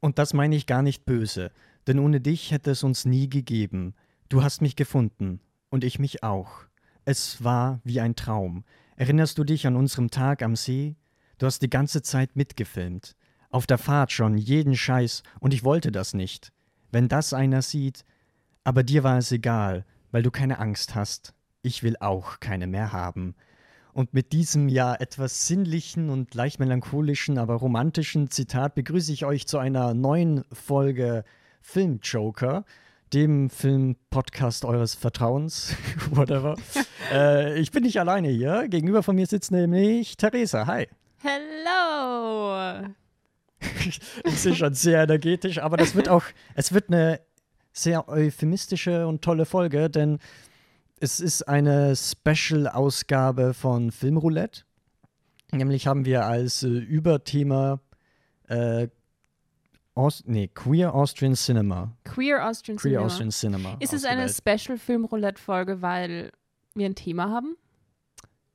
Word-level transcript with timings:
Und 0.00 0.18
das 0.18 0.34
meine 0.34 0.56
ich 0.56 0.66
gar 0.66 0.82
nicht 0.82 1.04
böse, 1.04 1.50
denn 1.86 1.98
ohne 1.98 2.20
dich 2.20 2.50
hätte 2.50 2.70
es 2.70 2.82
uns 2.82 3.04
nie 3.04 3.28
gegeben. 3.28 3.94
Du 4.28 4.42
hast 4.42 4.62
mich 4.62 4.76
gefunden 4.76 5.40
und 5.70 5.84
ich 5.84 5.98
mich 5.98 6.22
auch. 6.22 6.64
Es 7.04 7.42
war 7.44 7.80
wie 7.84 8.00
ein 8.00 8.16
Traum. 8.16 8.64
Erinnerst 8.96 9.38
du 9.38 9.44
dich 9.44 9.66
an 9.66 9.76
unserem 9.76 10.10
Tag 10.10 10.42
am 10.42 10.56
See? 10.56 10.96
Du 11.38 11.46
hast 11.46 11.62
die 11.62 11.70
ganze 11.70 12.02
Zeit 12.02 12.36
mitgefilmt. 12.36 13.16
Auf 13.50 13.66
der 13.66 13.78
Fahrt 13.78 14.12
schon, 14.12 14.36
jeden 14.36 14.76
Scheiß, 14.76 15.22
und 15.40 15.54
ich 15.54 15.64
wollte 15.64 15.90
das 15.90 16.14
nicht. 16.14 16.52
Wenn 16.92 17.08
das 17.08 17.32
einer 17.32 17.62
sieht, 17.62 18.04
aber 18.62 18.82
dir 18.82 19.02
war 19.02 19.18
es 19.18 19.32
egal, 19.32 19.84
weil 20.10 20.22
du 20.22 20.30
keine 20.30 20.58
Angst 20.58 20.94
hast. 20.94 21.34
Ich 21.62 21.82
will 21.82 21.96
auch 22.00 22.40
keine 22.40 22.66
mehr 22.66 22.92
haben. 22.92 23.34
Und 23.92 24.14
mit 24.14 24.32
diesem 24.32 24.68
ja 24.68 24.94
etwas 24.94 25.46
sinnlichen 25.46 26.10
und 26.10 26.34
leicht 26.34 26.60
melancholischen, 26.60 27.38
aber 27.38 27.54
romantischen 27.54 28.30
Zitat 28.30 28.74
begrüße 28.74 29.12
ich 29.12 29.24
euch 29.24 29.46
zu 29.46 29.58
einer 29.58 29.94
neuen 29.94 30.44
Folge 30.52 31.24
Film 31.60 32.00
Joker, 32.02 32.64
dem 33.12 33.50
Film-Podcast 33.50 34.64
eures 34.64 34.94
Vertrauens, 34.94 35.74
whatever. 36.10 36.56
äh, 37.12 37.58
ich 37.58 37.70
bin 37.72 37.82
nicht 37.82 37.98
alleine 37.98 38.28
hier. 38.28 38.68
Gegenüber 38.68 39.02
von 39.02 39.16
mir 39.16 39.26
sitzt 39.26 39.50
nämlich 39.50 40.16
Theresa. 40.16 40.66
Hi. 40.66 40.88
Hello. 41.18 42.86
ich 44.24 44.40
sehe 44.40 44.54
schon 44.54 44.74
sehr 44.74 45.02
energetisch, 45.02 45.58
aber 45.58 45.76
das 45.76 45.94
wird 45.94 46.08
auch, 46.08 46.24
es 46.54 46.72
wird 46.72 46.88
eine 46.88 47.20
sehr 47.72 48.08
euphemistische 48.08 49.06
und 49.06 49.22
tolle 49.22 49.44
Folge, 49.44 49.90
denn 49.90 50.18
es 51.00 51.18
ist 51.20 51.48
eine 51.48 51.94
Special-Ausgabe 51.96 53.54
von 53.54 53.90
Filmroulette. 53.90 54.62
Nämlich 55.52 55.86
haben 55.86 56.04
wir 56.04 56.24
als 56.26 56.62
äh, 56.62 56.68
Überthema 56.68 57.80
äh, 58.48 58.88
Aust 59.94 60.28
nee, 60.28 60.46
Queer 60.48 60.94
Austrian 60.94 61.34
Cinema. 61.34 61.96
Queer 62.04 62.46
Austrian 62.46 62.78
Queer 62.78 62.92
Cinema. 62.92 63.06
Austrian 63.06 63.30
Cinema. 63.30 63.76
Ist 63.80 63.92
es 63.92 64.04
eine 64.04 64.24
ausgewählt. 64.24 64.60
Special 64.60 64.78
Film 64.78 65.04
Roulette 65.04 65.40
Folge, 65.42 65.82
weil 65.82 66.30
wir 66.74 66.86
ein 66.86 66.94
Thema 66.94 67.28
haben? 67.28 67.56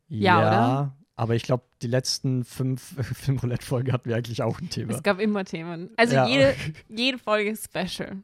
Ja, 0.07 0.41
Ja, 0.41 0.95
aber 1.15 1.35
ich 1.35 1.43
glaube, 1.43 1.63
die 1.81 1.87
letzten 1.87 2.43
fünf 2.45 2.81
Filmroulette-Folgen 3.17 3.91
hatten 3.91 4.09
wir 4.09 4.15
eigentlich 4.15 4.41
auch 4.41 4.59
ein 4.59 4.69
Thema. 4.69 4.93
Es 4.93 5.03
gab 5.03 5.19
immer 5.19 5.43
Themen. 5.45 5.89
Also 5.97 6.15
Ja. 6.15 6.27
jede, 6.27 6.55
jede 6.89 7.17
Folge 7.17 7.49
ist 7.51 7.65
special. 7.65 8.17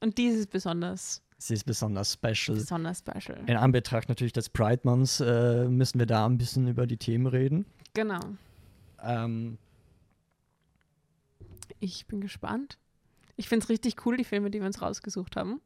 Und 0.00 0.18
dies 0.18 0.34
ist 0.34 0.50
besonders, 0.50 1.22
Sie 1.46 1.54
ist 1.54 1.64
besonders 1.64 2.12
special. 2.14 2.56
besonders 2.56 3.00
special. 3.00 3.38
In 3.46 3.56
Anbetracht 3.56 4.08
natürlich 4.08 4.32
des 4.32 4.48
Pride 4.48 4.80
Months 4.84 5.20
äh, 5.20 5.68
müssen 5.68 5.98
wir 5.98 6.06
da 6.06 6.24
ein 6.26 6.38
bisschen 6.38 6.66
über 6.68 6.86
die 6.86 6.96
Themen 6.96 7.26
reden. 7.26 7.66
Genau. 7.92 8.20
Ähm, 9.02 9.58
Ich 11.80 12.06
bin 12.06 12.20
gespannt. 12.20 12.78
Ich 13.36 13.48
finde 13.48 13.64
es 13.64 13.68
richtig 13.70 14.06
cool, 14.06 14.16
die 14.16 14.24
Filme, 14.24 14.50
die 14.50 14.60
wir 14.60 14.66
uns 14.66 14.80
rausgesucht 14.80 15.36
haben. 15.36 15.60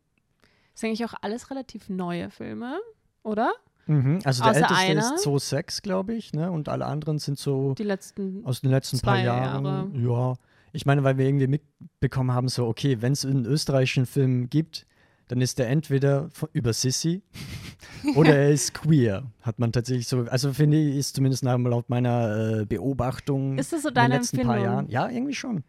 Das 0.73 0.81
sind 0.81 0.89
eigentlich 0.89 1.05
auch 1.05 1.15
alles 1.21 1.51
relativ 1.51 1.89
neue 1.89 2.31
Filme, 2.31 2.79
oder? 3.23 3.53
mhm, 3.87 4.21
also 4.25 4.43
der 4.43 4.51
Außer 4.53 4.61
älteste 4.63 4.77
einer. 4.77 5.01
ist 5.15 5.23
2006, 5.23 5.83
glaube 5.83 6.15
ich, 6.15 6.33
ne? 6.33 6.51
Und 6.51 6.69
alle 6.69 6.87
anderen 6.87 7.19
sind 7.19 7.39
so 7.39 7.75
Die 7.75 7.85
letzten. 7.85 8.45
aus 8.45 8.61
den 8.63 8.71
letzten 8.71 9.01
paar 9.01 9.19
Jahren. 9.21 9.65
Jahre. 9.65 9.91
Ja. 9.95 10.35
Ich 10.73 10.87
meine, 10.87 11.05
weil 11.05 11.19
wir 11.19 11.27
irgendwie 11.27 11.47
mitbekommen 11.47 12.33
haben, 12.33 12.49
so, 12.49 12.67
okay, 12.67 13.01
wenn 13.01 13.13
es 13.13 13.25
einen 13.25 13.45
österreichischen 13.47 14.07
Film 14.07 14.51
gibt, 14.51 14.87
dann 15.29 15.41
ist 15.41 15.59
der 15.59 15.69
entweder 15.69 16.29
von, 16.31 16.49
über 16.53 16.73
Sissy 16.73 17.23
oder 18.17 18.37
er 18.37 18.51
ist 18.51 18.75
queer. 18.75 19.31
Hat 19.43 19.59
man 19.59 19.73
tatsächlich 19.73 20.09
so, 20.09 20.23
also 20.25 20.53
finde 20.53 20.77
ich, 20.79 20.97
ist 20.97 21.15
zumindest 21.17 21.45
nach, 21.45 21.59
laut 21.59 21.89
meiner 21.89 22.61
äh, 22.61 22.65
Beobachtung 22.67 23.59
Ist 23.59 23.73
das 23.73 23.83
so 23.83 23.89
in 23.89 23.95
den 23.95 24.03
deine 24.03 24.15
letzten 24.17 24.39
paar 24.39 24.57
Empfindung? 24.57 24.75
Jahren. 24.75 24.89
Ja, 24.89 25.09
irgendwie 25.09 25.35
schon. 25.35 25.65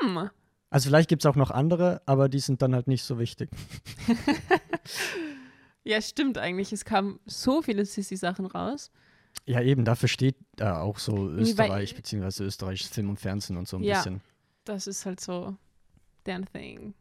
Hm. 0.00 0.30
Also 0.68 0.88
vielleicht 0.88 1.08
gibt 1.08 1.22
es 1.22 1.26
auch 1.26 1.36
noch 1.36 1.50
andere, 1.50 2.02
aber 2.06 2.28
die 2.28 2.40
sind 2.40 2.60
dann 2.60 2.74
halt 2.74 2.86
nicht 2.88 3.02
so 3.04 3.18
wichtig. 3.18 3.48
Ja, 5.84 6.02
stimmt 6.02 6.36
eigentlich. 6.36 6.72
Es 6.72 6.84
kamen 6.84 7.20
so 7.26 7.62
viele 7.62 7.84
Sissy-Sachen 7.84 8.46
raus. 8.46 8.90
Ja, 9.44 9.60
eben, 9.62 9.84
dafür 9.84 10.08
steht 10.08 10.34
da 10.56 10.80
auch 10.80 10.98
so 10.98 11.28
Österreich, 11.28 11.94
beziehungsweise 11.94 12.42
österreichisches 12.42 12.90
Film 12.92 13.08
und 13.10 13.20
Fernsehen 13.20 13.56
und 13.56 13.68
so 13.68 13.76
ein 13.76 13.84
Ja. 13.84 13.98
bisschen. 13.98 14.20
Das 14.64 14.88
ist 14.88 15.06
halt 15.06 15.20
so 15.20 15.54
deren 16.26 16.44
Thing. 16.46 16.94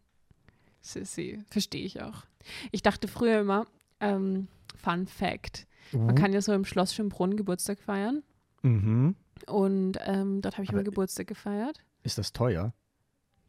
Verstehe 1.50 1.86
ich 1.86 2.02
auch. 2.02 2.24
Ich 2.72 2.84
dachte 2.84 3.08
früher 3.08 3.40
immer, 3.42 3.66
ähm, 4.00 4.48
Fun 4.78 5.08
Fact, 5.08 5.66
man 5.92 6.08
Mhm. 6.08 6.16
kann 6.16 6.34
ja 6.34 6.42
so 6.42 6.54
im 6.54 6.66
Schloss 6.66 6.94
Schönbrunn 6.94 7.38
Geburtstag 7.38 7.80
feiern. 7.80 8.24
Mhm. 8.62 9.16
Und 9.48 9.98
ähm, 10.06 10.42
dort 10.42 10.56
habe 10.56 10.64
ich 10.64 10.70
Aber- 10.70 10.80
immer 10.80 10.84
Geburtstag 10.84 11.28
gefeiert. 11.28 11.80
Ist 12.04 12.18
das 12.18 12.34
teuer? 12.34 12.74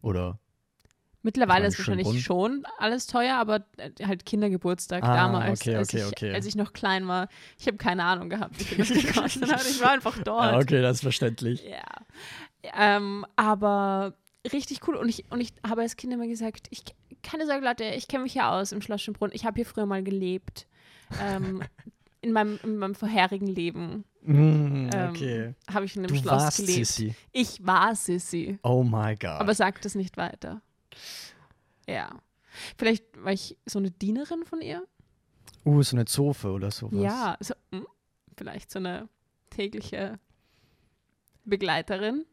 Oder? 0.02 0.38
Mittlerweile 1.22 1.66
ist 1.66 1.76
wahrscheinlich 1.78 2.22
schon 2.22 2.64
alles 2.78 3.06
teuer, 3.08 3.34
aber 3.36 3.64
äh, 3.78 3.90
halt 4.06 4.24
Kindergeburtstag 4.24 5.02
Ah, 5.02 5.14
damals, 5.14 5.60
okay, 5.60 5.74
als, 5.74 5.88
okay, 5.88 5.98
ich, 6.02 6.06
okay. 6.06 6.32
als 6.34 6.46
ich 6.46 6.54
noch 6.54 6.72
klein 6.72 7.08
war. 7.08 7.28
Ich 7.58 7.66
habe 7.66 7.78
keine 7.78 8.04
Ahnung 8.04 8.28
gehabt, 8.30 8.58
wie 8.60 8.64
viel 8.64 8.78
das 8.78 8.88
gekostet 9.14 9.52
hat. 9.52 9.66
Ich 9.68 9.80
war 9.82 9.90
einfach 9.90 10.22
dort. 10.22 10.52
Ah, 10.54 10.58
okay, 10.58 10.80
das 10.80 10.98
ist 10.98 11.02
verständlich. 11.02 11.64
Ja. 11.64 11.82
Ähm, 12.74 13.26
aber 13.34 14.14
richtig 14.52 14.86
cool. 14.86 14.96
Und 14.96 15.08
ich, 15.08 15.24
und 15.30 15.40
ich 15.40 15.52
habe 15.66 15.82
als 15.82 15.96
Kind 15.96 16.12
immer 16.12 16.26
gesagt, 16.26 16.66
ich, 16.70 16.84
keine 17.22 17.46
Sorge, 17.46 17.64
Leute, 17.64 17.84
ich 17.84 18.08
kenne 18.08 18.24
mich 18.24 18.34
ja 18.34 18.58
aus 18.58 18.72
im 18.72 18.80
Schloss 18.82 19.02
Schönbrunn. 19.02 19.30
Ich 19.32 19.44
habe 19.44 19.56
hier 19.56 19.66
früher 19.66 19.86
mal 19.86 20.02
gelebt. 20.02 20.66
Ähm, 21.20 21.62
in, 22.20 22.32
meinem, 22.32 22.58
in 22.62 22.78
meinem 22.78 22.94
vorherigen 22.94 23.46
Leben 23.46 24.04
Mm, 24.28 24.90
ähm, 24.92 25.10
okay. 25.10 25.54
habe 25.72 25.84
ich 25.84 25.94
in 25.94 26.02
einem 26.04 26.08
Du 26.08 26.20
Schloss 26.20 26.42
warst 26.42 26.56
gelebt. 26.58 26.86
Sissy. 26.86 27.14
Ich 27.30 27.64
war 27.64 27.94
Sissy. 27.94 28.58
Oh 28.64 28.82
my 28.82 29.14
God. 29.14 29.30
Aber 29.40 29.54
sagt 29.54 29.86
es 29.86 29.94
nicht 29.94 30.16
weiter. 30.16 30.60
Ja. 31.86 32.10
Vielleicht 32.76 33.04
war 33.22 33.32
ich 33.32 33.56
so 33.66 33.78
eine 33.78 33.92
Dienerin 33.92 34.44
von 34.44 34.60
ihr. 34.60 34.84
uh, 35.64 35.80
so 35.82 35.94
eine 35.94 36.06
Zofe 36.06 36.50
oder 36.50 36.72
sowas. 36.72 37.00
Ja, 37.00 37.36
so, 37.38 37.54
hm, 37.70 37.86
vielleicht 38.36 38.72
so 38.72 38.80
eine 38.80 39.08
tägliche 39.50 40.18
Begleiterin. 41.44 42.24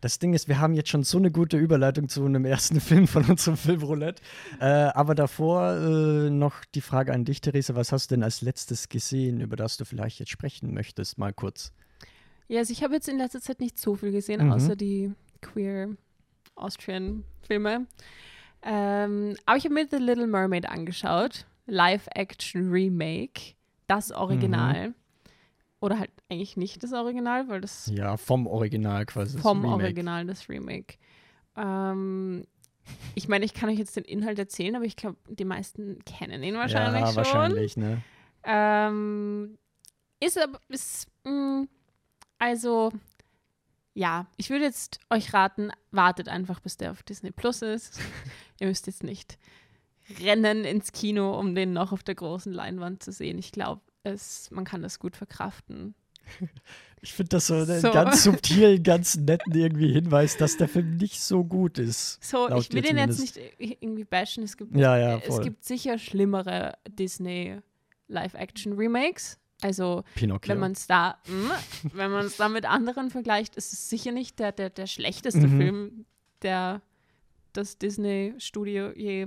Das 0.00 0.18
Ding 0.18 0.34
ist, 0.34 0.48
wir 0.48 0.58
haben 0.60 0.74
jetzt 0.74 0.88
schon 0.88 1.02
so 1.04 1.18
eine 1.18 1.30
gute 1.30 1.56
Überleitung 1.56 2.08
zu 2.08 2.24
einem 2.24 2.44
ersten 2.44 2.80
Film 2.80 3.06
von 3.06 3.24
unserem 3.24 3.56
Filmroulette. 3.56 4.22
Äh, 4.60 4.64
aber 4.66 5.14
davor 5.14 5.72
äh, 5.76 6.30
noch 6.30 6.64
die 6.74 6.80
Frage 6.80 7.12
an 7.12 7.24
dich, 7.24 7.40
Therese. 7.40 7.74
Was 7.76 7.92
hast 7.92 8.10
du 8.10 8.14
denn 8.16 8.22
als 8.24 8.40
letztes 8.42 8.88
gesehen, 8.88 9.40
über 9.40 9.56
das 9.56 9.76
du 9.76 9.84
vielleicht 9.84 10.18
jetzt 10.18 10.30
sprechen 10.30 10.74
möchtest? 10.74 11.18
Mal 11.18 11.32
kurz. 11.32 11.72
Ja, 12.48 12.58
also 12.58 12.72
ich 12.72 12.82
habe 12.82 12.94
jetzt 12.94 13.08
in 13.08 13.18
letzter 13.18 13.40
Zeit 13.40 13.60
nicht 13.60 13.78
so 13.78 13.94
viel 13.94 14.12
gesehen, 14.12 14.44
Mhm. 14.46 14.52
außer 14.52 14.76
die 14.76 15.12
queer 15.40 15.88
Austrian 16.54 17.24
Filme. 17.46 17.86
Ähm, 18.62 19.36
aber 19.46 19.56
ich 19.56 19.64
habe 19.64 19.74
mir 19.74 19.86
The 19.90 19.96
Little 19.96 20.26
Mermaid 20.26 20.68
angeschaut. 20.68 21.46
Live-Action 21.66 22.70
Remake. 22.70 23.54
Das 23.86 24.12
Original. 24.12 24.88
Mhm. 24.88 24.94
Oder 25.80 25.98
halt 25.98 26.10
eigentlich 26.32 26.56
nicht 26.56 26.82
das 26.82 26.92
Original, 26.92 27.48
weil 27.48 27.60
das 27.60 27.86
Ja, 27.86 28.16
vom 28.16 28.46
Original 28.46 29.06
quasi. 29.06 29.38
vom. 29.38 29.64
Original 29.64 30.26
das 30.26 30.48
Remake. 30.48 30.96
Ähm, 31.56 32.44
ich 33.14 33.28
meine, 33.28 33.44
ich 33.44 33.54
kann 33.54 33.68
euch 33.70 33.78
jetzt 33.78 33.96
den 33.96 34.04
Inhalt 34.04 34.38
erzählen, 34.38 34.74
aber 34.76 34.84
ich 34.84 34.96
glaube, 34.96 35.16
die 35.28 35.44
meisten 35.44 35.98
kennen 36.04 36.42
ihn 36.42 36.54
wahrscheinlich 36.54 37.00
ja, 37.00 37.06
schon. 37.06 37.16
wahrscheinlich, 37.16 37.76
ne? 37.76 38.02
Ähm, 38.44 39.58
ist 40.20 40.38
aber, 40.38 40.58
ist, 40.68 41.06
mh, 41.24 41.66
also, 42.38 42.90
ja, 43.94 44.26
ich 44.36 44.50
würde 44.50 44.64
jetzt 44.64 44.98
euch 45.10 45.32
raten, 45.32 45.70
wartet 45.90 46.28
einfach, 46.28 46.60
bis 46.60 46.76
der 46.76 46.90
auf 46.90 47.02
Disney 47.02 47.30
Plus 47.30 47.62
ist. 47.62 48.00
Ihr 48.60 48.66
müsst 48.66 48.86
jetzt 48.86 49.04
nicht 49.04 49.38
rennen 50.20 50.64
ins 50.64 50.92
Kino, 50.92 51.38
um 51.38 51.54
den 51.54 51.72
noch 51.72 51.92
auf 51.92 52.02
der 52.02 52.14
großen 52.16 52.52
Leinwand 52.52 53.02
zu 53.02 53.12
sehen. 53.12 53.38
Ich 53.38 53.52
glaube, 53.52 53.82
man 54.50 54.64
kann 54.64 54.82
das 54.82 54.98
gut 54.98 55.16
verkraften. 55.16 55.94
Ich 57.04 57.14
finde 57.14 57.30
das 57.30 57.48
so 57.48 57.54
einen 57.54 57.80
So. 57.80 57.90
ganz 57.90 58.22
subtilen, 58.22 58.80
ganz 58.84 59.16
netten 59.16 59.52
irgendwie 59.56 59.92
Hinweis, 59.92 60.36
dass 60.36 60.56
der 60.56 60.68
Film 60.68 60.98
nicht 60.98 61.20
so 61.20 61.42
gut 61.42 61.80
ist. 61.80 62.22
So, 62.22 62.48
ich 62.56 62.72
will 62.72 62.82
den 62.82 62.96
jetzt 62.96 63.16
zumindest. 63.16 63.36
nicht 63.36 63.60
i- 63.60 63.76
irgendwie 63.80 64.04
bashen. 64.04 64.44
Es 64.44 64.56
gibt, 64.56 64.76
Ja, 64.76 64.96
ja, 64.96 65.18
es 65.18 65.26
voll. 65.26 65.42
gibt 65.42 65.64
sicher 65.64 65.98
schlimmere 65.98 66.74
Disney 66.88 67.58
Live-Action-Remakes. 68.06 69.40
Also, 69.62 70.04
Pinocchio. 70.14 70.52
wenn 70.52 70.60
man 70.60 70.72
es 70.72 70.86
da, 70.86 71.18
mm, 71.26 71.50
wenn 71.92 72.12
man 72.12 72.26
es 72.26 72.36
da 72.36 72.48
mit 72.48 72.66
anderen 72.66 73.10
vergleicht, 73.10 73.56
ist 73.56 73.72
es 73.72 73.90
sicher 73.90 74.12
nicht 74.12 74.38
der, 74.38 74.52
der, 74.52 74.70
der 74.70 74.86
schlechteste 74.86 75.48
Mhm. 75.48 75.58
Film, 75.60 76.04
der 76.42 76.82
das 77.52 77.78
Disney-Studio 77.78 78.92
je 78.94 79.26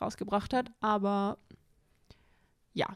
rausgebracht 0.00 0.54
hat. 0.54 0.70
Aber 0.80 1.38
ja, 2.74 2.86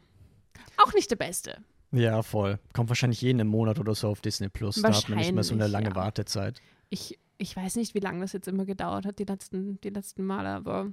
auch 0.76 0.93
nicht 0.94 1.11
der 1.11 1.17
beste. 1.17 1.58
Ja, 1.96 2.22
voll. 2.22 2.58
Kommt 2.72 2.88
wahrscheinlich 2.88 3.20
jeden 3.20 3.46
Monat 3.46 3.78
oder 3.78 3.94
so 3.94 4.08
auf 4.08 4.20
Disney 4.20 4.48
Plus. 4.48 4.82
Da 4.82 4.94
hat 4.94 5.08
man 5.08 5.19
nicht 5.19 5.32
mehr 5.32 5.44
so 5.44 5.54
eine 5.54 5.66
lange 5.66 5.90
ja. 5.90 5.94
Wartezeit. 5.94 6.60
Ich, 6.90 7.19
ich 7.38 7.56
weiß 7.56 7.76
nicht, 7.76 7.94
wie 7.94 8.00
lange 8.00 8.20
das 8.20 8.32
jetzt 8.32 8.48
immer 8.48 8.64
gedauert 8.64 9.06
hat, 9.06 9.19
die 9.19 9.25
letzten, 9.25 9.81
die 9.81 9.90
letzten 9.90 10.25
Male, 10.25 10.50
aber 10.50 10.93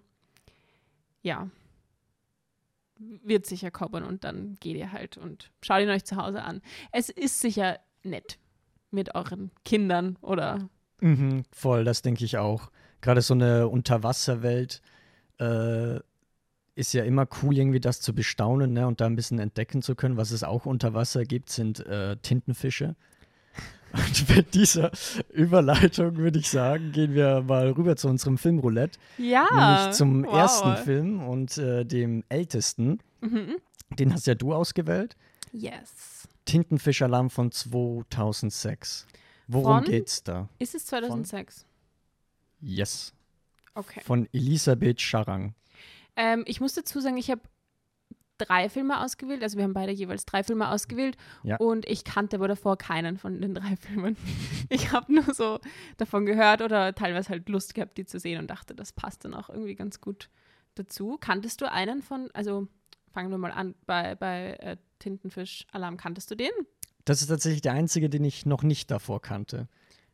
ja. 1.22 1.50
Wird 2.98 3.46
sicher 3.46 3.72
kommen 3.72 4.04
und 4.04 4.24
dann 4.24 4.56
geht 4.60 4.78
ihr 4.78 4.92
halt 4.92 5.18
und 5.18 5.52
schaut 5.62 5.82
ihn 5.82 5.90
euch 5.90 6.06
zu 6.06 6.16
Hause 6.16 6.44
an. 6.44 6.62
Es 6.92 7.10
ist 7.10 7.42
sicher 7.42 7.80
nett 8.04 8.38
mit 8.92 9.16
euren 9.16 9.52
Kindern 9.66 10.18
oder 10.22 10.70
Mhm, 11.04 11.44
voll, 11.52 11.84
das 11.84 12.02
denke 12.02 12.24
ich 12.24 12.38
auch. 12.38 12.72
Gerade 13.02 13.22
so 13.22 13.34
eine 13.34 13.68
Unterwasserwelt 13.68 14.82
äh, 15.38 16.00
ist 16.76 16.94
ja 16.94 17.04
immer 17.04 17.28
cool, 17.42 17.58
irgendwie 17.58 17.80
das 17.80 18.02
zu 18.02 18.14
bestaunen 18.14 18.74
ne? 18.74 18.88
und 18.88 19.02
da 19.02 19.06
ein 19.06 19.16
bisschen 19.16 19.40
entdecken 19.40 19.82
zu 19.82 19.96
können. 19.96 20.18
Was 20.18 20.32
es 20.32 20.44
auch 20.44 20.66
unter 20.66 20.94
Wasser 20.94 21.24
gibt, 21.24 21.50
sind 21.50 21.86
äh, 21.86 22.18
Tintenfische. 22.18 22.96
Und 23.94 24.36
mit 24.36 24.56
dieser 24.56 24.90
Überleitung 25.30 26.18
würde 26.18 26.40
ich 26.40 26.50
sagen, 26.50 26.92
gehen 26.94 27.14
wir 27.14 27.44
mal 27.44 27.70
rüber 27.70 27.96
zu 27.96 28.08
unserem 28.08 28.40
Filmroulette. 28.40 28.98
Ja. 29.20 29.46
Nämlich 29.54 29.96
zum 29.96 30.26
wow. 30.26 30.34
ersten 30.34 30.78
Film 30.78 31.22
und 31.22 31.60
äh, 31.60 31.86
dem 31.86 32.24
ältesten. 32.28 32.98
Mhm. 33.22 33.58
Den 33.92 34.12
hast 34.12 34.26
ja 34.26 34.34
du 34.34 34.56
ausgewählt. 34.56 35.16
Yes. 35.52 36.28
Tintenfischalarm 36.46 37.30
von 37.30 37.52
2006. 37.52 39.06
Worum 39.48 39.84
Von? 39.84 39.84
geht's 39.84 40.24
da? 40.24 40.50
Ist 40.58 40.74
es 40.74 40.88
2006? 40.88 41.66
Yes. 42.62 43.14
Okay. 43.76 44.02
Von 44.04 44.28
Elisabeth 44.34 45.02
Scharang. 45.02 45.54
Ähm, 46.16 46.44
ich 46.48 46.62
muss 46.62 46.74
dazu 46.74 47.00
sagen, 47.00 47.18
ich 47.18 47.30
habe 47.32 47.42
drei 48.38 48.70
Filme 48.70 49.02
ausgewählt. 49.02 49.44
Also 49.44 49.58
wir 49.58 49.64
haben 49.64 49.74
beide 49.74 49.92
jeweils 49.92 50.26
drei 50.26 50.44
Filme 50.44 50.70
ausgewählt. 50.70 51.18
Ja. 51.44 51.58
Und 51.58 51.88
ich 51.88 52.04
kannte 52.04 52.38
aber 52.38 52.48
davor 52.48 52.78
keinen 52.78 53.18
von 53.18 53.42
den 53.42 53.54
drei 53.56 53.76
Filmen. 53.76 54.18
Ich 54.70 54.92
habe 54.92 55.14
nur 55.14 55.34
so 55.34 55.60
davon 55.98 56.26
gehört 56.26 56.62
oder 56.62 56.94
teilweise 56.96 57.30
halt 57.30 57.50
Lust 57.50 57.74
gehabt, 57.76 57.98
die 57.98 58.06
zu 58.06 58.20
sehen 58.20 58.40
und 58.40 58.48
dachte, 58.48 58.76
das 58.76 58.92
passt 58.92 59.26
dann 59.26 59.34
auch 59.34 59.50
irgendwie 59.50 59.76
ganz 59.76 60.02
gut 60.02 60.30
dazu. 60.76 61.18
Kanntest 61.20 61.62
du 61.62 61.72
einen 61.72 62.02
von, 62.02 62.30
also 62.34 62.68
fangen 63.12 63.30
wir 63.30 63.38
mal 63.38 63.52
an, 63.52 63.76
bei, 63.86 64.16
bei 64.16 64.54
äh, 64.56 64.78
Tintenfisch 65.00 65.66
Alarm, 65.72 65.98
kanntest 65.98 66.32
du 66.32 66.36
den? 66.36 66.52
Das 67.06 67.22
ist 67.22 67.28
tatsächlich 67.28 67.62
der 67.62 67.74
einzige, 67.74 68.10
den 68.10 68.24
ich 68.24 68.46
noch 68.46 68.64
nicht 68.64 68.90
davor 68.90 69.22
kannte. 69.22 69.68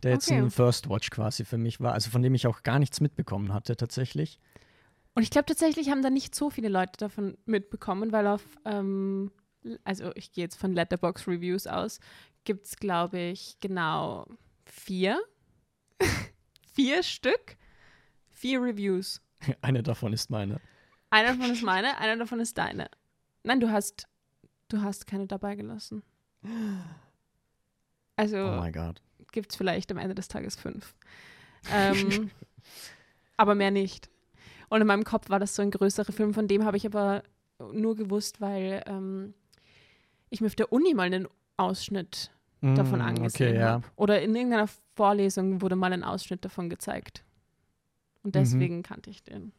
Der 0.04 0.12
jetzt 0.12 0.30
Okay. 0.30 0.40
ein 0.40 0.50
First 0.50 0.90
Watch 0.90 1.10
quasi 1.10 1.46
für 1.46 1.57
mich 1.57 1.80
war. 1.80 1.94
Also 1.94 2.10
von 2.10 2.22
dem 2.22 2.34
ich 2.34 2.48
auch 2.48 2.63
gar 2.63 2.80
nichts 2.80 3.01
mitbekommen 3.01 3.54
hatte 3.54 3.75
tatsächlich. 3.75 4.40
Und 5.16 5.24
ich 5.24 5.32
glaube 5.32 5.46
tatsächlich 5.46 5.90
haben 5.90 6.02
da 6.02 6.10
nicht 6.10 6.36
so 6.36 6.50
viele 6.50 6.70
Leute 6.70 6.94
davon 6.98 7.38
mitbekommen, 7.46 8.12
weil 8.12 8.28
auf, 8.28 8.44
ähm, 8.66 9.32
also 9.84 10.12
ich 10.16 10.32
gehe 10.32 10.44
jetzt 10.44 10.58
von 10.58 10.74
Letterbox 10.74 11.28
Reviews 11.28 11.68
aus, 11.68 12.00
gibt 12.44 12.68
es, 12.68 12.78
glaube 12.78 13.20
ich, 13.20 13.58
genau 13.60 14.28
vier. 14.66 15.20
vier 16.74 17.04
Stück. 17.04 17.58
Vier 18.30 18.62
Reviews. 18.62 19.22
Eine 19.62 19.84
davon 19.84 20.14
ist 20.14 20.30
meine. 20.30 20.62
Einer 21.10 21.36
davon 21.36 21.52
ist 21.52 21.64
meine, 21.64 21.98
einer 21.98 22.18
davon 22.18 22.40
ist 22.40 22.58
deine. 22.58 22.88
Nein, 23.44 23.60
du 23.60 23.72
hast, 23.72 24.08
du 24.68 24.82
hast 24.82 25.08
keine 25.08 25.26
dabei 25.26 25.56
gelassen. 25.56 26.04
Also 28.16 28.38
Oh 28.38 28.94
gibt 29.32 29.52
es 29.52 29.56
vielleicht 29.56 29.92
am 29.92 29.98
Ende 29.98 30.16
des 30.16 30.28
Tages 30.28 30.56
fünf. 30.56 30.94
Ähm, 31.72 32.30
aber 33.38 33.56
mehr 33.56 33.72
nicht. 33.72 34.10
Und 34.69 34.81
in 34.81 34.88
meinem 34.88 35.04
Kopf 35.04 35.30
war 35.30 35.39
das 35.39 35.56
so 35.56 35.62
ein 35.62 35.71
größerer 35.71 36.12
Film, 36.12 36.33
von 36.33 36.48
dem 36.48 36.63
habe 36.63 36.77
ich 36.77 36.86
aber 36.86 37.24
nur 37.74 37.95
gewusst, 37.95 38.39
weil 38.42 38.83
ähm, 38.86 39.33
ich 40.30 40.42
mir 40.42 40.48
auf 40.48 40.56
der 40.56 40.71
Uni 40.71 40.94
mal 40.94 41.04
einen 41.04 41.27
Ausschnitt 41.57 42.31
davon 42.62 43.00
Mm, 43.00 43.04
angesehen 43.04 43.50
Okay, 43.51 43.60
ja. 43.60 43.68
habe. 43.74 43.86
Oder 43.95 44.21
in 44.21 44.36
irgendeiner 44.36 44.68
Vorlesung 44.95 45.62
wurde 45.62 45.75
mal 45.75 45.92
ein 45.94 46.04
Ausschnitt 46.04 46.44
davon 46.45 46.69
gezeigt. 46.69 47.24
Und 48.24 48.36
Mhm. 48.36 48.39
deswegen 48.39 48.83
kannte 48.83 49.10
ich 49.10 49.24
den. 49.24 49.54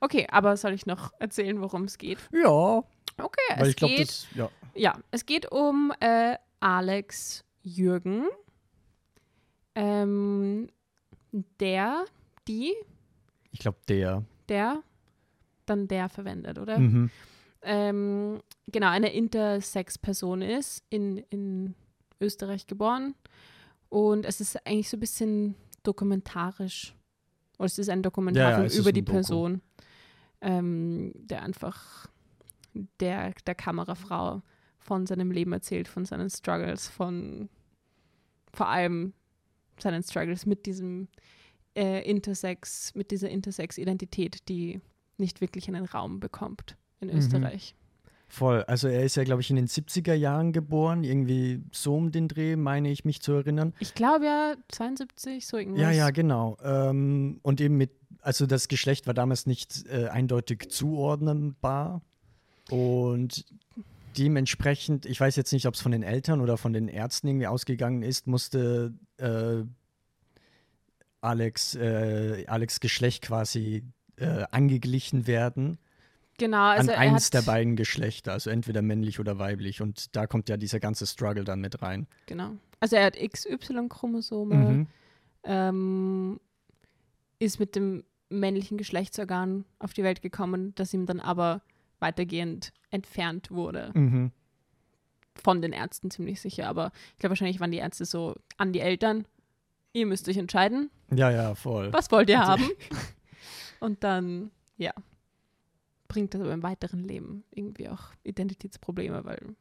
Okay, 0.00 0.26
aber 0.30 0.56
soll 0.56 0.72
ich 0.72 0.86
noch 0.86 1.12
erzählen, 1.20 1.60
worum 1.60 1.84
es 1.84 1.98
geht? 1.98 2.18
Ja, 2.32 2.82
Okay, 3.18 3.40
weil 3.56 3.62
es 3.62 3.68
ich 3.70 3.76
glaube, 3.76 3.94
geht 3.94 4.08
das, 4.08 4.26
ja. 4.34 4.48
ja, 4.74 4.98
es 5.10 5.26
geht 5.26 5.50
um 5.52 5.92
äh, 6.00 6.36
Alex 6.60 7.44
Jürgen, 7.62 8.24
ähm, 9.74 10.68
der, 11.60 12.04
die, 12.48 12.74
Ich 13.52 13.60
glaube, 13.60 13.78
der. 13.88 14.24
der, 14.48 14.82
dann 15.66 15.88
der 15.88 16.08
verwendet, 16.08 16.58
oder? 16.58 16.78
Mhm. 16.78 17.10
Ähm, 17.62 18.40
genau, 18.68 18.88
eine 18.88 19.12
Intersex-Person 19.12 20.42
ist, 20.42 20.82
in, 20.88 21.18
in 21.30 21.74
Österreich 22.20 22.66
geboren. 22.66 23.14
Und 23.88 24.24
es 24.24 24.40
ist 24.40 24.66
eigentlich 24.66 24.88
so 24.88 24.96
ein 24.96 25.00
bisschen 25.00 25.54
dokumentarisch. 25.82 26.94
Oder 27.58 27.66
es 27.66 27.78
ist 27.78 27.90
ein 27.90 28.02
Dokumentarfilm 28.02 28.66
es 28.66 28.74
ist 28.74 28.80
über 28.80 28.92
die 28.92 29.04
Doku. 29.04 29.16
Person, 29.16 29.60
ähm, 30.40 31.12
der 31.14 31.42
einfach 31.42 32.08
der, 33.00 33.34
der 33.46 33.54
Kamerafrau 33.54 34.42
von 34.78 35.06
seinem 35.06 35.30
Leben 35.30 35.52
erzählt, 35.52 35.88
von 35.88 36.04
seinen 36.06 36.30
Struggles, 36.30 36.88
von 36.88 37.50
vor 38.54 38.68
allem 38.68 39.12
seinen 39.78 40.02
Struggles 40.02 40.46
mit 40.46 40.66
diesem 40.66 41.08
äh, 41.76 42.02
Intersex, 42.08 42.94
mit 42.94 43.10
dieser 43.10 43.28
Intersex-Identität, 43.30 44.48
die 44.48 44.80
nicht 45.18 45.40
wirklich 45.40 45.68
einen 45.68 45.84
Raum 45.84 46.20
bekommt 46.20 46.76
in 47.00 47.08
Mhm. 47.08 47.16
Österreich. 47.18 47.74
Voll. 48.28 48.62
Also 48.68 48.86
er 48.86 49.02
ist 49.04 49.16
ja, 49.16 49.24
glaube 49.24 49.40
ich, 49.42 49.50
in 49.50 49.56
den 49.56 49.66
70er 49.66 50.14
Jahren 50.14 50.52
geboren. 50.52 51.02
Irgendwie 51.02 51.60
so 51.72 51.96
um 51.96 52.12
den 52.12 52.28
Dreh, 52.28 52.54
meine 52.54 52.90
ich 52.90 53.04
mich 53.04 53.20
zu 53.20 53.32
erinnern. 53.32 53.74
Ich 53.80 53.94
glaube 53.94 54.24
ja 54.26 54.54
72, 54.68 55.44
so 55.46 55.56
irgendwas. 55.56 55.82
Ja, 55.82 55.90
ja, 55.90 56.10
genau. 56.10 56.56
Ähm, 56.62 57.40
und 57.42 57.60
eben 57.60 57.76
mit, 57.76 57.90
also 58.20 58.46
das 58.46 58.68
Geschlecht 58.68 59.08
war 59.08 59.14
damals 59.14 59.46
nicht 59.46 59.84
äh, 59.88 60.06
eindeutig 60.08 60.68
zuordnenbar. 60.70 62.02
Und 62.70 63.44
dementsprechend, 64.16 65.06
ich 65.06 65.20
weiß 65.20 65.36
jetzt 65.36 65.52
nicht, 65.52 65.66
ob 65.66 65.74
es 65.74 65.80
von 65.80 65.92
den 65.92 66.02
Eltern 66.02 66.40
oder 66.40 66.56
von 66.56 66.72
den 66.72 66.88
Ärzten 66.88 67.28
irgendwie 67.28 67.46
ausgegangen 67.46 68.02
ist, 68.02 68.26
musste 68.26 68.94
äh, 69.18 69.64
Alex, 71.20 71.74
äh, 71.74 72.44
Alex 72.46 72.80
Geschlecht 72.80 73.22
quasi 73.22 73.84
äh, 74.16 74.44
angeglichen 74.50 75.26
werden 75.26 75.78
Genau, 76.40 76.68
also 76.68 76.90
an 76.92 76.96
eins 76.98 77.28
der 77.28 77.42
beiden 77.42 77.76
Geschlechter, 77.76 78.32
also 78.32 78.48
entweder 78.48 78.80
männlich 78.80 79.20
oder 79.20 79.38
weiblich. 79.38 79.82
Und 79.82 80.16
da 80.16 80.26
kommt 80.26 80.48
ja 80.48 80.56
dieser 80.56 80.80
ganze 80.80 81.06
Struggle 81.06 81.44
dann 81.44 81.60
mit 81.60 81.82
rein. 81.82 82.06
Genau. 82.24 82.52
Also 82.80 82.96
er 82.96 83.04
hat 83.04 83.16
XY-Chromosome, 83.18 84.54
Mhm. 84.54 84.86
ähm, 85.44 86.40
ist 87.40 87.60
mit 87.60 87.76
dem 87.76 88.04
männlichen 88.30 88.78
Geschlechtsorgan 88.78 89.66
auf 89.80 89.92
die 89.92 90.02
Welt 90.02 90.22
gekommen, 90.22 90.74
das 90.76 90.94
ihm 90.94 91.04
dann 91.04 91.20
aber 91.20 91.60
weitergehend 91.98 92.72
entfernt 92.90 93.50
wurde. 93.50 93.90
Mhm. 93.92 94.32
Von 95.34 95.60
den 95.60 95.72
Ärzten 95.74 96.10
ziemlich 96.10 96.40
sicher. 96.40 96.68
Aber 96.68 96.90
ich 97.12 97.18
glaube, 97.18 97.32
wahrscheinlich 97.32 97.60
waren 97.60 97.70
die 97.70 97.78
Ärzte 97.78 98.06
so 98.06 98.34
an 98.56 98.72
die 98.72 98.80
Eltern. 98.80 99.26
Ihr 99.92 100.06
müsst 100.06 100.28
euch 100.28 100.36
entscheiden, 100.36 100.90
Ja, 101.14 101.30
ja, 101.30 101.54
voll. 101.54 101.92
was 101.92 102.10
wollt 102.10 102.28
ihr 102.30 102.40
haben? 102.40 102.64
Und 103.80 104.04
dann, 104.04 104.50
ja, 104.76 104.92
bringt 106.08 106.34
das 106.34 106.40
aber 106.42 106.52
im 106.52 106.62
weiteren 106.62 107.02
Leben 107.04 107.44
irgendwie 107.50 107.88
auch 107.88 108.10
Identitätsprobleme, 108.24 109.24
weil 109.24 109.56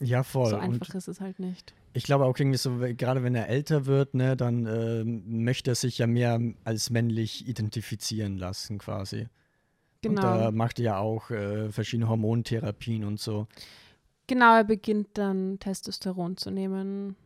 Ja, 0.00 0.22
voll. 0.22 0.50
so 0.50 0.56
Und 0.56 0.62
einfach 0.62 0.94
ist 0.94 1.08
es 1.08 1.20
halt 1.20 1.38
nicht. 1.38 1.72
ich 1.92 2.04
glaube 2.04 2.24
auch 2.24 2.38
irgendwie 2.38 2.58
so, 2.58 2.76
gerade 2.78 3.22
wenn 3.22 3.34
er 3.34 3.48
älter 3.48 3.86
wird, 3.86 4.14
ne, 4.14 4.36
dann 4.36 4.66
ähm, 4.66 5.44
möchte 5.44 5.70
er 5.70 5.74
sich 5.76 5.98
ja 5.98 6.06
mehr 6.06 6.40
als 6.64 6.90
männlich 6.90 7.46
identifizieren 7.48 8.36
lassen, 8.38 8.78
quasi. 8.78 9.22
Und 9.22 9.30
Genau. 10.16 10.22
da 10.22 10.50
macht 10.52 10.78
er 10.78 10.84
ja 10.84 10.98
auch 10.98 11.30
äh, 11.30 11.72
verschiedene 11.72 12.08
Hormontherapien 12.08 13.02
und 13.04 13.18
so. 13.18 13.46
Genau, 14.28 14.56
er 14.56 14.64
beginnt 14.64 15.08
dann 15.14 15.58
Testosteron 15.58 16.36
zu 16.36 16.50
nehmen. 16.50 17.16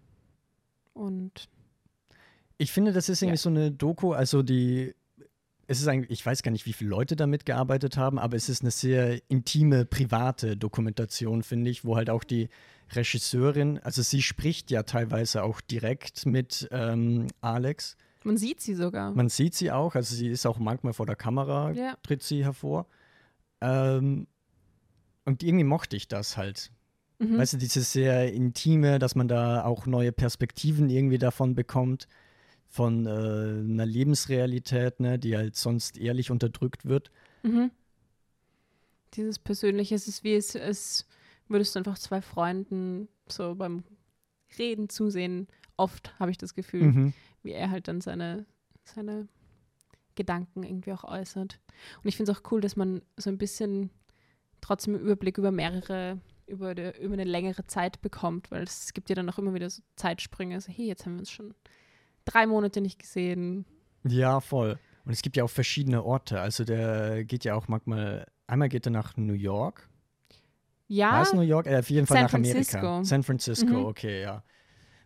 Und 0.95 1.49
Ich 2.63 2.73
finde, 2.73 2.93
das 2.93 3.09
ist 3.09 3.23
irgendwie 3.23 3.37
Ja. 3.37 3.43
so 3.43 3.51
eine 3.51 3.71
Doku, 3.73 4.13
also 4.13 4.43
die, 4.43 4.95
es 5.67 5.81
ist 5.81 5.89
eigentlich, 5.89 6.11
ich 6.11 6.25
weiß 6.25 6.43
gar 6.43 6.53
nicht, 6.53 6.67
wie 6.67 6.73
viele 6.73 6.91
Leute 6.91 7.17
damit 7.17 7.45
gearbeitet 7.45 7.97
haben, 7.97 8.19
aber 8.19 8.37
es 8.37 8.49
ist 8.49 8.63
eine 8.63 8.71
sehr 8.71 9.21
intime, 9.29 9.85
private 9.85 10.57
Dokumentation, 10.57 11.43
finde 11.43 11.71
ich, 11.71 11.85
wo 11.85 11.97
halt 11.97 12.09
auch 12.11 12.25
die 12.25 12.49
Regisseurin, 12.93 13.79
also 13.81 14.03
sie 14.03 14.23
spricht 14.23 14.71
ja 14.71 14.83
teilweise 14.83 15.43
auch 15.43 15.61
direkt 15.61 16.27
mit 16.27 16.69
ähm, 16.71 17.27
Alex. 17.41 17.97
man 18.23 18.37
sieht 18.37 18.61
sie 18.61 18.75
sogar. 18.75 19.13
Man 19.13 19.29
sieht 19.29 19.55
sie 19.55 19.73
auch, 19.73 19.95
also 19.95 20.15
sie 20.15 20.29
ist 20.29 20.47
auch 20.47 20.59
manchmal 20.59 20.93
vor 20.93 21.07
der 21.07 21.17
Kamera, 21.17 21.73
ja, 21.73 21.97
tritt 22.03 22.23
sie 22.23 22.45
hervor. 22.45 22.87
Ähm, 23.61 24.27
und 25.25 25.43
irgendwie 25.43 25.65
mochte 25.65 25.97
ich 25.97 26.07
das 26.07 26.37
halt. 26.37 26.71
mhm. 27.19 27.39
Weißt 27.39 27.55
du, 27.55 27.57
dieses 27.57 27.93
sehr 27.93 28.33
intime, 28.33 28.99
dass 28.99 29.15
man 29.15 29.27
da 29.29 29.65
auch 29.65 29.87
neue 29.87 30.13
Perspektiven 30.13 30.91
irgendwie 30.91 31.19
davon 31.19 31.55
bekommt, 31.55 32.09
von 32.73 33.05
äh, 33.07 33.11
einer 33.11 33.85
Lebensrealität, 33.85 34.99
ne, 34.99 35.19
die 35.19 35.37
halt 35.37 35.57
sonst 35.57 35.99
ehrlich 35.99 36.31
unterdrückt 36.31 36.87
wird. 36.87 37.11
mhm. 37.43 37.71
Dieses 39.15 39.39
Persönliche, 39.39 39.95
es 39.95 40.09
ist 40.09 40.25
wie 40.25 40.35
es, 40.35 40.55
es 40.55 41.07
würdest 41.47 41.75
du 41.75 41.81
einfach 41.81 41.99
zwei 41.99 42.23
Freunden 42.23 43.09
so 43.29 43.55
beim 43.55 43.85
Reden 44.59 44.89
zusehen. 44.89 45.49
Oft 45.77 46.19
habe 46.19 46.31
ich 46.31 46.39
das 46.39 46.55
Gefühl, 46.55 46.85
Mhm. 46.85 47.13
wie 47.43 47.51
er 47.53 47.71
halt 47.71 47.89
dann 47.89 48.01
seine, 48.01 48.47
seine 48.85 49.29
Gedanken 50.15 50.63
irgendwie 50.63 50.93
auch 50.93 51.05
äußert. 51.05 51.61
Und 52.03 52.09
ich 52.09 52.17
finde 52.17 52.33
es 52.33 52.39
auch 52.39 52.51
cool, 52.51 52.63
dass 52.63 52.75
man 52.75 53.03
so 53.19 53.29
ein 53.29 53.37
bisschen 53.37 53.91
trotzdem 54.63 54.95
einen 54.95 55.05
Überblick 55.05 55.37
über 55.37 55.53
mehrere, 55.53 56.19
über, 56.47 56.75
die, 56.75 56.93
über 56.99 57.13
eine 57.13 57.25
längere 57.25 57.67
Zeit 57.67 58.01
bekommt, 58.01 58.51
weil 58.51 58.63
es 58.63 58.95
gibt 58.95 59.11
ja 59.11 59.15
dann 59.15 59.29
auch 59.29 59.37
immer 59.39 59.53
wieder 59.53 59.69
so 59.69 59.83
Zeitsprünge. 59.97 60.59
So, 60.63 60.73
hey, 60.73 60.87
jetzt 60.87 61.05
haben 61.05 61.17
wir 61.17 61.21
uns 61.21 61.31
schon 61.31 61.55
drei 62.25 62.47
Monate 62.47 62.81
nicht 62.81 62.99
gesehen. 62.99 63.65
Ja, 64.05 64.41
voll. 64.41 64.79
Und 65.05 65.13
es 65.13 65.23
gibt 65.23 65.37
ja 65.37 65.45
auch 65.45 65.51
verschiedene 65.51 66.03
Orte. 66.05 66.41
Also 66.41 66.65
der 66.65 67.25
geht 67.25 67.45
ja 67.45 67.55
auch 67.55 67.69
manchmal, 67.69 68.27
einmal 68.47 68.69
geht 68.69 68.87
er 68.87 68.91
nach 68.93 69.17
New 69.17 69.33
York. 69.35 69.89
Ja, 70.89 71.13
War 71.13 71.23
es 71.23 71.33
New 71.33 71.41
York? 71.41 71.67
Äh, 71.67 71.79
auf 71.79 71.91
jeden 71.91 72.07
Fall 72.07 72.17
San 72.19 72.25
nach 72.25 72.35
Amerika. 72.35 72.79
Francisco. 72.81 73.05
San 73.05 73.23
Francisco, 73.23 73.67
Mhm. 73.81 73.85
okay, 73.87 74.21
ja. 74.23 74.45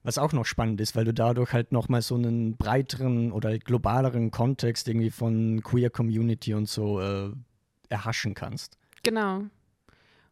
Was 0.02 0.18
auch 0.18 0.32
noch 0.32 0.44
spannend 0.44 0.80
ist, 0.80 0.94
weil 0.96 1.04
du 1.04 1.12
dadurch 1.14 1.52
halt 1.52 1.72
nochmal 1.72 2.00
so 2.02 2.14
einen 2.14 2.56
breiteren 2.56 3.32
oder 3.32 3.58
globaleren 3.58 4.30
Kontext 4.30 4.86
irgendwie 4.88 5.10
von 5.10 5.62
Queer 5.62 5.90
Community 5.90 6.54
und 6.54 6.68
so 6.68 7.00
äh, 7.00 7.30
erhaschen 7.88 8.34
kannst. 8.34 8.78
genau. 9.02 9.42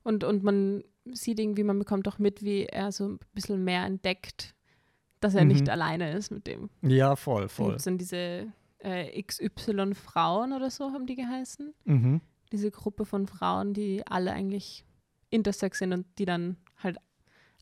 Und, 0.02 0.22
und 0.22 0.42
man 0.44 0.84
sieht 1.12 1.40
irgendwie, 1.40 1.64
man 1.64 1.78
bekommt 1.78 2.06
auch 2.08 2.18
mit, 2.18 2.42
wie 2.44 2.66
er 2.66 2.92
so 2.92 3.08
ein 3.08 3.18
bisschen 3.32 3.64
mehr 3.64 3.84
entdeckt, 3.86 4.53
dass 5.24 5.34
er 5.34 5.42
Mhm. 5.44 5.48
nicht 5.52 5.68
alleine 5.70 6.12
ist 6.12 6.30
mit 6.30 6.46
dem. 6.46 6.68
Ja, 6.82 7.16
voll, 7.16 7.48
voll. 7.48 7.76
dann 7.82 7.96
diese 7.98 8.52
äh, 8.78 9.22
XY-Frauen 9.22 10.52
oder 10.52 10.70
so, 10.70 10.92
haben 10.92 11.06
die 11.06 11.16
geheißen. 11.16 11.72
Mhm. 11.84 12.20
Diese 12.52 12.70
Gruppe 12.70 13.06
von 13.06 13.26
Frauen, 13.26 13.72
die 13.72 14.06
alle 14.06 14.32
eigentlich 14.32 14.84
intersex 15.30 15.78
sind 15.78 15.92
und 15.94 16.06
die 16.18 16.26
dann 16.26 16.56
halt 16.76 16.98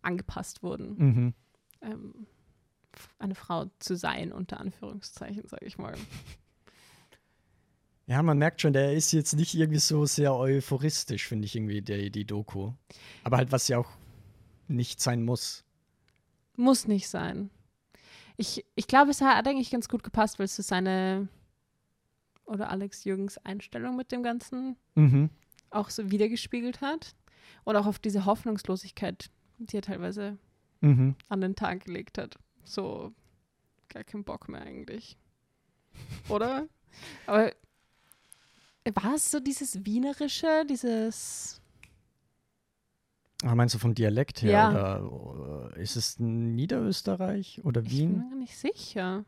angepasst 0.02 0.62
wurden, 0.64 0.95
Mhm. 0.99 1.35
ähm, 1.81 2.26
eine 3.21 3.35
Frau 3.37 3.66
zu 3.78 3.97
sein, 3.97 4.33
unter 4.33 4.59
Anführungszeichen, 4.59 5.47
sage 5.47 5.64
ich 5.66 5.78
mal. 5.78 5.95
Ja, 8.07 8.21
man 8.23 8.37
merkt 8.38 8.61
schon, 8.61 8.73
der 8.73 8.92
ist 8.95 9.12
jetzt 9.12 9.35
nicht 9.35 9.54
irgendwie 9.54 9.78
so 9.78 10.04
sehr 10.07 10.35
euphoristisch, 10.35 11.26
finde 11.28 11.47
ich 11.47 11.54
irgendwie, 11.54 11.81
der, 11.83 12.11
die 12.11 12.25
Doku. 12.25 12.73
Aber 13.23 13.37
halt, 13.37 13.52
was 13.52 13.69
ja 13.69 13.78
auch 13.78 13.88
nicht 14.69 15.00
sein 15.00 15.25
muss. 15.25 15.64
Muss 16.56 16.87
nicht 16.87 17.09
sein. 17.09 17.50
Ich, 18.37 18.64
ich 18.75 18.87
glaube, 18.87 19.11
es 19.11 19.21
hat 19.21 19.47
eigentlich 19.47 19.71
ganz 19.71 19.88
gut 19.88 20.02
gepasst, 20.02 20.38
weil 20.38 20.44
es 20.47 20.56
so 20.56 20.62
seine 20.62 21.28
oder 22.44 22.71
Alex 22.71 23.04
Jürgens 23.04 23.38
Einstellung 23.38 23.97
mit 23.97 24.11
dem 24.12 24.23
Ganzen 24.23 24.76
Mhm. 24.94 25.30
auch 25.71 25.90
so 25.90 26.11
wiedergespiegelt 26.11 26.80
hat. 26.80 27.14
Und 27.64 27.76
auch 27.76 27.87
auf 27.87 27.99
diese 27.99 28.25
Hoffnungslosigkeit, 28.25 29.30
die 29.59 29.76
er 29.76 29.82
teilweise 29.82 30.38
Mhm. 30.80 31.14
an 31.28 31.40
den 31.40 31.54
Tag 31.54 31.85
gelegt 31.85 32.18
hat. 32.18 32.37
So 32.64 33.12
gar 33.88 34.04
keinen 34.04 34.25
Bock 34.25 34.49
mehr 34.49 34.62
eigentlich. 34.62 35.16
Oder? 36.28 36.66
Aber 37.26 37.52
war 38.94 39.14
es 39.14 39.30
so 39.30 39.38
dieses 39.40 39.85
Wienerische, 39.87 40.64
dieses. 40.68 41.61
Ah, 43.42 43.54
meinst 43.54 43.75
du 43.75 43.78
vom 43.78 43.94
Dialekt 43.94 44.42
her? 44.42 44.50
Ja. 44.52 45.00
Oder 45.00 45.72
äh, 45.76 45.82
ist 45.82 45.96
es 45.96 46.18
Niederösterreich 46.18 47.61
oder 47.64 47.82
Ich 47.82 47.90
Wien? 47.90 48.18
bin 48.18 48.28
mir 48.30 48.37
nicht 48.37 48.56
sicher. 48.56 49.25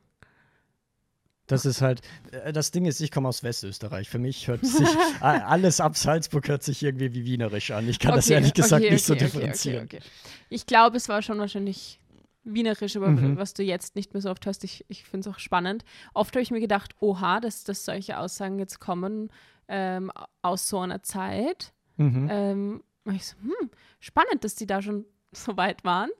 Das 1.46 1.66
ist 1.66 1.82
halt, 1.82 2.00
äh, 2.32 2.52
das 2.52 2.70
Ding 2.70 2.86
ist, 2.86 3.00
ich 3.00 3.10
komme 3.10 3.28
aus 3.28 3.42
Westösterreich. 3.42 4.08
Für 4.08 4.18
mich 4.18 4.48
hört 4.48 4.64
sich 4.64 4.88
alles 5.20 5.80
ab 5.80 5.96
Salzburg 5.96 6.48
hört 6.48 6.62
sich 6.62 6.82
irgendwie 6.82 7.12
wie 7.12 7.24
wienerisch 7.24 7.70
an. 7.72 7.86
Ich 7.88 7.98
kann 7.98 8.14
das 8.14 8.26
Okay, 8.26 8.34
ehrlich 8.34 8.54
gesagt 8.54 8.82
okay, 8.82 8.92
nicht 8.92 9.04
so 9.04 9.12
okay, 9.12 9.24
okay, 9.24 9.32
differenzieren. 9.32 9.84
Okay, 9.84 9.96
okay. 9.98 10.06
Ich 10.48 10.64
glaube, 10.66 10.96
es 10.96 11.08
war 11.08 11.20
schon 11.20 11.38
wahrscheinlich 11.38 12.00
wienerisch, 12.44 12.96
aber 12.96 13.10
Mhm. 13.10 13.36
was 13.36 13.52
du 13.54 13.62
jetzt 13.62 13.94
nicht 13.96 14.12
mehr 14.14 14.20
so 14.22 14.30
oft 14.30 14.46
hörst, 14.46 14.64
ich, 14.64 14.84
ich 14.88 15.04
finde 15.04 15.28
es 15.28 15.34
auch 15.34 15.38
spannend. 15.38 15.84
Oft 16.14 16.34
habe 16.34 16.42
ich 16.42 16.50
mir 16.50 16.60
gedacht, 16.60 16.94
oha, 17.00 17.40
dass, 17.40 17.64
dass 17.64 17.84
solche 17.84 18.18
Aussagen 18.18 18.58
jetzt 18.58 18.80
kommen 18.80 19.30
ähm, 19.68 20.10
aus 20.42 20.68
so 20.68 20.78
einer 20.80 21.02
Zeit. 21.02 21.72
Mhm. 21.96 22.28
Ähm, 22.30 22.82
ich 23.12 23.26
so, 23.26 23.36
hm, 23.42 23.70
spannend, 24.04 24.44
dass 24.44 24.54
die 24.54 24.66
da 24.66 24.82
schon 24.82 25.04
so 25.32 25.56
weit 25.56 25.84
waren. 25.84 26.10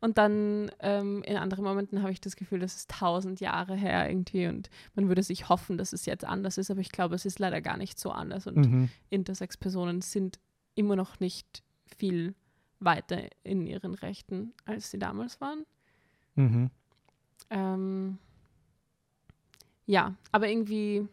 Und 0.00 0.18
dann 0.18 0.70
ähm, 0.80 1.22
in 1.22 1.36
anderen 1.36 1.64
Momenten 1.64 2.02
habe 2.02 2.10
ich 2.12 2.20
das 2.20 2.36
Gefühl, 2.36 2.58
das 2.58 2.74
ist 2.74 2.90
tausend 2.90 3.40
Jahre 3.40 3.76
her 3.76 4.08
irgendwie 4.08 4.46
und 4.48 4.68
man 4.94 5.08
würde 5.08 5.22
sich 5.22 5.48
hoffen, 5.48 5.78
dass 5.78 5.92
es 5.92 6.06
jetzt 6.06 6.24
anders 6.24 6.58
ist, 6.58 6.70
aber 6.70 6.80
ich 6.80 6.90
glaube, 6.90 7.14
es 7.14 7.24
ist 7.24 7.38
leider 7.38 7.60
gar 7.60 7.76
nicht 7.76 7.98
so 8.00 8.10
anders 8.10 8.46
und 8.46 8.56
Mhm. 8.56 8.90
Intersex-Personen 9.10 10.00
sind 10.00 10.40
immer 10.74 10.96
noch 10.96 11.20
nicht 11.20 11.62
viel 11.96 12.34
weiter 12.80 13.28
in 13.44 13.66
ihren 13.66 13.94
Rechten, 13.94 14.52
als 14.64 14.90
sie 14.90 14.98
damals 14.98 15.40
waren. 15.40 15.64
Mhm. 16.34 16.70
Ähm, 17.50 18.18
ja, 19.86 20.14
aber 20.32 20.48
irgendwie 20.48 21.06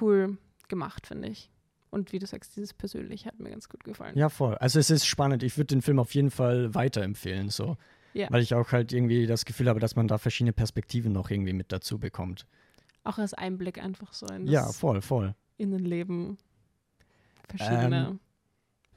cool 0.00 0.38
gemacht, 0.68 1.06
finde 1.06 1.28
ich. 1.28 1.50
Und 1.92 2.10
wie 2.12 2.18
du 2.18 2.26
sagst, 2.26 2.56
dieses 2.56 2.72
Persönliche 2.72 3.26
hat 3.26 3.38
mir 3.38 3.50
ganz 3.50 3.68
gut 3.68 3.84
gefallen. 3.84 4.16
Ja, 4.16 4.30
voll. 4.30 4.54
Also 4.56 4.78
es 4.80 4.88
ist 4.88 5.04
spannend. 5.06 5.42
Ich 5.42 5.58
würde 5.58 5.66
den 5.66 5.82
Film 5.82 5.98
auf 5.98 6.14
jeden 6.14 6.30
Fall 6.30 6.74
weiterempfehlen, 6.74 7.50
so. 7.50 7.76
Ja. 8.14 8.28
Weil 8.30 8.42
ich 8.42 8.54
auch 8.54 8.72
halt 8.72 8.92
irgendwie 8.94 9.26
das 9.26 9.44
Gefühl 9.44 9.68
habe, 9.68 9.78
dass 9.78 9.94
man 9.94 10.08
da 10.08 10.16
verschiedene 10.16 10.54
Perspektiven 10.54 11.12
noch 11.12 11.30
irgendwie 11.30 11.52
mit 11.52 11.70
dazu 11.70 11.98
bekommt. 11.98 12.46
Auch 13.04 13.18
als 13.18 13.34
Einblick 13.34 13.76
einfach 13.82 14.14
so 14.14 14.24
in 14.26 14.46
Ja, 14.46 14.66
das 14.66 14.78
voll, 14.78 15.02
voll. 15.02 15.34
Innenleben. 15.58 16.38
Verschiedene. 17.48 18.06
Ähm, 18.12 18.20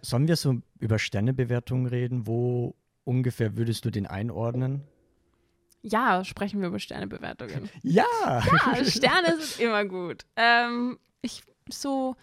Sollen 0.01 0.27
wir 0.29 0.37
so 0.37 0.61
über 0.79 0.97
Sternebewertungen 0.97 1.87
reden? 1.87 2.27
Wo 2.27 2.75
ungefähr 3.03 3.57
würdest 3.57 3.83
du 3.85 3.89
den 3.91 4.07
einordnen? 4.07 4.83
ja, 5.81 6.23
sprechen 6.23 6.61
wir 6.61 6.69
über 6.69 6.79
Sternebewertungen. 6.79 7.69
Ja! 7.83 8.05
Ja, 8.23 8.41
Sterne 8.85 9.39
sind 9.39 9.59
immer 9.65 9.85
gut. 9.85 10.25
Ähm, 10.35 10.97
ich 11.21 11.43
so, 11.69 12.15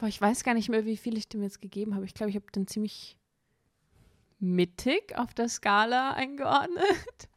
boah, 0.00 0.08
ich 0.08 0.20
weiß 0.20 0.42
gar 0.44 0.54
nicht 0.54 0.70
mehr, 0.70 0.86
wie 0.86 0.96
viel 0.96 1.16
ich 1.16 1.28
dem 1.28 1.42
jetzt 1.42 1.60
gegeben 1.60 1.94
habe. 1.94 2.06
Ich 2.06 2.14
glaube, 2.14 2.30
ich 2.30 2.36
habe 2.36 2.50
den 2.54 2.66
ziemlich 2.66 3.18
mittig 4.38 5.16
auf 5.16 5.34
der 5.34 5.48
Skala 5.48 6.12
eingeordnet. 6.14 7.28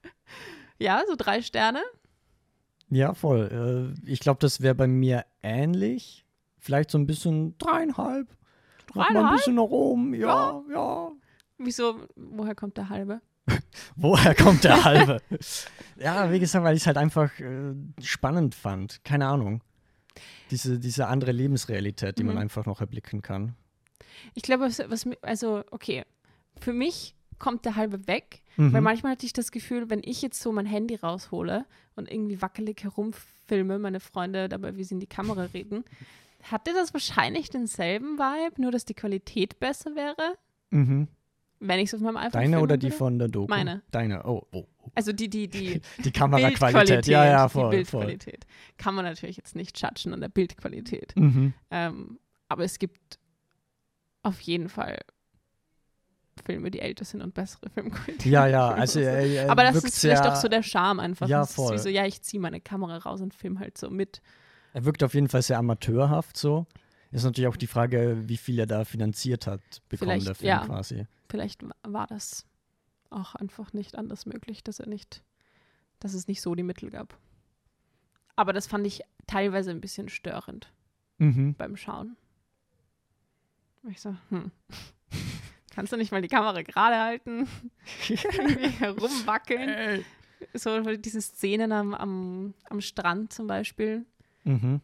ja, 0.79 1.03
so 1.07 1.15
drei 1.17 1.41
Sterne. 1.41 1.81
Ja, 2.89 3.13
voll. 3.13 3.95
Äh, 4.05 4.09
ich 4.09 4.19
glaube, 4.19 4.39
das 4.39 4.61
wäre 4.61 4.75
bei 4.75 4.87
mir 4.87 5.25
ähnlich. 5.41 6.25
Vielleicht 6.59 6.91
so 6.91 6.97
ein 6.97 7.05
bisschen 7.05 7.57
dreieinhalb. 7.57 8.29
Noch 8.89 8.95
mal 8.95 9.07
ein 9.07 9.13
Dreieinhalb? 9.13 9.37
bisschen 9.37 9.55
nach 9.55 9.63
oben. 9.63 10.13
Ja, 10.13 10.61
ja. 10.71 11.11
Wieso, 11.57 12.07
woher 12.15 12.55
kommt 12.55 12.77
der 12.77 12.89
halbe? 12.89 13.21
Woher 13.97 14.33
kommt 14.35 14.63
der 14.63 14.85
halbe? 14.85 15.21
ja, 15.97 16.31
wie 16.31 16.39
gesagt, 16.39 16.63
weil 16.63 16.77
ich 16.77 16.83
es 16.83 16.87
halt 16.87 16.95
einfach 16.97 17.37
äh, 17.41 17.73
spannend 18.01 18.55
fand. 18.55 19.03
Keine 19.03 19.27
Ahnung. 19.27 19.61
Diese, 20.51 20.79
diese 20.79 21.07
andere 21.07 21.31
Lebensrealität, 21.31 22.17
die 22.17 22.23
man 22.23 22.35
Mhm. 22.35 22.41
einfach 22.41 22.65
noch 22.65 22.81
erblicken 22.81 23.21
kann. 23.21 23.55
Ich 24.35 24.43
glaube, 24.43 24.63
was, 24.65 24.79
was 24.87 25.07
also, 25.21 25.63
okay, 25.71 26.03
für 26.59 26.73
mich 26.73 27.15
kommt 27.39 27.65
der 27.65 27.75
halbe 27.75 28.07
weg, 28.07 28.41
Mhm. 28.57 28.73
weil 28.73 28.81
manchmal 28.81 29.13
hatte 29.13 29.25
ich 29.25 29.33
das 29.33 29.51
Gefühl, 29.51 29.89
wenn 29.89 30.01
ich 30.03 30.21
jetzt 30.21 30.39
so 30.41 30.51
mein 30.51 30.65
Handy 30.67 30.95
raushole 30.95 31.65
und 31.95 32.09
irgendwie 32.11 32.41
wackelig 32.41 32.83
herumfilme, 32.83 33.79
meine 33.79 33.99
Freunde 33.99 34.47
dabei, 34.49 34.75
wie 34.77 34.83
sie 34.83 34.93
in 34.93 34.99
die 34.99 35.07
Kamera 35.07 35.45
reden, 35.53 35.83
hatte 36.43 36.73
das 36.73 36.93
wahrscheinlich 36.93 37.49
denselben 37.49 38.17
Vibe, 38.19 38.61
nur 38.61 38.71
dass 38.71 38.85
die 38.85 38.93
Qualität 38.93 39.59
besser 39.59 39.95
wäre, 39.95 40.37
Mhm. 40.71 41.07
Wenn 41.67 41.79
ich 41.79 41.89
es 41.89 41.93
auf 41.93 42.01
meinem 42.01 42.17
iPhone 42.17 42.31
Deine 42.31 42.59
oder 42.59 42.77
die 42.77 42.87
würde. 42.87 42.97
von 42.97 43.19
der 43.19 43.27
Doku? 43.27 43.49
Meine. 43.49 43.81
Deine, 43.91 44.25
oh, 44.25 44.45
oh. 44.51 44.67
oh. 44.81 44.91
Also 44.95 45.13
die, 45.13 45.29
die, 45.29 45.47
die 45.47 45.81
Die 46.03 46.11
Kameraqualität. 46.11 47.07
Ja, 47.07 47.25
ja, 47.25 47.45
die 47.45 47.51
voll. 47.51 47.61
voll. 47.63 47.69
Bildqualität. 47.71 48.45
Kann 48.77 48.95
man 48.95 49.05
natürlich 49.05 49.37
jetzt 49.37 49.55
nicht 49.55 49.81
judgen 49.81 50.13
an 50.13 50.21
der 50.21 50.29
Bildqualität. 50.29 51.15
Mhm. 51.15 51.53
Ähm, 51.71 52.19
aber 52.49 52.63
es 52.63 52.79
gibt 52.79 53.19
auf 54.23 54.39
jeden 54.41 54.69
Fall 54.69 54.99
Filme, 56.45 56.71
die 56.71 56.79
älter 56.79 57.05
sind 57.05 57.21
und 57.21 57.33
bessere 57.33 57.69
Filmqualität. 57.69 58.25
Ja, 58.25 58.47
ja, 58.47 58.69
also 58.73 58.99
er, 58.99 59.25
er 59.25 59.51
aber 59.51 59.63
das 59.63 59.75
ist 59.75 59.99
vielleicht 59.99 60.23
sehr, 60.23 60.31
auch 60.31 60.35
so 60.35 60.47
der 60.47 60.63
Charme 60.63 60.99
einfach. 60.99 61.27
Ja, 61.27 61.39
Das 61.39 61.51
ist 61.51 61.55
voll. 61.55 61.75
wie 61.75 61.79
so, 61.79 61.89
ja, 61.89 62.05
ich 62.05 62.21
ziehe 62.21 62.41
meine 62.41 62.59
Kamera 62.59 62.97
raus 62.97 63.21
und 63.21 63.33
film 63.33 63.59
halt 63.59 63.77
so 63.77 63.89
mit. 63.89 64.21
er 64.73 64.85
wirkt 64.85 65.03
auf 65.03 65.13
jeden 65.13 65.29
Fall 65.29 65.41
sehr 65.41 65.57
amateurhaft 65.57 66.37
so. 66.37 66.65
Ist 67.11 67.23
natürlich 67.23 67.47
auch 67.47 67.57
die 67.57 67.67
Frage, 67.67 68.17
wie 68.27 68.37
viel 68.37 68.57
er 68.57 68.65
da 68.65 68.85
finanziert 68.85 69.45
hat, 69.45 69.61
bekommen 69.87 70.11
Vielleicht, 70.11 70.27
der 70.27 70.35
Film 70.35 70.49
ja. 70.49 70.65
quasi. 70.65 71.05
Vielleicht 71.33 71.63
wa- 71.67 71.73
war 71.81 72.05
das 72.05 72.45
auch 73.09 73.33
einfach 73.33 73.73
nicht 73.73 73.97
anders 73.97 74.27
möglich, 74.27 74.63
dass 74.63 74.79
er 74.79 74.85
nicht, 74.87 75.23
dass 75.97 76.13
es 76.13 76.27
nicht 76.27 76.41
so 76.43 76.53
die 76.53 76.61
Mittel 76.61 76.91
gab. 76.91 77.17
Aber 78.35 78.53
das 78.53 78.67
fand 78.67 78.85
ich 78.85 79.01
teilweise 79.25 79.71
ein 79.71 79.81
bisschen 79.81 80.09
störend 80.09 80.71
Mhm. 81.17 81.55
beim 81.55 81.75
Schauen. 81.75 82.15
Ich 83.89 83.99
so, 83.99 84.15
hm. 84.29 84.51
Kannst 85.73 85.91
du 85.91 85.97
nicht 85.97 86.11
mal 86.11 86.21
die 86.21 86.27
Kamera 86.27 86.61
gerade 86.61 86.97
halten? 86.99 87.47
Irgendwie 88.09 88.67
herumwackeln? 88.69 90.05
So 90.53 90.81
diese 90.97 91.19
Szenen 91.19 91.71
am, 91.71 91.95
am, 91.95 92.53
am 92.69 92.79
Strand 92.79 93.33
zum 93.33 93.47
Beispiel. 93.47 94.05
Mhm. 94.43 94.81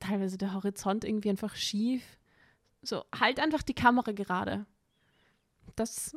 Teilweise 0.00 0.36
der 0.36 0.52
Horizont 0.52 1.04
irgendwie 1.04 1.30
einfach 1.30 1.54
schief. 1.56 2.18
So, 2.82 3.06
halt 3.18 3.40
einfach 3.40 3.62
die 3.62 3.74
Kamera 3.74 4.12
gerade. 4.12 4.66
Das 5.78 6.16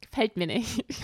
gefällt 0.00 0.36
mir 0.36 0.46
nicht. 0.46 0.84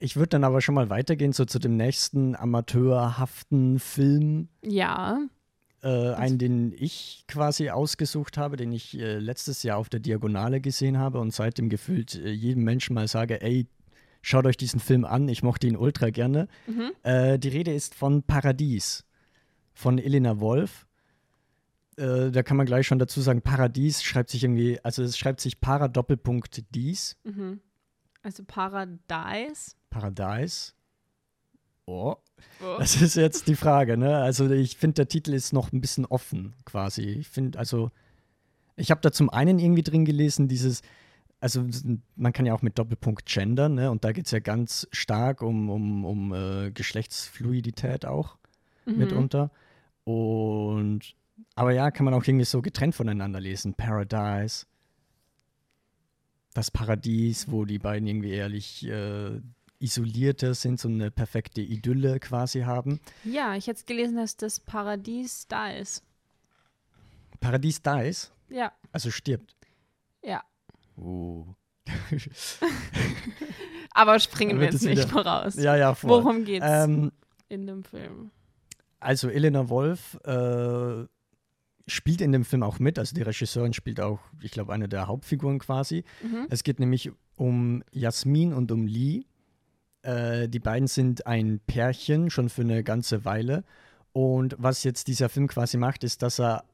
Ich 0.00 0.14
würde 0.14 0.28
dann 0.28 0.44
aber 0.44 0.60
schon 0.60 0.76
mal 0.76 0.90
weitergehen, 0.90 1.32
so 1.32 1.44
zu 1.44 1.58
dem 1.58 1.76
nächsten 1.76 2.36
amateurhaften 2.36 3.80
Film, 3.80 4.48
ja, 4.62 5.26
äh, 5.82 6.12
einen, 6.12 6.38
den 6.38 6.72
ich 6.72 7.24
quasi 7.26 7.70
ausgesucht 7.70 8.38
habe, 8.38 8.56
den 8.56 8.70
ich 8.70 8.96
äh, 8.96 9.18
letztes 9.18 9.64
Jahr 9.64 9.76
auf 9.76 9.88
der 9.88 9.98
Diagonale 9.98 10.60
gesehen 10.60 10.98
habe 10.98 11.18
und 11.18 11.34
seitdem 11.34 11.68
gefühlt 11.68 12.14
äh, 12.14 12.30
jedem 12.30 12.62
Menschen 12.62 12.94
mal 12.94 13.08
sage, 13.08 13.42
ey, 13.42 13.66
Schaut 14.20 14.46
euch 14.46 14.56
diesen 14.56 14.80
Film 14.80 15.04
an, 15.04 15.28
ich 15.28 15.42
mochte 15.42 15.66
ihn 15.66 15.76
ultra 15.76 16.10
gerne. 16.10 16.48
Mhm. 16.66 16.90
Äh, 17.02 17.38
die 17.38 17.48
Rede 17.48 17.72
ist 17.72 17.94
von 17.94 18.22
Paradies 18.22 19.04
von 19.72 19.98
Elena 19.98 20.40
Wolf. 20.40 20.87
Äh, 21.98 22.30
da 22.30 22.42
kann 22.42 22.56
man 22.56 22.66
gleich 22.66 22.86
schon 22.86 22.98
dazu 22.98 23.20
sagen, 23.20 23.42
Paradies 23.42 24.02
schreibt 24.02 24.30
sich 24.30 24.44
irgendwie, 24.44 24.78
also 24.84 25.02
es 25.02 25.18
schreibt 25.18 25.40
sich 25.40 25.60
Para 25.60 25.88
Doppelpunkt 25.88 26.64
Dies. 26.74 27.16
Mhm. 27.24 27.60
Also 28.22 28.44
Paradise. 28.44 29.72
Paradise. 29.90 30.72
Oh, 31.86 32.16
Oh. 32.62 32.76
das 32.78 33.00
ist 33.00 33.16
jetzt 33.16 33.48
die 33.48 33.56
Frage, 33.56 33.96
ne? 33.96 34.18
Also 34.18 34.48
ich 34.50 34.76
finde, 34.76 34.94
der 34.94 35.08
Titel 35.08 35.32
ist 35.34 35.52
noch 35.52 35.72
ein 35.72 35.80
bisschen 35.80 36.04
offen 36.06 36.54
quasi. 36.64 37.02
Ich 37.02 37.28
finde, 37.28 37.58
also 37.58 37.90
ich 38.76 38.90
habe 38.92 39.00
da 39.00 39.10
zum 39.10 39.28
einen 39.30 39.58
irgendwie 39.58 39.82
drin 39.82 40.04
gelesen, 40.04 40.46
dieses, 40.46 40.82
also 41.40 41.66
man 42.14 42.32
kann 42.32 42.46
ja 42.46 42.54
auch 42.54 42.62
mit 42.62 42.78
Doppelpunkt 42.78 43.26
gendern, 43.26 43.74
ne? 43.74 43.90
Und 43.90 44.04
da 44.04 44.12
geht 44.12 44.26
es 44.26 44.30
ja 44.32 44.38
ganz 44.38 44.86
stark 44.92 45.42
um, 45.42 45.68
um, 45.70 46.04
um 46.04 46.32
äh, 46.32 46.70
Geschlechtsfluidität 46.70 48.04
auch 48.06 48.36
Mhm. 48.86 48.98
mitunter. 48.98 49.50
Und 50.04 51.14
aber 51.54 51.72
ja, 51.72 51.90
kann 51.90 52.04
man 52.04 52.14
auch 52.14 52.24
irgendwie 52.24 52.44
so 52.44 52.62
getrennt 52.62 52.94
voneinander 52.94 53.40
lesen. 53.40 53.74
Paradise. 53.74 54.66
Das 56.54 56.70
Paradies, 56.70 57.50
wo 57.50 57.64
die 57.64 57.78
beiden 57.78 58.06
irgendwie 58.08 58.30
ehrlich 58.32 58.86
äh, 58.86 59.40
isolierter 59.78 60.54
sind, 60.54 60.80
so 60.80 60.88
eine 60.88 61.10
perfekte 61.10 61.60
Idylle 61.60 62.18
quasi 62.20 62.60
haben. 62.62 63.00
Ja, 63.24 63.54
ich 63.54 63.66
hätte 63.68 63.84
gelesen, 63.84 64.16
dass 64.16 64.36
das 64.36 64.58
Paradies 64.58 65.46
da 65.46 65.70
ist. 65.70 66.02
Paradies 67.40 67.80
da 67.82 68.00
ist, 68.00 68.32
Ja, 68.48 68.72
also 68.92 69.10
stirbt. 69.10 69.54
ja. 70.22 70.42
Uh. 70.96 71.46
Aber 73.92 74.18
springen 74.20 74.58
wir 74.58 74.66
jetzt 74.66 74.76
es 74.76 74.82
nicht 74.82 74.98
wieder- 74.98 75.08
voraus. 75.08 75.54
Ja, 75.56 75.76
ja, 75.76 75.94
voll. 75.94 76.10
Worum 76.10 76.44
geht's 76.44 76.66
Ähm, 76.68 77.12
in 77.48 77.66
dem 77.66 77.84
Film? 77.84 78.30
also 79.00 79.28
Elena 79.28 79.68
Wolf 79.68 80.18
äh, 80.24 81.04
spielt 81.88 82.20
in 82.20 82.32
dem 82.32 82.44
Film 82.44 82.62
auch 82.62 82.78
mit, 82.78 82.98
also 82.98 83.14
die 83.14 83.22
Regisseurin 83.22 83.72
spielt 83.72 84.00
auch, 84.00 84.20
ich 84.42 84.52
glaube, 84.52 84.72
eine 84.72 84.88
der 84.88 85.06
Hauptfiguren 85.06 85.58
quasi. 85.58 86.04
Mhm. 86.22 86.46
Es 86.50 86.62
geht 86.62 86.80
nämlich 86.80 87.10
um 87.36 87.82
Jasmin 87.92 88.52
und 88.52 88.70
um 88.70 88.86
Lee. 88.86 89.24
Äh, 90.02 90.48
die 90.48 90.60
beiden 90.60 90.88
sind 90.88 91.26
ein 91.26 91.60
Pärchen 91.66 92.30
schon 92.30 92.48
für 92.48 92.62
eine 92.62 92.84
ganze 92.84 93.24
Weile. 93.24 93.64
Und 94.12 94.56
was 94.58 94.84
jetzt 94.84 95.08
dieser 95.08 95.28
Film 95.28 95.46
quasi 95.48 95.76
macht, 95.76 96.04
ist, 96.04 96.22
dass 96.22 96.40
er 96.40 96.64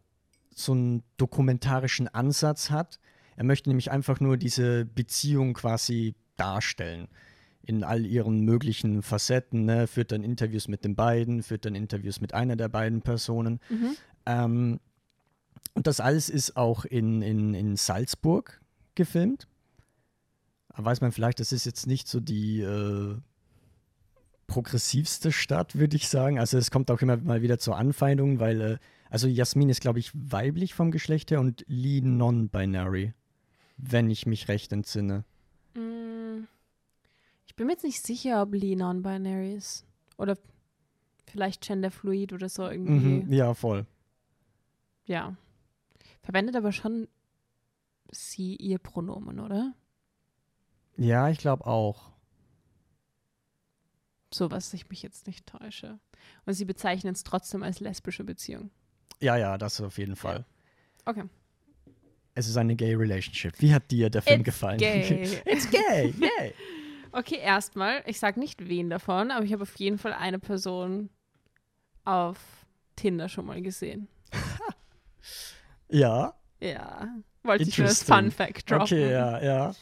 so 0.55 0.73
einen 0.73 1.03
dokumentarischen 1.17 2.09
Ansatz 2.09 2.71
hat. 2.71 2.99
Er 3.37 3.45
möchte 3.45 3.69
nämlich 3.69 3.91
einfach 3.91 4.21
nur 4.21 4.37
diese 4.37 4.85
Beziehung 4.85 5.55
quasi 5.55 6.15
darstellen. 6.37 7.09
In 7.63 7.83
all 7.83 8.05
ihren 8.05 8.41
möglichen 8.41 9.03
Facetten. 9.03 9.65
Ne? 9.65 9.87
Führt 9.87 10.13
dann 10.13 10.23
Interviews 10.23 10.69
mit 10.69 10.85
den 10.85 10.95
beiden, 10.95 11.43
führt 11.43 11.65
dann 11.65 11.75
Interviews 11.75 12.21
mit 12.21 12.35
einer 12.35 12.57
der 12.57 12.69
beiden 12.69 13.03
Personen. 13.03 13.61
Mhm. 13.71 13.97
Ähm, 14.27 14.81
und 15.75 15.87
das 15.87 16.01
alles 16.01 16.29
ist 16.29 16.57
auch 16.57 16.85
in, 16.85 17.23
in, 17.23 17.55
in 17.55 17.77
Salzburg 17.77 18.61
gefilmt. 18.95 19.47
Da 20.77 20.85
weiß 20.85 21.01
man 21.01 21.13
vielleicht, 21.13 21.41
das 21.41 21.53
ist 21.53 21.67
jetzt 21.67 21.87
nicht 21.87 22.09
so 22.09 22.19
die 22.21 22.61
äh, 22.61 23.17
progressivste 24.47 25.33
Stadt, 25.33 25.77
würde 25.77 25.97
ich 25.97 26.09
sagen. 26.09 26.39
Also 26.39 26.59
es 26.59 26.71
kommt 26.71 26.91
auch 26.91 27.01
immer 27.01 27.17
mal 27.17 27.43
wieder 27.43 27.59
zur 27.59 27.77
Anfeindung, 27.77 28.41
weil, 28.41 28.61
äh, 28.61 28.79
also 29.11 29.29
Jasmin 29.29 29.69
ist, 29.69 29.81
glaube 29.81 29.99
ich, 30.01 30.11
weiblich 30.15 30.75
vom 30.75 30.91
Geschlecht 30.91 31.31
her 31.31 31.41
und 31.41 31.65
Lee 31.69 32.01
non-binary, 32.01 33.13
wenn 33.77 34.11
ich 34.11 34.27
mich 34.27 34.49
recht 34.49 34.73
entsinne. 34.73 35.25
Mm, 35.75 36.45
Ich 37.47 37.55
bin 37.55 37.67
mir 37.67 37.73
jetzt 37.75 37.85
nicht 37.85 38.05
sicher, 38.05 38.43
ob 38.43 38.55
Lee 38.55 38.77
non-binary 38.77 39.55
ist. 39.55 39.85
Oder 40.19 40.37
vielleicht 41.27 41.67
genderfluid 41.67 42.33
oder 42.33 42.49
so 42.49 42.69
irgendwie. 42.69 43.25
Mhm, 43.25 43.33
ja, 43.33 43.55
voll. 43.55 43.87
Ja. 45.07 45.37
Verwendet 46.25 46.57
aber 46.57 46.73
schon 46.73 47.07
sie 48.11 48.57
ihr 48.57 48.79
Pronomen, 48.79 49.41
oder? 49.41 49.75
Ja, 50.97 51.29
ich 51.29 51.39
glaube 51.39 51.67
auch. 51.67 52.11
So, 54.33 54.51
was 54.51 54.73
ich 54.75 54.89
mich 54.89 55.03
jetzt 55.03 55.27
nicht 55.27 55.47
täusche. 55.47 55.99
Und 56.47 56.55
sie 56.55 56.65
bezeichnen 56.65 57.13
es 57.13 57.23
trotzdem 57.25 57.63
als 57.63 57.81
lesbische 57.81 58.25
Beziehung. 58.25 58.71
Ja, 59.21 59.37
ja, 59.37 59.59
das 59.59 59.81
auf 59.81 59.99
jeden 59.99 60.17
Fall. 60.17 60.45
Okay. 61.05 61.25
Es 62.35 62.49
ist 62.49 62.57
eine 62.57 62.75
gay 62.75 62.95
relationship. 62.95 63.61
Wie 63.61 63.73
hat 63.73 63.91
dir 63.91 64.11
der 64.11 64.23
Film 64.23 64.41
It's 64.41 64.45
gefallen? 64.47 64.79
gay. 64.79 65.41
It's 65.45 65.71
gay, 65.71 66.13
yay. 66.19 66.55
Okay, 67.13 67.39
erstmal, 67.39 68.03
ich 68.07 68.19
sage 68.19 68.41
nicht 68.41 68.67
wen 68.69 68.91
davon, 68.91 69.31
aber 69.31 69.45
ich 69.45 69.53
habe 69.53 69.63
auf 69.63 69.77
jeden 69.77 69.99
Fall 69.99 70.15
eine 70.15 70.41
Person 70.41 71.11
auf 72.05 72.39
Tinder 72.97 73.29
schon 73.29 73.47
mal 73.47 73.63
gesehen. 73.63 74.09
Ja, 75.95 76.35
Ja. 76.61 77.09
Wollte 77.43 77.65
ich 77.65 77.77
nur 77.79 77.87
Interesting. 77.89 78.15
Fun 78.17 78.31
Fact 78.31 78.71
droppen. 78.71 78.83
okay, 78.85 79.13
ja, 79.13 79.43
ja. 79.43 79.75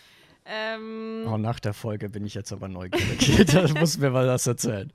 Ähm, 0.45 1.25
Oh, 1.29 1.39
nach 1.39 1.61
der 1.61 1.73
Folge 1.75 2.09
bin 2.09 2.25
ich 2.27 2.35
jetzt 2.35 2.53
aber 2.53 2.67
neugierig. 2.69 3.47
da 3.53 3.69
muss 3.79 3.99
mir 3.99 4.11
mal 4.11 4.27
was 4.27 4.47
erzählen. 4.49 4.93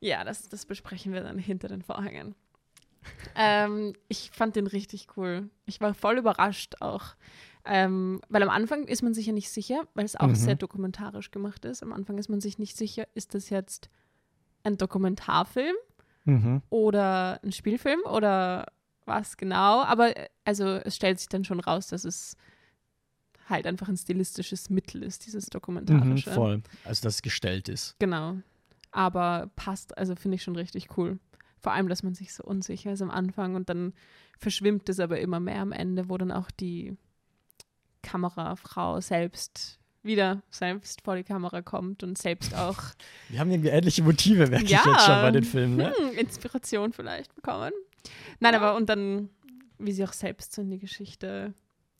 Ja, 0.00 0.22
das, 0.24 0.48
das 0.50 0.66
besprechen 0.66 1.12
wir 1.14 1.22
dann 1.22 1.38
hinter 1.38 1.68
den 1.68 1.80
Vorhängen. 1.82 2.34
ähm, 3.34 3.94
ich 4.08 4.30
fand 4.32 4.54
den 4.56 4.66
richtig 4.66 5.08
cool. 5.16 5.48
Ich 5.64 5.80
war 5.80 5.94
voll 5.94 6.18
überrascht 6.18 6.74
auch. 6.80 7.14
Ähm, 7.64 8.20
weil 8.28 8.42
am 8.42 8.50
Anfang 8.50 8.84
ist 8.88 9.02
man 9.02 9.14
sich 9.14 9.26
ja 9.26 9.32
nicht 9.32 9.48
sicher, 9.50 9.84
weil 9.94 10.04
es 10.04 10.16
auch 10.16 10.26
Mhm. 10.26 10.34
sehr 10.34 10.56
dokumentarisch 10.56 11.30
gemacht 11.30 11.64
ist. 11.64 11.82
Am 11.82 11.92
Anfang 11.92 12.18
ist 12.18 12.28
man 12.28 12.40
sich 12.40 12.58
nicht 12.58 12.76
sicher, 12.76 13.06
ist 13.14 13.34
das 13.34 13.48
jetzt 13.50 13.88
ein 14.64 14.76
Dokumentarfilm 14.76 15.74
Mhm. 16.24 16.62
oder 16.70 17.40
ein 17.42 17.52
Spielfilm 17.52 18.00
oder 18.04 18.66
was 19.06 19.36
genau. 19.36 19.82
Aber 19.82 20.16
äh, 20.16 20.28
also 20.44 20.64
es 20.66 20.96
stellt 20.96 21.18
sich 21.18 21.28
dann 21.28 21.44
schon 21.44 21.60
raus, 21.60 21.88
dass 21.88 22.04
es 22.04 22.36
halt 23.48 23.66
einfach 23.66 23.88
ein 23.88 23.96
stilistisches 23.96 24.70
Mittel 24.70 25.02
ist, 25.02 25.26
dieses 25.26 25.46
Mhm, 25.46 25.50
Dokumentarische. 25.50 26.30
voll. 26.32 26.62
Also, 26.84 27.02
dass 27.02 27.16
es 27.16 27.22
gestellt 27.22 27.68
ist. 27.68 27.96
Genau. 27.98 28.36
Aber 28.92 29.50
passt, 29.56 29.96
also 29.98 30.14
finde 30.16 30.36
ich 30.36 30.42
schon 30.42 30.56
richtig 30.56 30.96
cool. 30.96 31.18
Vor 31.58 31.72
allem, 31.72 31.88
dass 31.88 32.02
man 32.02 32.14
sich 32.14 32.32
so 32.34 32.42
unsicher 32.44 32.92
ist 32.92 33.02
am 33.02 33.10
Anfang 33.10 33.54
und 33.54 33.68
dann 33.68 33.92
verschwimmt 34.38 34.88
es 34.88 35.00
aber 35.00 35.20
immer 35.20 35.38
mehr 35.40 35.60
am 35.60 35.72
Ende, 35.72 36.08
wo 36.08 36.18
dann 36.18 36.32
auch 36.32 36.50
die 36.50 36.96
Kamerafrau 38.02 39.00
selbst 39.00 39.78
wieder 40.02 40.42
selbst 40.50 41.02
vor 41.02 41.14
die 41.14 41.22
Kamera 41.22 41.62
kommt 41.62 42.02
und 42.02 42.18
selbst 42.18 42.54
auch 42.56 42.76
Wir 43.28 43.38
haben 43.38 43.50
irgendwie 43.52 43.68
ähnliche 43.70 44.02
Motive, 44.02 44.48
merke 44.48 44.66
Ja. 44.66 44.80
ich 44.80 44.86
jetzt 44.92 45.06
schon 45.06 45.14
bei 45.22 45.30
den 45.30 45.44
Filmen, 45.44 45.76
ne? 45.76 45.94
hm, 45.96 46.18
Inspiration 46.18 46.92
vielleicht 46.92 47.32
bekommen. 47.36 47.72
Nein, 48.40 48.54
aber 48.54 48.76
und 48.76 48.88
dann, 48.88 49.28
wie 49.78 49.92
sie 49.92 50.04
auch 50.04 50.12
selbst 50.12 50.52
so 50.54 50.62
in 50.62 50.70
die 50.70 50.78
Geschichte 50.78 51.54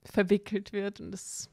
verwickelt 0.04 0.72
wird 0.72 1.00
und 1.00 1.10
das 1.12 1.48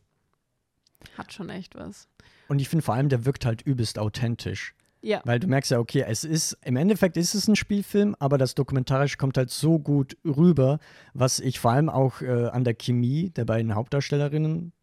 hat 1.17 1.31
schon 1.33 1.49
echt 1.49 1.75
was. 1.75 2.07
Und 2.47 2.59
ich 2.59 2.69
finde 2.69 2.83
vor 2.83 2.95
allem, 2.95 3.09
der 3.09 3.25
wirkt 3.25 3.45
halt 3.45 3.61
übelst 3.61 3.99
authentisch. 3.99 4.73
Ja, 5.01 5.21
Weil 5.23 5.39
du 5.39 5.47
merkst 5.47 5.71
ja, 5.71 5.79
okay, 5.79 6.03
es 6.05 6.25
ist, 6.25 6.57
im 6.65 6.75
Endeffekt 6.75 7.15
ist 7.15 7.33
es 7.33 7.47
ein 7.47 7.55
Spielfilm, 7.55 8.17
aber 8.19 8.37
das 8.37 8.53
Dokumentarische 8.53 9.15
kommt 9.15 9.37
halt 9.37 9.49
so 9.49 9.79
gut 9.79 10.17
rüber, 10.25 10.79
was 11.13 11.39
ich 11.39 11.59
vor 11.59 11.71
allem 11.71 11.89
auch 11.89 12.21
äh, 12.21 12.47
an 12.47 12.65
der 12.65 12.73
Chemie 12.73 13.29
der 13.29 13.45
beiden 13.45 13.75
Hauptdarstellerinnen 13.75 14.73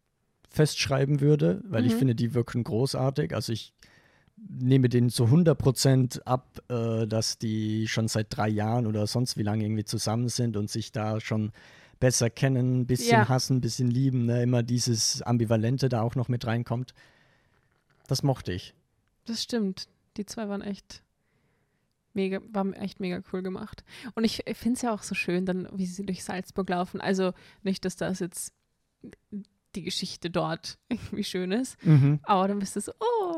festschreiben 0.49 1.19
würde, 1.21 1.61
weil 1.67 1.85
ich 1.85 1.93
Mhm. 1.93 1.97
finde, 1.99 2.15
die 2.15 2.33
wirken 2.33 2.63
großartig. 2.63 3.35
Also 3.35 3.53
ich 3.53 3.73
nehme 4.37 4.89
denen 4.89 5.09
zu 5.09 5.25
100% 5.25 6.21
ab, 6.23 6.61
äh, 6.69 7.05
dass 7.07 7.37
die 7.37 7.87
schon 7.87 8.07
seit 8.07 8.27
drei 8.35 8.47
Jahren 8.49 8.87
oder 8.87 9.05
sonst 9.07 9.37
wie 9.37 9.43
lange 9.43 9.63
irgendwie 9.65 9.85
zusammen 9.85 10.29
sind 10.29 10.55
und 10.57 10.69
sich 10.69 10.91
da 10.91 11.19
schon 11.19 11.51
besser 11.99 12.29
kennen, 12.29 12.81
ein 12.81 12.85
bisschen 12.87 13.21
Ja. 13.21 13.29
hassen, 13.29 13.57
ein 13.57 13.61
bisschen 13.61 13.89
lieben, 13.89 14.25
ne? 14.25 14.43
immer 14.43 14.61
dieses 14.63 15.21
Ambivalente 15.23 15.89
da 15.89 16.01
auch 16.01 16.15
noch 16.15 16.27
mit 16.27 16.45
reinkommt. 16.45 16.93
Das 18.07 18.21
mochte 18.23 18.53
ich. 18.53 18.73
Das 19.25 19.41
stimmt. 19.43 19.87
Die 20.15 20.25
zwei 20.25 20.47
waren 20.47 20.61
echt 20.61 21.01
mega, 22.13 22.39
waren 22.51 22.73
echt 22.73 22.99
mega 22.99 23.21
cool 23.33 23.41
gemacht. 23.41 23.83
Und 24.15 24.23
ich, 24.23 24.45
ich 24.47 24.57
finde 24.57 24.75
es 24.77 24.81
ja 24.83 24.93
auch 24.93 25.03
so 25.03 25.15
schön, 25.15 25.45
dann, 25.45 25.67
wie 25.73 25.85
sie 25.87 26.05
durch 26.05 26.23
Salzburg 26.23 26.69
laufen. 26.69 27.01
Also 27.01 27.33
nicht, 27.63 27.83
dass 27.85 27.95
das 27.95 28.19
jetzt 28.19 28.53
die 29.75 29.83
Geschichte 29.83 30.29
dort 30.29 30.77
irgendwie 30.89 31.23
schön 31.23 31.51
ist, 31.51 31.83
Mhm. 31.85 32.19
aber 32.23 32.47
dann 32.47 32.59
bist 32.59 32.75
du 32.75 32.81
so, 32.81 32.91
oh, 32.99 33.36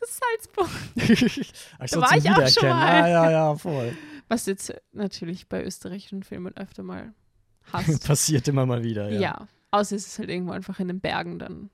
das 0.00 0.10
ist 0.10 0.20
Salzburg. 0.20 0.68
Ach 1.78 1.86
Da 1.88 2.00
war 2.00 2.16
ich 2.16 2.30
auch 2.30 2.48
schon 2.48 2.68
mal. 2.68 3.02
Ah, 3.02 3.08
ja, 3.08 3.30
ja, 3.30 3.56
voll. 3.56 3.96
Was 4.28 4.46
jetzt 4.46 4.74
natürlich 4.92 5.48
bei 5.48 5.62
österreichischen 5.64 6.22
Filmen 6.22 6.56
öfter 6.56 6.82
mal 6.82 7.12
hast. 7.72 8.06
Passiert 8.06 8.48
immer 8.48 8.66
mal 8.66 8.82
wieder, 8.82 9.10
ja. 9.10 9.20
ja. 9.20 9.48
außer 9.70 9.96
es 9.96 10.06
ist 10.06 10.18
halt 10.18 10.30
irgendwo 10.30 10.52
einfach 10.52 10.80
in 10.80 10.88
den 10.88 11.00
Bergen, 11.00 11.38
dann 11.38 11.70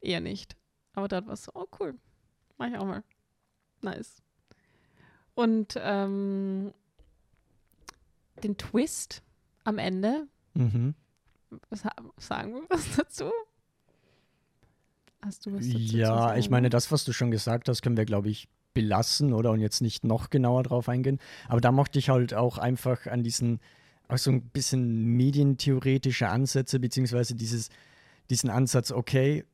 eher 0.00 0.20
nicht. 0.20 0.56
Aber 0.94 1.08
dort 1.08 1.26
war 1.26 1.34
es 1.34 1.44
so, 1.44 1.52
oh 1.54 1.66
cool, 1.78 1.94
mach 2.56 2.68
ich 2.68 2.76
auch 2.76 2.84
mal. 2.86 3.02
Nice. 3.82 4.22
Und 5.34 5.74
ähm, 5.80 6.72
den 8.42 8.56
Twist 8.56 9.22
am 9.64 9.78
Ende, 9.78 10.26
Mhm. 10.54 10.94
sagen 12.16 12.54
wir 12.54 12.62
was 12.68 12.96
dazu? 12.96 13.30
Hast 15.22 15.46
du 15.46 15.52
was 15.52 15.66
dazu 15.66 15.96
Ja, 15.96 16.06
zu 16.06 16.22
sagen? 16.22 16.40
ich 16.40 16.50
meine, 16.50 16.70
das, 16.70 16.90
was 16.92 17.04
du 17.04 17.12
schon 17.12 17.30
gesagt 17.30 17.68
hast, 17.68 17.82
können 17.82 17.96
wir, 17.96 18.04
glaube 18.04 18.28
ich, 18.28 18.48
belassen 18.74 19.32
oder 19.32 19.50
und 19.50 19.60
jetzt 19.60 19.80
nicht 19.80 20.04
noch 20.04 20.30
genauer 20.30 20.62
drauf 20.62 20.88
eingehen. 20.88 21.18
Aber 21.48 21.60
da 21.60 21.72
mochte 21.72 21.98
ich 21.98 22.10
halt 22.10 22.34
auch 22.34 22.58
einfach 22.58 23.06
an 23.06 23.22
diesen, 23.24 23.60
auch 24.08 24.18
so 24.18 24.30
ein 24.30 24.42
bisschen 24.42 25.04
medientheoretische 25.16 26.28
Ansätze, 26.28 26.78
beziehungsweise 26.78 27.34
dieses, 27.34 27.70
diesen 28.30 28.50
Ansatz, 28.50 28.92
okay, 28.92 29.44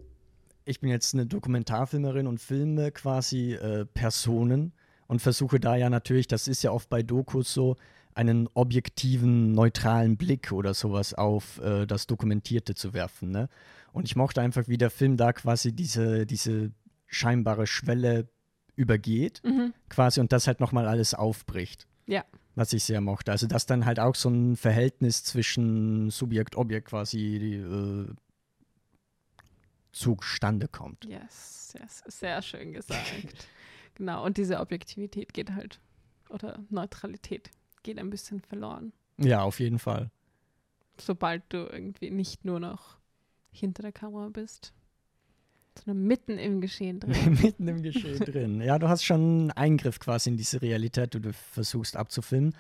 ich 0.65 0.81
bin 0.81 0.91
jetzt 0.91 1.15
eine 1.15 1.27
Dokumentarfilmerin 1.27 2.27
und 2.27 2.41
filme 2.41 2.91
quasi 2.91 3.53
äh, 3.55 3.85
Personen 3.87 4.73
und 5.07 5.21
versuche 5.21 5.61
da 5.61 5.77
ja 5.77 5.91
natürlich, 5.91 6.27
das 6.27 6.49
ist 6.49 6.63
ja 6.63 6.71
oft 6.71 6.89
bei 6.89 7.03
Dokus 7.03 7.53
so, 7.53 7.77
einen 8.15 8.49
objektiven, 8.55 9.53
neutralen 9.53 10.17
Blick 10.17 10.53
oder 10.53 10.75
sowas 10.75 11.15
auf 11.15 11.61
äh, 11.61 11.87
das 11.87 12.07
Dokumentierte 12.07 12.75
zu 12.75 12.95
werfen. 12.95 13.31
Ne? 13.31 13.49
Und 13.93 14.07
ich 14.07 14.17
mochte 14.17 14.41
einfach, 14.41 14.69
wie 14.69 14.79
der 14.79 14.91
Film 14.91 15.17
da 15.17 15.33
quasi 15.33 15.73
diese, 15.73 16.27
diese 16.27 16.73
scheinbare 17.07 17.67
Schwelle 17.67 18.29
übergeht, 18.77 19.41
Mhm. 19.45 19.73
quasi, 19.89 20.21
und 20.21 20.33
das 20.33 20.47
halt 20.47 20.61
nochmal 20.61 20.87
alles 20.89 21.15
aufbricht. 21.15 21.87
Ja. 22.07 22.25
Was 22.57 22.73
ich 22.73 22.85
sehr 22.85 23.01
mochte. 23.01 23.33
Also, 23.33 23.47
dass 23.47 23.67
dann 23.67 23.85
halt 23.85 23.99
auch 23.99 24.15
so 24.15 24.29
ein 24.29 24.57
Verhältnis 24.57 25.25
zwischen 25.25 26.11
Subjekt, 26.11 26.57
Objekt 26.57 26.89
quasi 26.89 27.55
äh, 27.57 28.07
zustande 29.93 30.69
kommt. 30.69 31.05
Yes, 31.05 31.75
yes, 31.79 32.03
sehr 32.07 32.43
schön 32.43 32.73
gesagt. 32.73 33.49
genau, 33.95 34.25
und 34.25 34.37
diese 34.37 34.61
Objektivität 34.61 35.33
geht 35.33 35.53
halt, 35.53 35.81
oder 36.29 36.59
Neutralität 36.71 37.51
geht 37.85 37.99
ein 38.01 38.11
bisschen 38.11 38.41
verloren, 38.41 38.93
Ja, 39.19 39.43
auf 39.43 39.61
jeden 39.61 39.79
Fall. 39.79 40.11
sobald 40.99 41.43
du 41.51 41.59
irgendwie 41.71 42.11
nicht 42.11 42.45
nur 42.45 42.59
noch 42.59 42.97
hinter 43.53 43.83
der 43.83 43.93
Kamera 43.93 44.29
bist, 44.31 44.73
sondern 45.79 46.05
mitten 46.05 46.39
im 46.39 46.61
Geschehen 46.61 46.99
drin. 47.01 47.39
Mitten 47.41 47.69
im 47.69 47.83
Geschehen 47.83 48.19
drin. 48.19 48.61
Ja, 48.61 48.79
du 48.79 48.89
hast 48.89 49.05
schon 49.05 49.21
einen 49.21 49.51
Eingriff 49.53 50.01
quasi 50.01 50.31
in 50.31 50.37
diese 50.37 50.61
Realität, 50.63 51.15
die 51.15 51.21
du 51.21 51.33
versuchst 51.33 51.97
abzufilmen. 51.97 52.55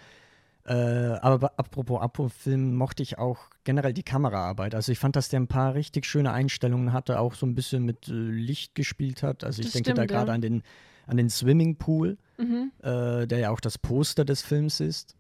Äh, 0.66 0.72
aber 0.72 1.52
apropos 1.58 2.00
Abfilmen 2.00 2.74
mochte 2.74 3.02
ich 3.02 3.18
auch 3.18 3.50
generell 3.64 3.92
die 3.92 4.02
Kameraarbeit. 4.02 4.74
Also 4.74 4.92
ich 4.92 4.98
fand, 4.98 5.14
dass 5.14 5.28
der 5.28 5.40
ein 5.40 5.46
paar 5.46 5.74
richtig 5.74 6.06
schöne 6.06 6.32
Einstellungen 6.32 6.92
hatte, 6.94 7.20
auch 7.20 7.34
so 7.34 7.44
ein 7.44 7.54
bisschen 7.54 7.84
mit 7.84 8.08
äh, 8.08 8.12
Licht 8.12 8.74
gespielt 8.74 9.22
hat. 9.22 9.44
Also 9.44 9.60
ich 9.60 9.66
Das 9.66 9.72
denke 9.74 9.90
da 9.92 10.02
stimmt, 10.02 10.10
ja. 10.10 10.16
gerade 10.18 10.32
an 10.32 10.40
den, 10.40 10.62
an 11.06 11.16
den 11.16 11.30
Swimmingpool, 11.30 12.18
mhm. 12.38 12.72
äh, 12.82 13.26
der 13.26 13.38
ja 13.38 13.50
auch 13.50 13.60
das 13.60 13.78
Poster 13.78 14.24
des 14.24 14.42
Films 14.42 14.80
ist. 14.80 15.16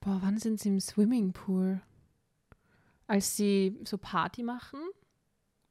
Boah, 0.00 0.18
wann 0.22 0.38
sind 0.38 0.60
sie 0.60 0.68
im 0.68 0.80
Swimmingpool? 0.80 1.80
Als 3.06 3.36
sie 3.36 3.78
so 3.84 3.98
Party 3.98 4.42
machen? 4.42 4.80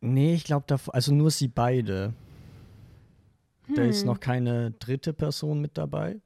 Nee, 0.01 0.33
ich 0.33 0.43
glaube, 0.43 0.77
also 0.87 1.13
nur 1.13 1.31
sie 1.31 1.47
beide. 1.47 2.13
Da 3.75 3.83
ist 3.83 4.01
Hm. 4.01 4.07
noch 4.07 4.19
keine 4.19 4.71
dritte 4.71 5.13
Person 5.13 5.59
mit 5.59 5.77
dabei. 5.77 6.21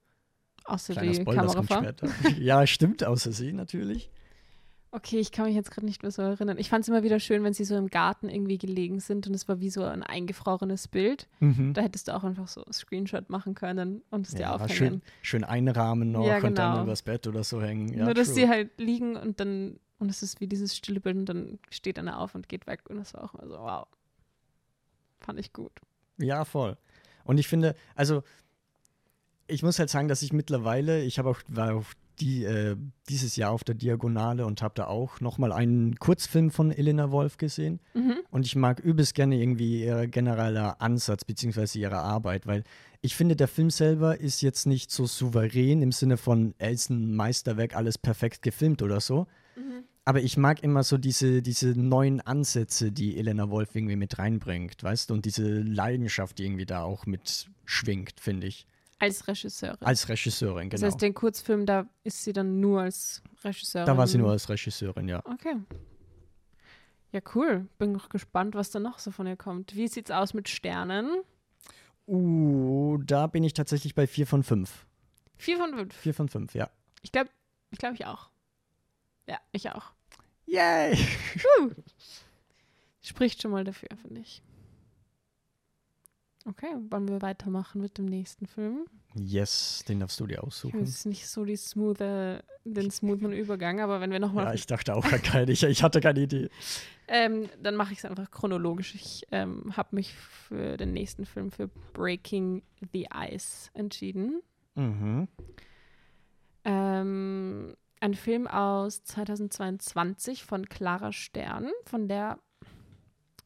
Außer 0.65 0.93
Kleiner 0.93 1.11
die 1.11 1.21
Spoiler, 1.21 1.47
Kamerafrau. 1.47 2.07
ja, 2.39 2.67
stimmt, 2.67 3.03
außer 3.03 3.31
sie 3.31 3.51
natürlich. 3.51 4.11
Okay, 4.93 5.19
ich 5.19 5.31
kann 5.31 5.45
mich 5.45 5.55
jetzt 5.55 5.71
gerade 5.71 5.85
nicht 5.85 6.01
mehr 6.03 6.11
so 6.11 6.21
erinnern. 6.21 6.57
Ich 6.57 6.69
fand 6.69 6.83
es 6.83 6.89
immer 6.89 7.01
wieder 7.01 7.19
schön, 7.21 7.45
wenn 7.45 7.53
sie 7.53 7.63
so 7.63 7.77
im 7.77 7.87
Garten 7.89 8.27
irgendwie 8.27 8.57
gelegen 8.57 8.99
sind 8.99 9.25
und 9.25 9.33
es 9.33 9.47
war 9.47 9.61
wie 9.61 9.69
so 9.69 9.83
ein 9.83 10.03
eingefrorenes 10.03 10.89
Bild. 10.89 11.29
Mhm. 11.39 11.73
Da 11.73 11.81
hättest 11.81 12.09
du 12.09 12.15
auch 12.15 12.25
einfach 12.25 12.49
so 12.49 12.61
einen 12.65 12.73
Screenshot 12.73 13.29
machen 13.29 13.55
können 13.55 14.01
und 14.09 14.27
es 14.27 14.33
dir 14.33 14.41
Ja, 14.41 14.55
aufhängen. 14.55 14.73
schön, 14.75 15.01
schön 15.21 15.43
einrahmen 15.45 16.11
noch 16.11 16.25
Ja, 16.27 16.35
und 16.37 16.57
dann 16.57 16.71
genau. 16.73 16.83
übers 16.83 17.03
Bett 17.03 17.25
oder 17.25 17.45
so 17.45 17.61
hängen. 17.61 17.93
Ja, 17.97 18.03
Nur, 18.03 18.13
dass 18.13 18.27
true. 18.27 18.35
sie 18.35 18.49
halt 18.49 18.77
liegen 18.81 19.15
und 19.15 19.39
dann, 19.39 19.79
und 19.99 20.09
es 20.09 20.23
ist 20.23 20.41
wie 20.41 20.47
dieses 20.47 20.75
stille 20.75 20.99
Bild 20.99 21.15
und 21.15 21.25
dann 21.27 21.59
steht 21.69 21.97
einer 21.97 22.19
auf 22.19 22.35
und 22.35 22.49
geht 22.49 22.67
weg 22.67 22.81
und 22.89 22.97
das 22.97 23.13
war 23.13 23.23
auch 23.23 23.33
immer 23.35 23.47
so, 23.47 23.57
wow. 23.59 23.87
Fand 25.21 25.39
ich 25.39 25.53
gut. 25.53 25.71
Ja, 26.17 26.43
voll. 26.43 26.75
Und 27.23 27.37
ich 27.37 27.47
finde, 27.47 27.75
also 27.95 28.23
ich 29.47 29.63
muss 29.63 29.79
halt 29.79 29.89
sagen, 29.89 30.09
dass 30.09 30.21
ich 30.21 30.33
mittlerweile, 30.33 31.01
ich 31.01 31.17
habe 31.17 31.29
auch, 31.29 31.39
war 31.47 31.75
auch 31.75 31.85
die, 32.19 32.43
äh, 32.43 32.75
dieses 33.09 33.35
Jahr 33.35 33.51
auf 33.51 33.63
der 33.63 33.75
Diagonale 33.75 34.45
und 34.45 34.61
habe 34.61 34.73
da 34.75 34.87
auch 34.87 35.21
nochmal 35.21 35.51
einen 35.51 35.95
Kurzfilm 35.97 36.51
von 36.51 36.71
Elena 36.71 37.11
Wolf 37.11 37.37
gesehen. 37.37 37.79
Mhm. 37.93 38.17
Und 38.29 38.45
ich 38.45 38.55
mag 38.55 38.79
übelst 38.79 39.15
gerne 39.15 39.39
irgendwie 39.41 39.83
ihr 39.83 40.07
genereller 40.07 40.81
Ansatz 40.81 41.25
beziehungsweise 41.25 41.79
ihre 41.79 41.97
Arbeit, 41.97 42.45
weil 42.47 42.63
ich 43.01 43.15
finde, 43.15 43.35
der 43.35 43.47
Film 43.47 43.71
selber 43.71 44.19
ist 44.19 44.41
jetzt 44.41 44.67
nicht 44.67 44.91
so 44.91 45.07
souverän 45.07 45.81
im 45.81 45.91
Sinne 45.91 46.17
von, 46.17 46.53
er 46.59 46.71
ist 46.71 46.89
ein 46.89 47.15
Meisterwerk, 47.15 47.75
alles 47.75 47.97
perfekt 47.97 48.43
gefilmt 48.43 48.81
oder 48.81 48.99
so. 48.99 49.27
Mhm. 49.55 49.83
Aber 50.05 50.21
ich 50.21 50.37
mag 50.37 50.63
immer 50.63 50.83
so 50.83 50.97
diese, 50.97 51.41
diese 51.41 51.69
neuen 51.69 52.21
Ansätze, 52.21 52.91
die 52.91 53.17
Elena 53.17 53.49
Wolf 53.49 53.75
irgendwie 53.75 53.95
mit 53.95 54.17
reinbringt, 54.19 54.83
weißt 54.83 55.09
du? 55.09 55.13
Und 55.13 55.25
diese 55.25 55.61
Leidenschaft, 55.61 56.37
die 56.37 56.45
irgendwie 56.45 56.65
da 56.65 56.83
auch 56.83 57.05
mit 57.05 57.49
schwingt, 57.65 58.19
finde 58.19 58.47
ich. 58.47 58.65
Als 59.01 59.27
Regisseurin. 59.27 59.77
Als 59.81 60.07
Regisseurin, 60.07 60.69
Das 60.69 60.79
genau. 60.79 60.91
heißt, 60.91 61.01
den 61.01 61.13
Kurzfilm, 61.15 61.65
da 61.65 61.87
ist 62.03 62.23
sie 62.23 62.33
dann 62.33 62.59
nur 62.59 62.81
als 62.81 63.23
Regisseurin. 63.43 63.87
da 63.87 63.97
war 63.97 64.05
sie 64.05 64.19
nur 64.19 64.29
als 64.29 64.47
Regisseurin, 64.47 65.07
ja. 65.07 65.25
Okay. 65.25 65.55
Ja, 67.11 67.19
cool. 67.35 67.67
Bin 67.79 67.93
noch 67.93 68.09
gespannt, 68.09 68.53
was 68.53 68.69
da 68.69 68.79
noch 68.79 68.99
so 68.99 69.09
von 69.09 69.25
ihr 69.25 69.35
kommt. 69.35 69.75
Wie 69.75 69.87
sieht's 69.87 70.11
aus 70.11 70.35
mit 70.35 70.49
Sternen? 70.49 71.09
Uh, 72.07 72.99
da 72.99 73.25
bin 73.27 73.43
ich 73.43 73.53
tatsächlich 73.53 73.95
bei 73.95 74.05
4 74.05 74.27
von 74.27 74.43
5. 74.43 74.85
Vier 75.37 75.57
von 75.57 75.73
fünf. 75.73 75.95
4 75.95 76.13
von 76.13 76.29
5, 76.29 76.53
ja. 76.53 76.69
Ich 77.01 77.11
glaube, 77.11 77.29
ich 77.71 77.79
glaube 77.79 77.95
ich 77.95 78.05
auch. 78.05 78.29
Ja, 79.27 79.39
ich 79.51 79.67
auch. 79.71 79.91
Yay! 80.45 80.95
Spricht 83.01 83.41
schon 83.41 83.51
mal 83.51 83.63
dafür, 83.63 83.89
finde 84.01 84.21
ich. 84.21 84.41
Okay, 86.45 86.75
wollen 86.89 87.07
wir 87.07 87.21
weitermachen 87.21 87.81
mit 87.81 87.97
dem 87.99 88.05
nächsten 88.05 88.47
Film? 88.47 88.85
Yes, 89.13 89.83
den 89.87 89.99
darfst 89.99 90.19
du 90.19 90.25
dir 90.25 90.37
Das 90.37 90.45
aussuchen. 90.45 90.81
ist 90.81 91.05
nicht 91.05 91.27
so 91.27 91.45
die 91.45 91.55
smoothe, 91.55 92.43
den 92.65 92.89
smoothen 92.89 93.31
Übergang, 93.31 93.79
aber 93.79 94.01
wenn 94.01 94.11
wir 94.11 94.19
nochmal, 94.19 94.45
Ja, 94.45 94.53
ich 94.53 94.65
dachte 94.65 94.95
auch 94.95 95.05
keine, 95.23 95.51
ich, 95.51 95.61
ich 95.63 95.83
hatte 95.83 95.99
keine 96.01 96.21
Idee. 96.21 96.49
ähm, 97.07 97.47
dann 97.61 97.75
mache 97.75 97.93
ich 97.93 97.99
es 97.99 98.05
einfach 98.05 98.31
chronologisch. 98.31 98.95
Ich 98.95 99.27
ähm, 99.31 99.75
habe 99.77 99.95
mich 99.95 100.13
für 100.15 100.77
den 100.77 100.93
nächsten 100.93 101.25
Film 101.25 101.51
für 101.51 101.67
Breaking 101.93 102.63
the 102.91 103.07
Ice 103.13 103.69
entschieden. 103.75 104.41
Mhm. 104.75 105.27
Ähm, 106.63 107.75
ein 107.99 108.13
Film 108.15 108.47
aus 108.47 109.03
2022 109.03 110.43
von 110.43 110.67
Clara 110.69 111.11
Stern, 111.11 111.69
von 111.85 112.07
der 112.07 112.39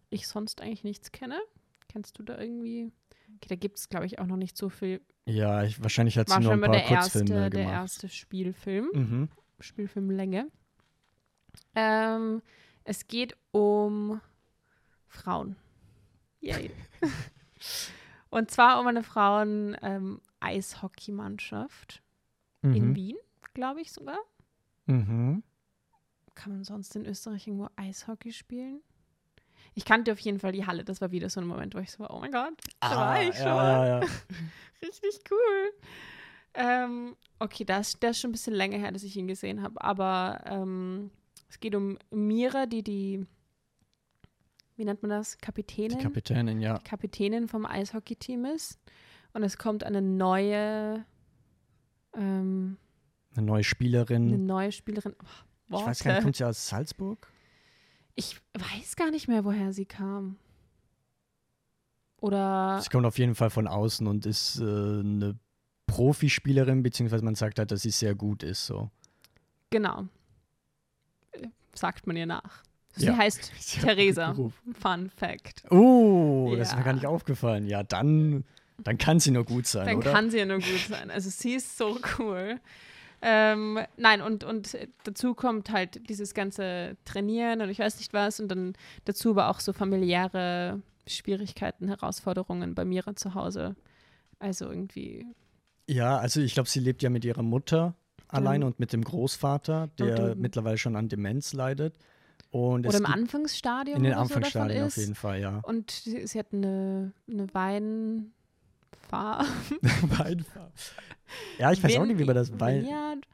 ich 0.10 0.28
sonst 0.28 0.62
eigentlich 0.62 0.84
nichts 0.84 1.12
kenne. 1.12 1.40
Kennst 1.96 2.20
du 2.20 2.24
da 2.24 2.38
irgendwie? 2.38 2.92
Okay, 3.38 3.48
da 3.48 3.56
gibt 3.56 3.78
es, 3.80 3.88
glaube 3.88 4.06
ich, 4.06 4.20
auch 4.20 4.26
noch 4.26 4.36
nicht 4.36 4.58
so 4.58 4.68
viel. 4.68 5.00
Ja, 5.26 5.64
ich, 5.64 5.82
wahrscheinlich 5.82 6.18
hat 6.18 6.28
sie 6.28 6.38
nur 6.42 6.52
ein 6.52 6.60
paar 6.60 6.72
der 6.74 6.84
erste, 6.84 7.20
Kurzfilme 7.20 7.50
der 7.50 7.62
gemacht. 7.62 7.74
erste 7.74 8.10
Spielfilm, 8.10 8.90
Mhm. 8.94 9.30
Spielfilmlänge. 9.62 10.52
Ähm, 11.74 12.42
es 12.84 13.08
geht 13.08 13.38
um 13.52 14.20
Frauen. 15.08 15.56
Yay. 16.42 16.70
Und 18.30 18.52
zwar 18.52 18.82
um 18.82 18.88
eine 18.88 19.02
Frauen-Eishockeymannschaft 19.04 22.04
in 22.62 22.90
Mhm. 22.90 22.96
Wien, 22.98 23.16
glaube 23.54 23.80
ich 23.80 23.94
sogar. 23.94 24.20
Mhm. 24.86 25.44
Kann 26.34 26.52
man 26.52 26.66
sonst 26.66 26.94
in 26.98 27.06
Österreich 27.06 27.48
irgendwo 27.48 27.70
Eishockey 27.78 28.34
spielen? 28.34 28.82
Ich 29.78 29.86
kannte 29.86 30.12
auf 30.14 30.20
jeden 30.20 30.40
Fall 30.40 30.54
die 30.54 30.66
Halle. 30.66 30.84
Das 30.86 31.02
war 31.02 31.12
wieder 31.12 31.30
so 31.30 31.42
ein 31.42 31.48
Moment, 31.48 31.76
wo 31.76 31.80
ich 31.80 31.92
so 31.92 32.00
war, 32.00 32.14
oh 32.14 32.20
mein 32.20 32.32
Gott, 32.32 32.54
da 32.80 32.96
war 32.96 33.22
ich 33.22 33.36
schon. 33.36 33.48
Ah, 33.48 33.86
ja, 33.86 33.88
ja, 33.88 34.00
ja. 34.02 34.08
Richtig 34.82 35.20
cool. 35.30 35.74
Ähm, 36.54 37.16
okay, 37.40 37.66
das, 37.66 38.00
das 38.00 38.12
ist 38.12 38.22
schon 38.22 38.30
ein 38.30 38.32
bisschen 38.32 38.54
länger 38.54 38.78
her, 38.78 38.92
dass 38.94 39.04
ich 39.04 39.16
ihn 39.18 39.28
gesehen 39.28 39.62
habe. 39.62 39.82
Aber 39.82 40.42
ähm, 40.46 41.12
es 41.50 41.60
geht 41.60 41.76
um 41.76 41.98
Mira, 42.10 42.66
die 42.66 42.84
die, 42.84 43.26
wie 44.78 44.86
nennt 44.86 45.02
man 45.02 45.10
das, 45.10 45.34
Die 45.38 45.42
Kapitänin? 45.42 46.00
Kapitänin, 46.00 46.62
ja. 46.62 46.80
Kapitänin 46.80 47.48
vom 47.50 47.66
Eishockey-Team 47.66 48.46
ist. 48.46 48.80
Und 49.34 49.44
es 49.44 49.58
kommt 49.58 49.84
eine 49.84 50.02
neue, 50.02 51.04
ähm, 52.16 52.78
Eine 53.36 53.46
neue 53.46 53.64
Spielerin. 53.66 54.28
eine 54.30 54.38
neue 54.38 54.72
Spielerin. 54.72 55.14
Oh, 55.70 55.80
ich 55.80 55.86
weiß 55.86 56.04
gar 56.04 56.14
nicht, 56.14 56.24
kommt 56.24 56.38
sie 56.38 56.46
aus 56.46 56.68
Salzburg? 56.68 57.28
Ich 58.16 58.38
weiß 58.54 58.96
gar 58.96 59.12
nicht 59.12 59.28
mehr, 59.28 59.44
woher 59.44 59.74
sie 59.74 59.86
kam. 59.86 60.38
Oder 62.18 62.80
Sie 62.82 62.90
kommt 62.90 63.06
auf 63.06 63.18
jeden 63.20 63.36
Fall 63.36 63.50
von 63.50 63.68
außen 63.68 64.08
und 64.08 64.26
ist 64.26 64.60
äh, 64.60 64.64
eine 64.64 65.38
Profispielerin, 65.86 66.82
beziehungsweise 66.82 67.24
man 67.24 67.36
sagt 67.36 67.60
halt, 67.60 67.72
dass 67.72 67.82
sie 67.82 67.92
sehr 67.92 68.16
gut 68.16 68.42
ist. 68.44 68.66
So. 68.66 68.90
genau. 69.70 70.06
Äh, 71.34 71.48
Sagt 71.76 72.08
man 72.08 72.16
ihr 72.16 72.26
nach. 72.26 72.64
Sie 72.96 73.08
Ja. 73.08 73.18
heißt 73.18 73.52
Sie 73.60 73.82
Theresa. 73.82 74.34
Fun 74.80 75.10
Fact. 75.10 75.66
Oh, 75.70 76.56
das 76.58 76.70
ist 76.70 76.72
Ja. 76.74 76.80
mir 76.80 76.86
gar 76.86 76.94
nicht 76.94 77.06
aufgefallen. 77.06 77.68
Ja, 77.68 77.84
dann, 77.84 78.46
dann 78.80 78.98
kann 78.98 79.20
sie 79.20 79.32
nur 79.32 79.44
gut 79.44 79.68
sein, 79.68 79.86
Dann 79.86 79.98
oder? 79.98 80.14
kann 80.14 80.32
sie 80.32 80.38
ja 80.40 80.46
nur 80.46 80.60
gut 80.60 80.86
sein. 80.88 81.12
Also 81.12 81.30
sie 81.30 81.56
ist 81.56 81.78
so 81.78 82.00
cool. 82.18 82.60
Ähm, 83.28 83.80
nein, 83.98 84.22
und, 84.22 84.44
und 84.44 84.78
dazu 85.04 85.34
kommt 85.34 85.72
halt 85.72 86.08
dieses 86.10 86.36
ganze 86.36 86.96
Trainieren 87.06 87.60
und 87.62 87.70
ich 87.70 87.80
weiß 87.80 87.98
nicht 87.98 88.14
was 88.14 88.40
und 88.40 88.50
dann 88.50 88.74
dazu 89.06 89.32
aber 89.32 89.50
auch 89.50 89.60
so 89.60 89.74
familiäre 89.74 90.84
Schwierigkeiten, 91.08 91.88
Herausforderungen 91.88 92.76
bei 92.76 92.86
Mira 92.86 93.16
zu 93.16 93.34
Hause. 93.34 93.76
Also 94.38 94.70
irgendwie. 94.70 95.26
Ja, 95.90 96.20
also 96.20 96.40
ich 96.40 96.54
glaube, 96.54 96.70
sie 96.70 96.80
lebt 96.80 97.02
ja 97.02 97.10
mit 97.10 97.26
ihrer 97.26 97.42
Mutter 97.42 97.96
alleine 98.28 98.68
und 98.68 98.80
mit 98.80 98.94
dem 98.94 99.04
Großvater, 99.04 99.88
der 99.98 100.32
Und, 100.32 100.40
mittlerweile 100.40 100.78
schon 100.78 100.96
an 100.96 101.10
Demenz 101.10 101.54
leidet. 101.54 101.96
Und 102.52 102.86
Oder 102.86 103.00
im 103.00 103.06
Anfangsstadium. 103.08 103.98
in 103.98 104.04
den 104.04 104.14
oder 104.14 104.28
so 104.28 104.36
Anfangsstadien 104.36 104.84
auf 104.86 104.98
jeden 104.98 105.16
Fall, 105.16 105.42
ja. 105.42 105.62
Und 105.64 105.90
sie, 105.90 106.28
sie 106.28 106.38
hat 106.38 106.54
eine, 106.54 107.12
eine 107.28 107.54
Weinfarm. 109.10 109.48
Weinfarm. 110.18 110.72
ja, 111.60 111.72
ich 111.72 111.84
weiß 111.84 111.98
auch 111.98 112.06
nicht, 112.06 112.18
wie 112.20 112.26
man 112.26 112.36
das 112.36 112.58
Wein. 112.60 112.82
Vineyard? 112.84 113.26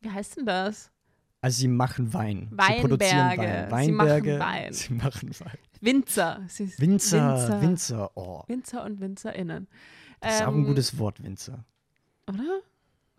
Wie 0.00 0.10
heißt 0.10 0.36
denn 0.36 0.46
das? 0.46 0.90
Also 1.40 1.60
sie 1.60 1.68
machen 1.68 2.12
Wein. 2.12 2.48
Sie 2.50 2.80
produzieren 2.80 3.18
Weinberge. 3.38 3.70
Wein. 3.70 3.84
Sie 3.86 3.92
machen 3.92 4.08
Weinberge. 4.10 4.38
Wein. 4.40 4.72
Sie 4.72 4.92
machen 4.94 5.30
Wein. 5.40 5.58
Winzer. 5.80 6.40
Winzer, 6.78 6.78
Winzer. 6.80 7.62
Winzer. 7.62 8.10
Oh, 8.16 8.42
Winzer 8.48 8.84
und 8.84 9.00
WinzerInnen. 9.00 9.68
das 10.20 10.34
ist 10.36 10.42
auch 10.42 10.48
ein 10.48 10.54
Ähm, 10.54 10.64
gutes 10.64 10.98
Wort, 10.98 11.22
Winzer. 11.22 11.64
Oder? 12.28 12.60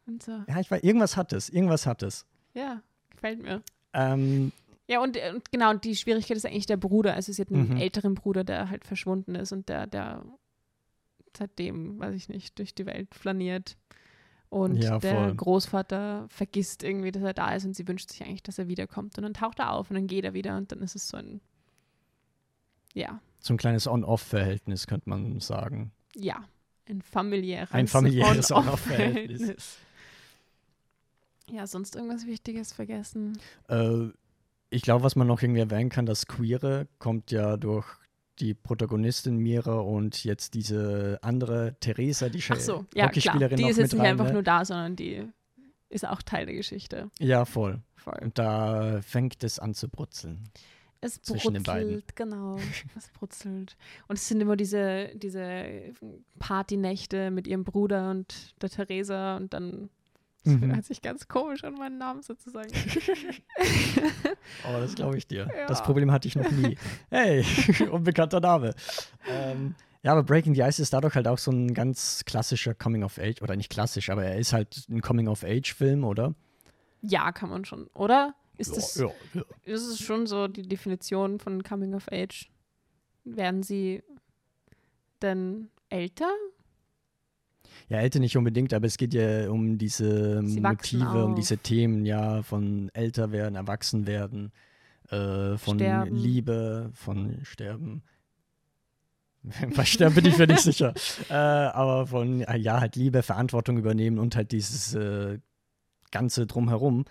Winzer. 0.05 0.45
Ja, 0.49 0.59
ich 0.59 0.69
weiß, 0.69 0.83
irgendwas 0.83 1.15
hat 1.15 1.31
es. 1.33 1.47
Irgendwas 1.49 1.85
hat 1.85 2.03
es. 2.03 2.25
Ja, 2.53 2.81
gefällt 3.11 3.41
mir. 3.41 3.61
Ähm, 3.93 4.51
Ja, 4.87 5.01
und, 5.01 5.15
und 5.33 5.49
genau, 5.51 5.69
und 5.69 5.83
die 5.85 5.95
Schwierigkeit 5.95 6.35
ist 6.35 6.45
eigentlich 6.45 6.65
der 6.65 6.77
Bruder. 6.77 7.13
Also 7.13 7.31
sie 7.31 7.41
hat 7.41 7.51
einen 7.51 7.69
Mhm. 7.69 7.77
älteren 7.77 8.15
Bruder, 8.15 8.43
der 8.43 8.69
halt 8.69 8.83
verschwunden 8.85 9.35
ist 9.35 9.51
und 9.53 9.69
der, 9.69 9.87
der 9.87 10.23
seitdem, 11.37 11.99
weiß 11.99 12.15
ich 12.15 12.29
nicht, 12.29 12.57
durch 12.59 12.73
die 12.75 12.85
Welt 12.85 13.13
flaniert. 13.15 13.77
Und 14.49 14.77
Ja, 14.77 14.97
der. 14.97 15.33
Großvater 15.35 16.25
vergisst 16.29 16.83
irgendwie, 16.83 17.11
dass 17.11 17.21
er 17.23 17.33
da 17.33 17.53
ist 17.53 17.65
und 17.65 17.75
sie 17.75 17.87
wünscht 17.87 18.09
sich 18.09 18.23
eigentlich, 18.23 18.41
dass 18.43 18.57
er 18.57 18.67
wiederkommt. 18.67 19.17
Und 19.17 19.23
dann 19.23 19.33
taucht 19.35 19.59
er 19.59 19.73
auf 19.73 19.89
und 19.91 19.95
dann 19.95 20.07
geht 20.07 20.25
er 20.25 20.33
wieder 20.33 20.57
und 20.57 20.71
dann 20.71 20.79
ist 20.81 20.95
es 20.95 21.07
so 21.07 21.17
ein, 21.17 21.39
ja, 22.93 23.21
so 23.39 23.53
ein 23.53 23.57
kleines 23.57 23.87
On-Off-Verhältnis, 23.87 24.87
könnte 24.87 25.09
man 25.09 25.39
sagen. 25.39 25.91
ja, 26.15 26.43
ein 26.87 27.01
familiäres, 27.03 27.71
Ein 27.71 27.87
familiäres 27.87 28.51
On-Off-Verhältnis. 28.51 29.41
On-Off-Verhältnis. 29.41 29.77
Ja, 31.51 31.65
sonst 31.65 31.95
irgendwas 31.95 32.27
Wichtiges 32.27 32.73
vergessen. 32.73 33.39
Äh, 33.69 34.09
ich 34.69 34.83
glaube, 34.83 35.03
was 35.03 35.15
man 35.15 35.25
noch 35.25 35.41
irgendwie 35.41 35.61
erwähnen 35.61 35.89
kann, 35.89 36.05
das 36.05 36.27
Queere 36.27 36.87
kommt 36.99 37.31
ja 37.31 37.57
durch 37.57 37.87
die 38.39 38.53
Protagonistin 38.53 39.37
Mira 39.37 39.79
und 39.79 40.23
jetzt 40.23 40.53
diese 40.53 41.19
andere 41.21 41.75
Theresa, 41.79 42.29
die 42.29 42.43
Ach 42.49 42.59
so, 42.59 42.85
ja, 42.93 43.07
klar. 43.07 43.07
Hockeyspielerin 43.07 43.57
Die 43.57 43.63
noch 43.63 43.69
ist 43.69 43.77
jetzt 43.77 43.93
nicht 43.93 44.01
rein, 44.01 44.11
einfach 44.11 44.27
ne? 44.27 44.33
nur 44.33 44.43
da, 44.43 44.63
sondern 44.65 44.95
die 44.95 45.25
ist 45.89 46.07
auch 46.07 46.21
Teil 46.21 46.45
der 46.45 46.55
Geschichte. 46.55 47.09
Ja, 47.19 47.45
voll. 47.45 47.81
Voll. 47.95 48.17
Und 48.21 48.37
da 48.37 49.01
fängt 49.01 49.43
es 49.43 49.59
an 49.59 49.73
zu 49.73 49.89
brutzeln. 49.89 50.49
Es 51.01 51.21
zwischen 51.21 51.53
den 51.53 51.63
beiden. 51.63 51.93
brutzelt, 51.93 52.15
genau. 52.15 52.57
Es 52.97 53.09
brutzelt. 53.09 53.77
Und 54.07 54.17
es 54.17 54.27
sind 54.27 54.41
immer 54.41 54.57
diese, 54.57 55.11
diese 55.15 55.93
Partynächte 56.39 57.31
mit 57.31 57.47
ihrem 57.47 57.63
Bruder 57.63 58.11
und 58.11 58.53
der 58.61 58.69
Theresa 58.69 59.37
und 59.37 59.53
dann 59.53 59.89
das 60.53 60.61
Mhm. 60.61 60.73
hört 60.75 60.85
sich 60.85 61.01
ganz 61.01 61.27
komisch 61.27 61.63
an 61.63 61.73
meinen 61.75 61.97
Namen 61.97 62.21
sozusagen. 62.21 62.69
Oh, 64.67 64.73
das 64.79 64.95
glaube 64.95 65.17
ich 65.17 65.27
dir. 65.27 65.47
Ja. 65.55 65.67
Das 65.67 65.83
Problem 65.83 66.11
hatte 66.11 66.27
ich 66.27 66.35
noch 66.35 66.49
nie. 66.51 66.77
Hey, 67.09 67.45
unbekannter 67.91 68.39
Name. 68.39 68.73
Ähm, 69.27 69.75
ja, 70.03 70.11
aber 70.13 70.23
Breaking 70.23 70.55
the 70.55 70.61
Ice 70.61 70.81
ist 70.81 70.93
dadurch 70.93 71.15
halt 71.15 71.27
auch 71.27 71.37
so 71.37 71.51
ein 71.51 71.73
ganz 71.73 72.23
klassischer 72.25 72.73
Coming-of-Age, 72.73 73.41
oder 73.41 73.55
nicht 73.55 73.69
klassisch, 73.69 74.09
aber 74.09 74.23
er 74.23 74.37
ist 74.37 74.53
halt 74.53 74.85
ein 74.89 75.01
Coming-of-Age-Film, 75.01 76.03
oder? 76.03 76.33
ja, 77.01 77.31
kann 77.31 77.49
man 77.49 77.63
schon, 77.63 77.87
oder? 77.93 78.35
Ist 78.57 78.75
das, 78.75 78.95
ja, 78.95 79.07
ja. 79.33 79.41
ist 79.63 79.83
es 79.87 79.99
schon 80.01 80.27
so 80.27 80.49
die 80.49 80.63
Definition 80.63 81.39
von 81.39 81.63
Coming 81.63 81.93
of 81.93 82.07
Age? 82.11 82.49
Werden 83.23 83.63
sie 83.63 84.03
denn 85.21 85.69
älter? 85.89 86.29
Ja, 87.89 87.99
älter 87.99 88.19
nicht 88.19 88.37
unbedingt, 88.37 88.73
aber 88.73 88.85
es 88.87 88.97
geht 88.97 89.13
ja 89.13 89.49
um 89.49 89.77
diese 89.77 90.41
Sie 90.45 90.61
Motive, 90.61 91.25
um 91.25 91.35
diese 91.35 91.57
Themen, 91.57 92.05
ja, 92.05 92.43
von 92.43 92.89
älter 92.93 93.31
werden, 93.31 93.55
erwachsen 93.55 94.05
werden, 94.07 94.51
äh, 95.09 95.57
von 95.57 95.77
Sterben. 95.77 96.15
Liebe, 96.15 96.91
von 96.93 97.39
Sterben. 97.43 98.03
Bei 99.75 99.85
Sterben 99.85 100.15
bin 100.15 100.25
ich 100.25 100.37
mir 100.37 100.47
nicht 100.47 100.61
sicher. 100.61 100.93
Äh, 101.29 101.33
aber 101.33 102.07
von, 102.07 102.41
äh, 102.41 102.57
ja, 102.57 102.79
halt 102.79 102.95
Liebe, 102.95 103.23
Verantwortung 103.23 103.77
übernehmen 103.77 104.19
und 104.19 104.35
halt 104.35 104.51
dieses 104.51 104.93
äh, 104.95 105.39
Ganze 106.11 106.47
drumherum. 106.47 107.05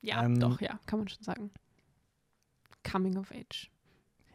Ja, 0.00 0.24
Ähm, 0.24 0.38
doch, 0.38 0.60
ja, 0.60 0.78
kann 0.86 1.00
man 1.00 1.08
schon 1.08 1.22
sagen. 1.22 1.50
Coming 2.90 3.16
of 3.18 3.30
Age. 3.32 3.70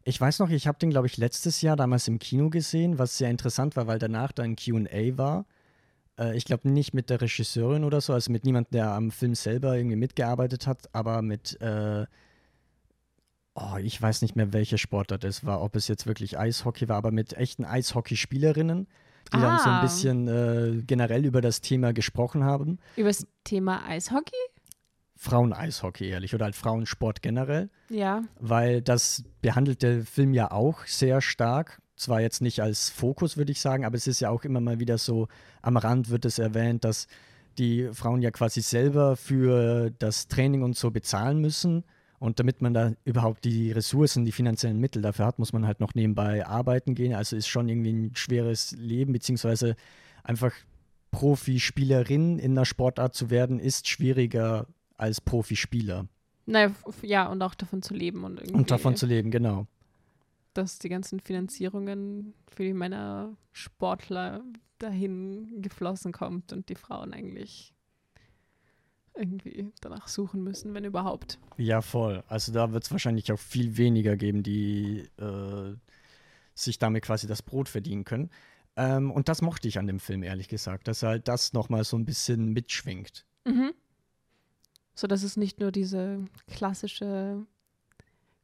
Ich 0.05 0.19
weiß 0.19 0.39
noch, 0.39 0.49
ich 0.49 0.67
habe 0.67 0.77
den, 0.79 0.89
glaube 0.89 1.07
ich, 1.07 1.17
letztes 1.17 1.61
Jahr 1.61 1.75
damals 1.75 2.07
im 2.07 2.19
Kino 2.19 2.49
gesehen, 2.49 2.99
was 2.99 3.17
sehr 3.17 3.29
interessant 3.29 3.75
war, 3.75 3.87
weil 3.87 3.99
danach 3.99 4.31
dann 4.33 4.55
QA 4.55 5.17
war. 5.17 5.45
Äh, 6.19 6.35
ich 6.35 6.43
glaube 6.45 6.69
nicht 6.69 6.93
mit 6.93 7.09
der 7.09 7.21
Regisseurin 7.21 7.83
oder 7.85 8.01
so, 8.01 8.11
also 8.13 8.31
mit 8.31 8.43
niemandem, 8.43 8.71
der 8.71 8.91
am 8.91 9.11
Film 9.11 9.33
selber 9.35 9.77
irgendwie 9.77 9.95
mitgearbeitet 9.95 10.67
hat, 10.67 10.89
aber 10.93 11.21
mit, 11.21 11.59
äh, 11.61 12.05
oh, 13.55 13.77
ich 13.81 14.01
weiß 14.01 14.21
nicht 14.23 14.35
mehr, 14.35 14.51
welche 14.51 14.77
Sportart 14.77 15.23
es 15.23 15.45
war, 15.45 15.61
ob 15.61 15.75
es 15.75 15.87
jetzt 15.87 16.05
wirklich 16.05 16.37
Eishockey 16.37 16.89
war, 16.89 16.97
aber 16.97 17.11
mit 17.11 17.33
echten 17.33 17.63
Eishockeyspielerinnen, 17.63 18.87
die 19.33 19.39
dann 19.39 19.57
so 19.59 19.69
Ah. 19.69 19.77
ein 19.79 19.81
bisschen 19.85 20.27
äh, 20.27 20.81
generell 20.85 21.25
über 21.25 21.39
das 21.39 21.61
Thema 21.61 21.93
gesprochen 21.93 22.43
haben. 22.43 22.77
Über 22.97 23.07
das 23.07 23.25
Thema 23.45 23.85
Eishockey? 23.87 24.35
Frauen-Eishockey, 25.23 26.09
ehrlich, 26.09 26.35
oder 26.35 26.45
halt 26.45 26.55
Frauensport 26.55 27.21
generell. 27.21 27.69
Ja. 27.89 28.23
weil 28.39 28.81
das 28.81 29.23
behandelt 29.41 29.81
der 29.81 30.03
Film 30.03 30.33
ja 30.33 30.51
auch 30.51 30.85
sehr 30.85 31.21
stark. 31.21 31.79
Zwar 31.95 32.21
jetzt 32.21 32.41
nicht 32.41 32.59
als 32.59 32.89
Fokus, 32.89 33.37
würde 33.37 33.51
ich 33.51 33.61
sagen, 33.61 33.85
aber 33.85 33.95
es 33.95 34.07
ist 34.07 34.19
ja 34.19 34.29
auch 34.29 34.43
immer 34.43 34.59
mal 34.59 34.79
wieder 34.79 34.97
so, 34.97 35.27
am 35.61 35.77
Rand 35.77 36.09
wird 36.09 36.25
es 36.25 36.39
erwähnt, 36.39 36.83
dass 36.83 37.07
die 37.57 37.89
Frauen 37.93 38.21
ja 38.21 38.31
quasi 38.31 38.61
selber 38.61 39.15
für 39.15 39.91
das 39.99 40.27
Training 40.27 40.63
und 40.63 40.75
so 40.75 40.91
bezahlen 40.91 41.39
müssen. 41.39 41.83
Und 42.19 42.39
damit 42.39 42.61
man 42.61 42.73
da 42.73 42.93
überhaupt 43.05 43.45
die 43.45 43.71
Ressourcen, 43.71 44.25
die 44.25 44.31
finanziellen 44.31 44.79
Mittel 44.79 45.01
dafür 45.01 45.25
hat, 45.25 45.39
muss 45.39 45.53
man 45.53 45.67
halt 45.67 45.79
noch 45.79 45.93
nebenbei 45.93 46.45
arbeiten 46.45 46.95
gehen. 46.95 47.13
Also 47.13 47.35
ist 47.35 47.47
schon 47.47 47.69
irgendwie 47.69 47.93
ein 47.93 48.15
schweres 48.15 48.71
Leben, 48.71 49.13
beziehungsweise 49.13 49.75
einfach 50.23 50.53
Profispielerin 51.11 52.39
in 52.39 52.51
einer 52.51 52.65
Sportart 52.65 53.13
zu 53.13 53.29
werden, 53.29 53.59
ist 53.59 53.87
schwieriger 53.87 54.65
als 55.03 55.19
Profispieler. 55.19 56.07
Naja, 56.45 56.71
ja, 57.01 57.27
und 57.27 57.41
auch 57.41 57.55
davon 57.55 57.81
zu 57.81 57.93
leben 57.93 58.23
und 58.23 58.39
irgendwie, 58.39 58.55
Und 58.55 58.71
davon 58.71 58.95
zu 58.95 59.05
leben, 59.05 59.31
genau. 59.31 59.67
dass 60.53 60.79
die 60.79 60.87
ganzen 60.87 61.19
Finanzierungen 61.19 62.33
für 62.47 62.63
die 62.63 62.73
Männer 62.73 63.35
Sportler 63.51 64.43
dahin 64.79 65.61
geflossen 65.61 66.13
kommt 66.13 66.53
und 66.53 66.69
die 66.69 66.75
Frauen 66.75 67.13
eigentlich 67.13 67.73
irgendwie 69.13 69.71
danach 69.81 70.07
suchen 70.07 70.41
müssen, 70.41 70.73
wenn 70.73 70.85
überhaupt. 70.85 71.37
Ja, 71.57 71.81
voll. 71.81 72.23
Also 72.27 72.53
da 72.53 72.71
wird 72.71 72.85
es 72.85 72.91
wahrscheinlich 72.91 73.31
auch 73.31 73.39
viel 73.39 73.77
weniger 73.77 74.15
geben, 74.15 74.41
die 74.41 75.09
äh, 75.17 75.75
sich 76.55 76.79
damit 76.79 77.03
quasi 77.03 77.27
das 77.27 77.41
Brot 77.41 77.67
verdienen 77.67 78.05
können. 78.05 78.29
Ähm, 78.75 79.11
und 79.11 79.27
das 79.27 79.41
mochte 79.41 79.67
ich 79.67 79.77
an 79.77 79.85
dem 79.87 79.99
Film, 79.99 80.23
ehrlich 80.23 80.47
gesagt, 80.47 80.87
dass 80.87 81.03
halt 81.03 81.27
das 81.27 81.51
nochmal 81.53 81.83
so 81.83 81.97
ein 81.97 82.05
bisschen 82.05 82.53
mitschwingt. 82.53 83.25
Mhm. 83.45 83.73
So 84.95 85.07
dass 85.07 85.23
es 85.23 85.37
nicht 85.37 85.59
nur 85.59 85.71
diese 85.71 86.19
klassische, 86.47 87.45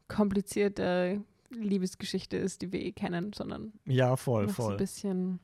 komplizierte 0.08 1.22
Liebesgeschichte 1.52 2.38
ist, 2.38 2.62
die 2.62 2.72
wir 2.72 2.82
eh 2.82 2.92
kennen, 2.92 3.34
sondern 3.34 3.74
Ja, 3.86 4.16
voll, 4.16 4.48
noch 4.48 4.56
so 4.56 4.64
voll. 4.64 4.72
ein 4.74 4.78
bisschen. 4.78 5.40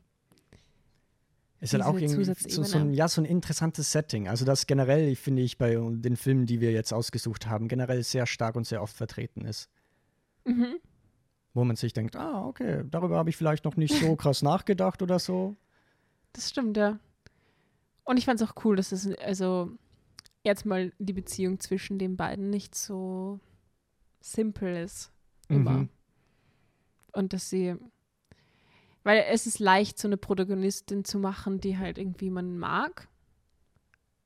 Ist 1.61 1.73
halt 1.73 1.83
auch 1.83 1.97
irgendwie 1.97 2.25
so, 2.25 2.63
so, 2.63 2.77
ein, 2.77 2.93
ja, 2.93 3.07
so 3.07 3.21
ein 3.21 3.25
interessantes 3.25 3.91
Setting. 3.91 4.27
Also 4.27 4.45
das 4.45 4.67
generell, 4.67 5.15
finde 5.15 5.41
ich, 5.41 5.57
bei 5.57 5.75
den 5.75 6.17
Filmen, 6.17 6.45
die 6.45 6.59
wir 6.59 6.71
jetzt 6.71 6.93
ausgesucht 6.93 7.47
haben, 7.47 7.67
generell 7.67 8.03
sehr 8.03 8.27
stark 8.27 8.55
und 8.55 8.67
sehr 8.67 8.81
oft 8.81 8.95
vertreten 8.95 9.45
ist. 9.45 9.69
Mhm. 10.43 10.75
Wo 11.53 11.63
man 11.63 11.75
sich 11.75 11.93
denkt, 11.93 12.17
ah, 12.17 12.45
okay, 12.45 12.83
darüber 12.91 13.17
habe 13.17 13.29
ich 13.29 13.37
vielleicht 13.37 13.65
noch 13.65 13.77
nicht 13.77 13.95
so 13.99 14.15
krass 14.17 14.43
nachgedacht 14.43 15.01
oder 15.01 15.17
so. 15.17 15.55
Das 16.33 16.49
stimmt, 16.49 16.77
ja. 16.77 16.99
Und 18.03 18.17
ich 18.17 18.25
fand 18.25 18.41
es 18.41 18.47
auch 18.47 18.53
cool, 18.63 18.75
dass 18.75 18.91
es, 18.91 19.07
also 19.17 19.71
jetzt 20.45 20.65
mal 20.65 20.93
die 20.99 21.13
Beziehung 21.13 21.59
zwischen 21.59 21.99
den 21.99 22.15
beiden 22.15 22.49
nicht 22.49 22.75
so 22.75 23.39
simpel 24.21 24.77
ist. 24.77 25.11
Immer. 25.49 25.71
Mhm. 25.71 25.89
Und 27.11 27.33
dass 27.33 27.49
sie, 27.49 27.75
weil 29.03 29.25
es 29.29 29.47
ist 29.47 29.59
leicht, 29.59 29.97
so 29.99 30.07
eine 30.07 30.17
Protagonistin 30.17 31.03
zu 31.05 31.19
machen, 31.19 31.59
die 31.59 31.77
halt 31.77 31.97
irgendwie 31.97 32.29
man 32.29 32.57
mag. 32.57 33.07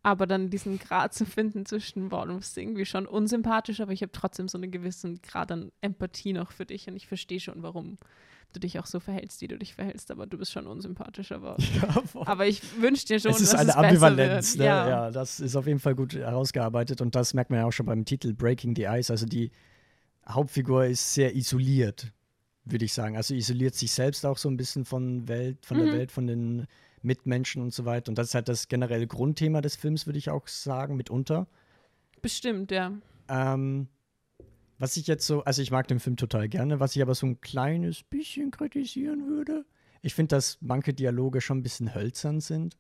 Aber 0.01 0.27
dann 0.27 0.49
diesen 0.49 0.79
Grad 0.79 1.13
zu 1.13 1.25
finden 1.25 1.65
zwischen, 1.65 2.09
boah, 2.09 2.25
du 2.25 2.37
bist 2.37 2.57
irgendwie 2.57 2.85
schon 2.85 3.05
unsympathisch, 3.05 3.81
aber 3.81 3.91
ich 3.91 4.01
habe 4.01 4.13
trotzdem 4.13 4.47
so 4.47 4.57
einen 4.57 4.71
gewissen 4.71 5.21
Grad 5.21 5.51
an 5.51 5.71
Empathie 5.81 6.33
noch 6.33 6.51
für 6.51 6.65
dich 6.65 6.87
und 6.87 6.95
ich 6.95 7.07
verstehe 7.07 7.41
schon, 7.41 7.63
warum 7.63 7.97
du 8.53 8.59
dich 8.59 8.79
auch 8.79 8.85
so 8.85 8.99
verhältst, 8.99 9.41
wie 9.41 9.47
du 9.47 9.57
dich 9.57 9.73
verhältst, 9.73 10.11
aber 10.11 10.25
du 10.25 10.37
bist 10.37 10.51
schon 10.51 10.67
unsympathisch, 10.67 11.31
aber, 11.31 11.55
Ja, 11.81 12.03
aber 12.25 12.47
ich 12.47 12.61
wünsche 12.81 13.05
dir 13.05 13.19
schon, 13.19 13.31
es 13.31 13.41
ist 13.41 13.53
dass 13.53 13.61
eine 13.61 13.71
es 13.71 13.75
Ambivalenz, 13.75 14.55
ne? 14.55 14.65
Ja. 14.65 14.89
ja. 14.89 15.11
das 15.11 15.39
ist 15.39 15.55
auf 15.55 15.67
jeden 15.67 15.79
Fall 15.79 15.95
gut 15.95 16.15
herausgearbeitet 16.15 17.01
und 17.01 17.15
das 17.15 17.33
merkt 17.33 17.51
man 17.51 17.59
ja 17.59 17.65
auch 17.65 17.71
schon 17.71 17.85
beim 17.85 18.05
Titel 18.05 18.33
Breaking 18.33 18.75
the 18.75 18.83
Ice. 18.85 19.11
Also 19.11 19.25
die 19.25 19.51
Hauptfigur 20.27 20.85
ist 20.85 21.13
sehr 21.13 21.35
isoliert, 21.35 22.11
würde 22.65 22.85
ich 22.85 22.93
sagen. 22.93 23.17
Also 23.17 23.33
isoliert 23.33 23.75
sich 23.75 23.91
selbst 23.91 24.25
auch 24.25 24.37
so 24.37 24.49
ein 24.49 24.57
bisschen 24.57 24.85
von 24.85 25.27
Welt, 25.27 25.65
von 25.65 25.77
der 25.77 25.87
Mhm. 25.87 25.93
Welt, 25.93 26.11
von 26.11 26.27
den 26.27 26.67
Mitmenschen 27.01 27.61
und 27.61 27.73
so 27.73 27.85
weiter. 27.85 28.09
Und 28.09 28.17
das 28.17 28.27
ist 28.29 28.35
halt 28.35 28.49
das 28.49 28.67
generelle 28.67 29.07
Grundthema 29.07 29.61
des 29.61 29.75
Films, 29.75 30.05
würde 30.05 30.19
ich 30.19 30.29
auch 30.29 30.47
sagen, 30.47 30.95
mitunter. 30.95 31.47
Bestimmt, 32.21 32.71
ja. 32.71 32.91
Ähm, 33.29 33.87
was 34.79 34.97
ich 34.97 35.05
jetzt 35.07 35.27
so, 35.27 35.43
also 35.43 35.61
ich 35.61 35.71
mag 35.71 35.87
den 35.87 35.99
Film 35.99 36.17
total 36.17 36.47
gerne, 36.49 36.79
was 36.79 36.95
ich 36.95 37.01
aber 37.01 37.13
so 37.13 37.25
ein 37.27 37.41
kleines 37.41 38.01
bisschen 38.03 38.49
kritisieren 38.51 39.27
würde. 39.27 39.65
Ich 40.01 40.15
finde, 40.15 40.35
dass 40.35 40.57
manche 40.61 40.93
Dialoge 40.93 41.41
schon 41.41 41.59
ein 41.59 41.63
bisschen 41.63 41.93
hölzern 41.93 42.39
sind. 42.39 42.77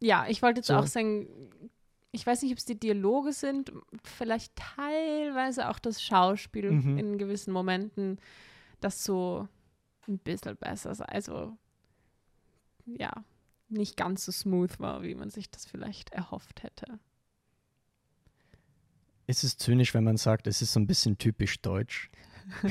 Ja, 0.00 0.26
ich 0.28 0.42
wollte 0.42 0.58
jetzt 0.60 0.68
So. 0.68 0.74
auch 0.76 0.86
sagen, 0.86 1.28
ich 2.10 2.26
weiß 2.26 2.42
nicht, 2.42 2.52
ob 2.52 2.58
es 2.58 2.64
die 2.64 2.78
Dialoge 2.80 3.32
sind, 3.32 3.72
vielleicht 4.02 4.56
teilweise 4.56 5.68
auch 5.68 5.78
das 5.78 6.02
Schauspiel 6.02 6.72
Mhm. 6.72 6.98
in 6.98 7.18
gewissen 7.18 7.52
Momenten, 7.52 8.18
das 8.80 9.04
so 9.04 9.46
ein 10.08 10.18
bisschen 10.18 10.56
besser 10.56 10.94
sei. 10.94 11.04
Also, 11.04 11.56
ja, 12.86 13.12
nicht 13.68 13.96
ganz 13.96 14.24
so 14.24 14.32
smooth 14.32 14.80
war, 14.80 15.02
wie 15.02 15.14
man 15.14 15.30
sich 15.30 15.50
das 15.50 15.64
vielleicht 15.66 16.10
erhofft 16.10 16.62
hätte. 16.62 16.98
Ist 19.26 19.44
es 19.44 19.56
zynisch, 19.56 19.94
wenn 19.94 20.04
man 20.04 20.16
sagt, 20.16 20.46
es 20.46 20.62
ist 20.62 20.72
so 20.72 20.80
ein 20.80 20.86
bisschen 20.86 21.18
typisch 21.18 21.60
deutsch? 21.60 22.10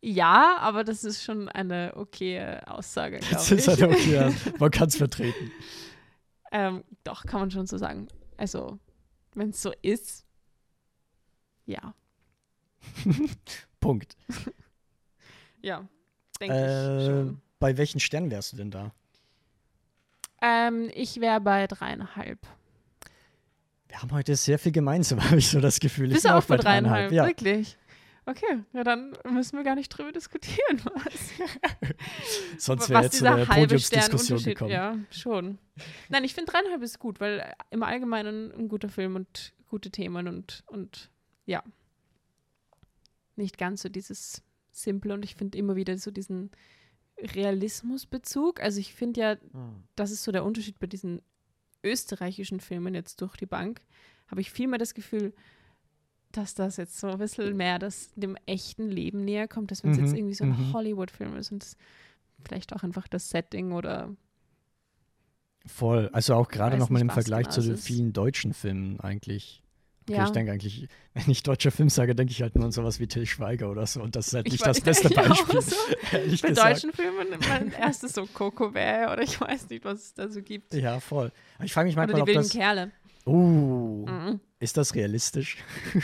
Ja, 0.00 0.58
aber 0.60 0.84
das 0.84 1.02
ist 1.04 1.22
schon 1.24 1.48
eine 1.48 1.92
okaye 1.96 2.62
Aussage, 2.68 3.18
Das 3.30 3.50
ist 3.50 3.66
halt 3.66 3.82
okay, 3.82 4.32
man 4.58 4.70
kann 4.70 4.88
es 4.88 4.96
vertreten. 4.96 5.50
ähm, 6.52 6.84
doch, 7.02 7.24
kann 7.24 7.40
man 7.40 7.50
schon 7.50 7.66
so 7.66 7.76
sagen. 7.76 8.06
Also, 8.36 8.78
wenn 9.34 9.50
es 9.50 9.60
so 9.62 9.72
ist, 9.82 10.24
ja. 11.64 11.94
Punkt. 13.80 14.16
Ja, 15.62 15.88
denke 16.40 16.54
Äh, 16.54 16.98
ich 17.00 17.06
schon. 17.06 17.40
bei 17.58 17.76
welchen 17.76 17.98
Sternen 17.98 18.30
wärst 18.30 18.52
du 18.52 18.58
denn 18.58 18.70
da? 18.70 18.92
Ähm, 20.40 20.88
ich 20.94 21.20
wäre 21.20 21.40
bei 21.40 21.66
dreieinhalb. 21.66 22.38
Wir 23.88 24.02
haben 24.02 24.12
heute 24.12 24.36
sehr 24.36 24.58
viel 24.58 24.72
gemeinsam, 24.72 25.22
habe 25.24 25.38
ich 25.38 25.48
so 25.48 25.60
das 25.60 25.80
Gefühl. 25.80 26.06
Ich 26.08 26.14
Bist 26.14 26.24
bin 26.24 26.32
du 26.32 26.38
auch 26.38 26.44
bei 26.44 26.56
dreieinhalb? 26.56 27.12
Ja. 27.12 27.26
Wirklich? 27.26 27.76
Okay, 28.28 28.64
ja, 28.72 28.82
dann 28.82 29.16
müssen 29.30 29.56
wir 29.56 29.62
gar 29.62 29.76
nicht 29.76 29.88
drüber 29.88 30.10
diskutieren, 30.10 30.80
was, 30.94 31.30
Sonst 32.58 32.88
wäre 32.90 33.04
jetzt 33.04 33.18
so 33.18 33.26
eine 33.26 33.46
Podiumsdiskussion 33.46 34.42
gekommen. 34.42 34.72
Ja, 34.72 34.98
schon. 35.12 35.58
Nein, 36.08 36.24
ich 36.24 36.34
finde 36.34 36.50
dreieinhalb 36.50 36.82
ist 36.82 36.98
gut, 36.98 37.20
weil 37.20 37.38
äh, 37.38 37.52
im 37.70 37.84
Allgemeinen 37.84 38.50
ein 38.52 38.68
guter 38.68 38.88
Film 38.88 39.14
und 39.14 39.52
gute 39.68 39.90
Themen 39.90 40.26
und, 40.26 40.64
und 40.66 41.10
ja. 41.44 41.62
Nicht 43.36 43.58
ganz 43.58 43.82
so 43.82 43.88
dieses 43.88 44.42
Simple 44.72 45.14
und 45.14 45.24
ich 45.24 45.36
finde 45.36 45.56
immer 45.56 45.76
wieder 45.76 45.96
so 45.96 46.10
diesen 46.10 46.50
Realismusbezug. 47.18 48.60
Also 48.60 48.80
ich 48.80 48.92
finde 48.92 49.20
ja, 49.20 49.36
Hm. 49.52 49.84
das 49.94 50.10
ist 50.10 50.24
so 50.24 50.32
der 50.32 50.44
Unterschied 50.44 50.80
bei 50.80 50.88
diesen 50.88 51.22
österreichischen 51.82 52.60
Filmen 52.60 52.94
jetzt 52.94 53.20
durch 53.20 53.36
die 53.36 53.46
Bank, 53.46 53.80
habe 54.28 54.40
ich 54.40 54.50
viel 54.50 54.68
mehr 54.68 54.78
das 54.78 54.94
Gefühl, 54.94 55.32
dass 56.32 56.54
das 56.54 56.76
jetzt 56.76 56.98
so 56.98 57.08
ein 57.08 57.18
bisschen 57.18 57.56
mehr 57.56 57.78
das 57.78 58.10
dem 58.14 58.36
echten 58.46 58.88
Leben 58.88 59.24
näher 59.24 59.48
kommt, 59.48 59.70
als 59.70 59.82
wenn 59.82 59.92
es 59.92 59.98
Mhm, 59.98 60.04
jetzt 60.04 60.14
irgendwie 60.14 60.34
so 60.34 60.44
ein 60.44 60.50
mhm. 60.50 60.72
Hollywood-Film 60.72 61.36
ist 61.36 61.52
und 61.52 61.62
das, 61.62 61.76
vielleicht 62.44 62.74
auch 62.74 62.82
einfach 62.82 63.08
das 63.08 63.30
Setting 63.30 63.72
oder 63.72 64.14
Voll. 65.66 66.08
Also 66.12 66.34
auch 66.34 66.48
gerade 66.48 66.76
nochmal 66.78 67.02
im 67.02 67.10
Vergleich 67.10 67.44
genau 67.44 67.54
zu 67.54 67.62
den 67.62 67.76
vielen 67.76 68.12
deutschen 68.12 68.54
Filmen 68.54 69.00
eigentlich. 69.00 69.62
Okay, 70.08 70.18
ja. 70.18 70.24
Ich 70.24 70.30
denke 70.30 70.52
eigentlich, 70.52 70.88
wenn 71.14 71.28
ich 71.30 71.42
deutscher 71.42 71.72
Film 71.72 71.88
sage, 71.88 72.14
denke 72.14 72.30
ich 72.30 72.40
halt 72.40 72.54
nur 72.54 72.64
an 72.64 72.70
sowas 72.72 73.00
wie 73.00 73.08
Till 73.08 73.26
Schweiger 73.26 73.70
oder 73.70 73.86
so. 73.86 74.00
Und 74.02 74.14
das 74.14 74.28
ist 74.28 74.34
halt 74.34 74.46
Ich 74.46 74.52
nicht 74.52 74.66
das 74.66 74.80
beste 74.80 75.08
auch 75.18 75.28
Beispiel. 75.28 75.60
so. 75.60 75.76
Ehrlich 76.12 76.42
Bei 76.42 76.48
gesagt. 76.50 76.76
deutschen 76.76 76.92
Filmen 76.92 77.26
mein 77.48 77.72
erstes 77.72 78.12
so 78.12 78.24
Coco 78.26 78.70
Bär 78.70 79.10
oder 79.12 79.22
ich 79.22 79.40
weiß 79.40 79.68
nicht, 79.68 79.84
was 79.84 79.98
es 80.00 80.14
da 80.14 80.28
so 80.28 80.40
gibt. 80.42 80.74
Ja, 80.74 81.00
voll. 81.00 81.32
Aber 81.56 81.64
ich 81.64 81.72
frage 81.72 81.86
mich 81.88 81.96
Oder 81.96 82.02
manchmal, 82.06 82.16
die 82.18 82.22
ob 82.22 82.28
wilden 82.28 82.42
das. 82.42 82.50
Kerle. 82.52 82.90
Uh, 83.26 84.06
Mhm. 84.06 84.40
ist 84.60 84.76
das 84.76 84.94
realistisch? 84.94 85.56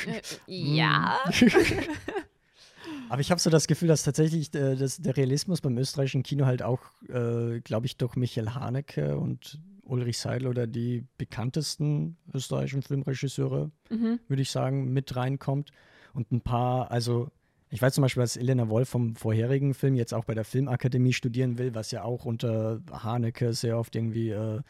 Äh, 0.08 0.20
ja. 0.48 1.20
Aber 3.08 3.20
ich 3.20 3.30
habe 3.30 3.40
so 3.40 3.50
das 3.50 3.66
Gefühl, 3.66 3.88
dass 3.88 4.02
tatsächlich 4.02 4.52
äh, 4.54 4.74
das, 4.74 4.96
der 4.96 5.16
Realismus 5.16 5.60
beim 5.60 5.76
österreichischen 5.78 6.22
Kino 6.22 6.46
halt 6.46 6.62
auch, 6.62 6.80
äh, 7.08 7.60
glaube 7.60 7.86
ich, 7.86 7.96
durch 7.96 8.16
Michael 8.16 8.50
Haneke 8.50 9.18
und 9.18 9.60
Ulrich 9.84 10.18
Seidel 10.18 10.48
oder 10.48 10.66
die 10.66 11.04
bekanntesten 11.18 12.16
österreichischen 12.32 12.82
Filmregisseure, 12.82 13.70
Mhm. 13.90 14.20
würde 14.28 14.42
ich 14.42 14.50
sagen, 14.50 14.92
mit 14.92 15.14
reinkommt. 15.16 15.70
Und 16.14 16.30
ein 16.30 16.40
paar, 16.40 16.90
also 16.90 17.30
ich 17.70 17.80
weiß 17.80 17.94
zum 17.94 18.02
Beispiel, 18.02 18.22
dass 18.22 18.36
Elena 18.36 18.68
Wolf 18.68 18.88
vom 18.90 19.16
vorherigen 19.16 19.72
Film 19.74 19.94
jetzt 19.94 20.12
auch 20.14 20.24
bei 20.24 20.34
der 20.34 20.44
Filmakademie 20.44 21.12
studieren 21.14 21.58
will, 21.58 21.74
was 21.74 21.90
ja 21.90 22.04
auch 22.04 22.24
unter 22.26 22.80
Haneke 22.90 23.54
sehr 23.54 23.78
oft 23.78 23.96
irgendwie, 23.96 24.28
äh, 24.30 24.60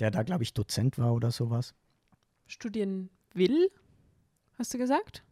der 0.00 0.10
da, 0.10 0.22
glaube 0.24 0.42
ich, 0.42 0.52
Dozent 0.52 0.98
war 0.98 1.14
oder 1.14 1.30
sowas. 1.30 1.74
Studieren 2.46 3.08
will, 3.34 3.70
hast 4.58 4.74
du 4.74 4.78
gesagt? 4.78 5.22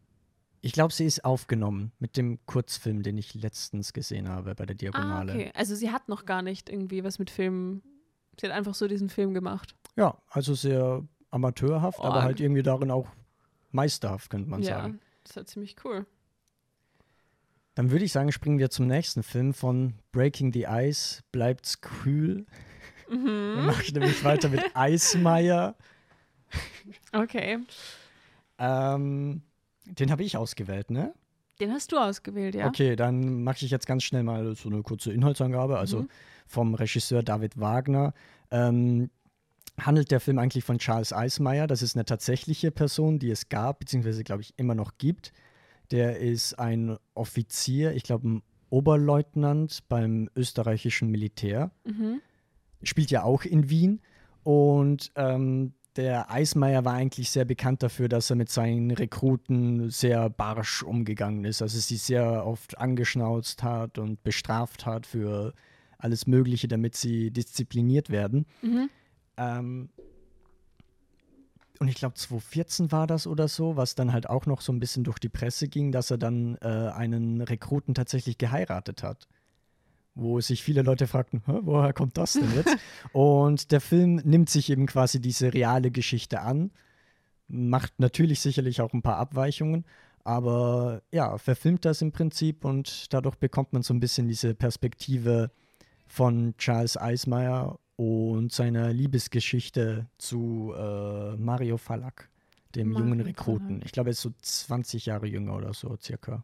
Ich 0.62 0.72
glaube, 0.72 0.92
sie 0.92 1.04
ist 1.06 1.24
aufgenommen 1.24 1.92
mit 1.98 2.16
dem 2.16 2.38
Kurzfilm, 2.46 3.02
den 3.02 3.18
ich 3.18 3.34
letztens 3.34 3.92
gesehen 3.92 4.28
habe 4.28 4.54
bei 4.54 4.66
der 4.66 4.74
Ah, 4.74 4.78
Diagonale. 4.78 5.32
okay. 5.32 5.52
Also 5.54 5.74
sie 5.74 5.90
hat 5.90 6.08
noch 6.08 6.24
gar 6.24 6.42
nicht 6.42 6.68
irgendwie 6.70 7.04
was 7.04 7.18
mit 7.18 7.30
Filmen. 7.30 7.82
Sie 8.40 8.46
hat 8.46 8.52
einfach 8.54 8.74
so 8.74 8.86
diesen 8.88 9.08
Film 9.08 9.34
gemacht. 9.34 9.74
Ja, 9.96 10.16
also 10.28 10.54
sehr 10.54 11.02
amateurhaft, 11.30 12.00
aber 12.00 12.16
Org. 12.16 12.22
halt 12.24 12.40
irgendwie 12.40 12.62
darin 12.62 12.90
auch 12.90 13.08
meisterhaft, 13.72 14.30
könnte 14.30 14.48
man 14.50 14.62
ja, 14.62 14.76
sagen. 14.80 15.00
das 15.22 15.30
ist 15.32 15.36
halt 15.36 15.48
ziemlich 15.48 15.76
cool. 15.84 16.06
Dann 17.74 17.90
würde 17.90 18.04
ich 18.06 18.12
sagen, 18.12 18.32
springen 18.32 18.58
wir 18.58 18.70
zum 18.70 18.86
nächsten 18.86 19.22
Film 19.22 19.52
von 19.52 19.94
Breaking 20.12 20.52
the 20.52 20.64
Ice, 20.68 21.22
bleibt's 21.32 21.80
kühl. 21.80 22.46
Dann 23.08 23.22
Mhm. 23.58 23.66
mache 23.66 23.82
ich 23.82 23.92
nämlich 23.92 24.24
weiter 24.24 24.48
mit 24.48 24.62
Eismeier. 24.74 25.76
Okay. 27.12 27.58
Ähm, 28.58 29.42
den 29.84 30.10
habe 30.10 30.24
ich 30.24 30.36
ausgewählt, 30.36 30.90
ne? 30.90 31.14
Den 31.60 31.72
hast 31.72 31.92
du 31.92 31.98
ausgewählt, 31.98 32.54
ja? 32.54 32.66
Okay, 32.66 32.96
dann 32.96 33.42
mache 33.42 33.64
ich 33.64 33.70
jetzt 33.70 33.86
ganz 33.86 34.02
schnell 34.02 34.22
mal 34.22 34.54
so 34.54 34.68
eine 34.68 34.82
kurze 34.82 35.12
Inhaltsangabe. 35.12 35.78
Also 35.78 36.02
Mhm. 36.02 36.08
vom 36.46 36.74
Regisseur 36.74 37.22
David 37.22 37.58
Wagner. 37.58 38.12
Ähm, 38.50 39.10
handelt 39.78 40.10
der 40.10 40.20
Film 40.20 40.38
eigentlich 40.38 40.64
von 40.64 40.78
Charles 40.78 41.12
Eismeier. 41.12 41.66
Das 41.66 41.82
ist 41.82 41.96
eine 41.96 42.04
tatsächliche 42.04 42.70
Person, 42.70 43.18
die 43.18 43.30
es 43.30 43.48
gab, 43.48 43.80
beziehungsweise 43.80 44.24
glaube 44.24 44.42
ich 44.42 44.54
immer 44.56 44.74
noch 44.74 44.96
gibt. 44.98 45.32
Der 45.90 46.18
ist 46.18 46.54
ein 46.58 46.96
Offizier, 47.14 47.92
ich 47.94 48.02
glaube 48.02 48.28
ein 48.28 48.42
Oberleutnant 48.70 49.80
beim 49.88 50.28
österreichischen 50.36 51.10
Militär. 51.10 51.70
Mhm. 51.84 52.20
Spielt 52.82 53.10
ja 53.10 53.22
auch 53.22 53.44
in 53.44 53.68
Wien. 53.70 54.00
Und 54.42 55.10
ähm, 55.16 55.72
der 55.96 56.30
Eismeier 56.30 56.84
war 56.84 56.94
eigentlich 56.94 57.30
sehr 57.30 57.44
bekannt 57.44 57.82
dafür, 57.82 58.08
dass 58.08 58.30
er 58.30 58.36
mit 58.36 58.50
seinen 58.50 58.90
Rekruten 58.90 59.90
sehr 59.90 60.28
barsch 60.28 60.82
umgegangen 60.82 61.44
ist. 61.44 61.62
Also 61.62 61.78
sie 61.78 61.96
sehr 61.96 62.46
oft 62.46 62.78
angeschnauzt 62.78 63.62
hat 63.62 63.98
und 63.98 64.22
bestraft 64.22 64.86
hat 64.86 65.06
für 65.06 65.54
alles 65.98 66.26
Mögliche, 66.26 66.68
damit 66.68 66.96
sie 66.96 67.30
diszipliniert 67.30 68.10
werden. 68.10 68.46
Mhm. 68.62 68.90
Ähm, 69.38 69.88
und 71.78 71.88
ich 71.88 71.96
glaube, 71.96 72.14
2014 72.14 72.92
war 72.92 73.06
das 73.06 73.26
oder 73.26 73.48
so, 73.48 73.76
was 73.76 73.94
dann 73.94 74.12
halt 74.12 74.28
auch 74.28 74.46
noch 74.46 74.60
so 74.60 74.72
ein 74.72 74.80
bisschen 74.80 75.04
durch 75.04 75.18
die 75.18 75.28
Presse 75.28 75.68
ging, 75.68 75.92
dass 75.92 76.10
er 76.10 76.18
dann 76.18 76.56
äh, 76.62 76.66
einen 76.66 77.40
Rekruten 77.42 77.94
tatsächlich 77.94 78.38
geheiratet 78.38 79.02
hat. 79.02 79.28
Wo 80.18 80.40
sich 80.40 80.62
viele 80.62 80.80
Leute 80.80 81.06
fragten, 81.06 81.42
woher 81.46 81.92
kommt 81.92 82.16
das 82.16 82.32
denn 82.32 82.50
jetzt? 82.54 82.76
und 83.12 83.70
der 83.70 83.82
Film 83.82 84.16
nimmt 84.24 84.48
sich 84.48 84.70
eben 84.70 84.86
quasi 84.86 85.20
diese 85.20 85.52
reale 85.52 85.90
Geschichte 85.90 86.40
an, 86.40 86.70
macht 87.48 88.00
natürlich 88.00 88.40
sicherlich 88.40 88.80
auch 88.80 88.94
ein 88.94 89.02
paar 89.02 89.18
Abweichungen, 89.18 89.84
aber 90.24 91.02
ja, 91.12 91.36
verfilmt 91.36 91.84
das 91.84 92.00
im 92.00 92.12
Prinzip 92.12 92.64
und 92.64 93.12
dadurch 93.12 93.36
bekommt 93.36 93.74
man 93.74 93.82
so 93.82 93.92
ein 93.92 94.00
bisschen 94.00 94.26
diese 94.26 94.54
Perspektive 94.54 95.50
von 96.06 96.54
Charles 96.56 96.96
Eismeier 96.96 97.78
und 97.96 98.52
seiner 98.52 98.92
Liebesgeschichte 98.92 100.06
zu 100.18 100.72
äh, 100.76 101.36
Mario 101.36 101.76
Falak, 101.76 102.30
dem 102.74 102.90
Mario 102.90 103.06
jungen 103.06 103.20
Rekruten. 103.20 103.82
Ich 103.84 103.92
glaube, 103.92 104.10
er 104.10 104.12
ist 104.12 104.22
so 104.22 104.32
20 104.40 105.06
Jahre 105.06 105.26
jünger 105.26 105.56
oder 105.56 105.74
so 105.74 105.96
circa. 106.00 106.42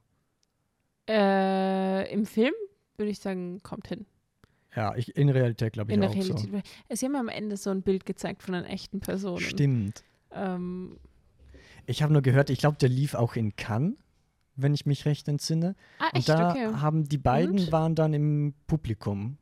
Äh, 1.09 2.12
Im 2.12 2.26
Film 2.26 2.55
würde 2.97 3.11
ich 3.11 3.18
sagen, 3.20 3.61
kommt 3.62 3.88
hin. 3.88 4.07
Ja, 4.74 4.95
ich, 4.97 5.16
in 5.16 5.28
Realität 5.28 5.74
glaube 5.74 5.93
ich 5.93 5.99
In 5.99 6.05
auch 6.05 6.14
Realität. 6.14 6.64
Sie 6.90 7.05
haben 7.07 7.12
ja 7.14 7.20
am 7.20 7.28
Ende 7.28 7.57
so 7.57 7.70
ein 7.70 7.82
Bild 7.82 8.07
gezeigt 8.07 8.43
von 8.43 8.55
einer 8.55 8.68
echten 8.70 9.01
Person. 9.01 9.38
so. 9.38 9.45
Stimmt. 9.45 10.03
Ähm, 10.32 10.97
Ich 11.86 12.03
habe 12.03 12.12
nur 12.12 12.22
gehört, 12.22 12.49
ich 12.49 12.59
glaube, 12.59 12.78
der 12.78 12.88
lief 12.88 13.14
auch 13.14 13.36
in 13.36 13.55
Cannes, 13.57 13.95
wenn 14.57 14.72
ich 14.72 14.86
mich 14.86 15.05
recht 15.05 15.28
entsinne. 15.28 15.74
ah, 15.99 16.07
Und 16.12 16.18
echt? 16.20 16.28
da 16.30 16.51
okay. 16.53 16.66
haben 16.74 17.05
die 17.09 17.18
beiden 17.18 17.59
Und? 17.61 17.72
waren 17.72 17.95
dann 17.95 18.14
im 18.14 18.55
Publikum 18.66 19.36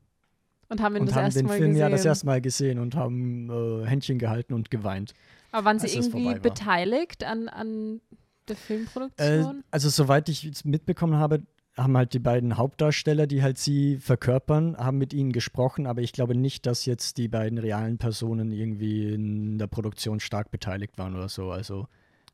Und 0.68 0.80
haben 0.80 0.96
ihn 0.96 1.02
und 1.02 1.08
das 1.10 1.16
haben 1.16 1.24
erste 1.26 1.40
den 1.40 1.46
Mal 1.46 1.58
Film 1.58 1.70
gesehen. 1.70 1.80
ja 1.80 1.88
das 1.90 2.04
erste 2.04 2.26
Mal 2.26 2.40
gesehen 2.40 2.78
und 2.80 2.94
haben 2.96 3.50
äh, 3.50 3.86
Händchen 3.86 4.18
gehalten 4.18 4.52
und 4.54 4.70
geweint. 4.70 5.14
Aber 5.52 5.64
waren 5.66 5.78
sie 5.78 5.86
es 5.86 5.94
irgendwie 5.94 6.26
war. 6.26 6.38
beteiligt 6.40 7.22
an, 7.24 7.48
an 7.48 8.00
der 8.48 8.54
Äh, 8.56 8.58
Filmproduktion? 8.58 9.62
also 9.70 9.88
soweit 9.90 10.28
ich 10.28 10.44
es 10.44 10.64
mitbekommen 10.64 11.14
habe, 11.16 11.42
haben 11.82 11.96
halt 11.96 12.12
die 12.12 12.18
beiden 12.18 12.56
Hauptdarsteller, 12.56 13.26
die 13.26 13.42
halt 13.42 13.58
sie 13.58 13.96
verkörpern, 13.98 14.76
haben 14.76 14.98
mit 14.98 15.12
ihnen 15.12 15.32
gesprochen, 15.32 15.86
aber 15.86 16.02
ich 16.02 16.12
glaube 16.12 16.34
nicht, 16.34 16.66
dass 16.66 16.84
jetzt 16.84 17.16
die 17.18 17.28
beiden 17.28 17.58
realen 17.58 17.98
Personen 17.98 18.52
irgendwie 18.52 19.12
in 19.14 19.58
der 19.58 19.66
Produktion 19.66 20.20
stark 20.20 20.50
beteiligt 20.50 20.98
waren 20.98 21.14
oder 21.14 21.28
so. 21.28 21.50
Also 21.50 21.88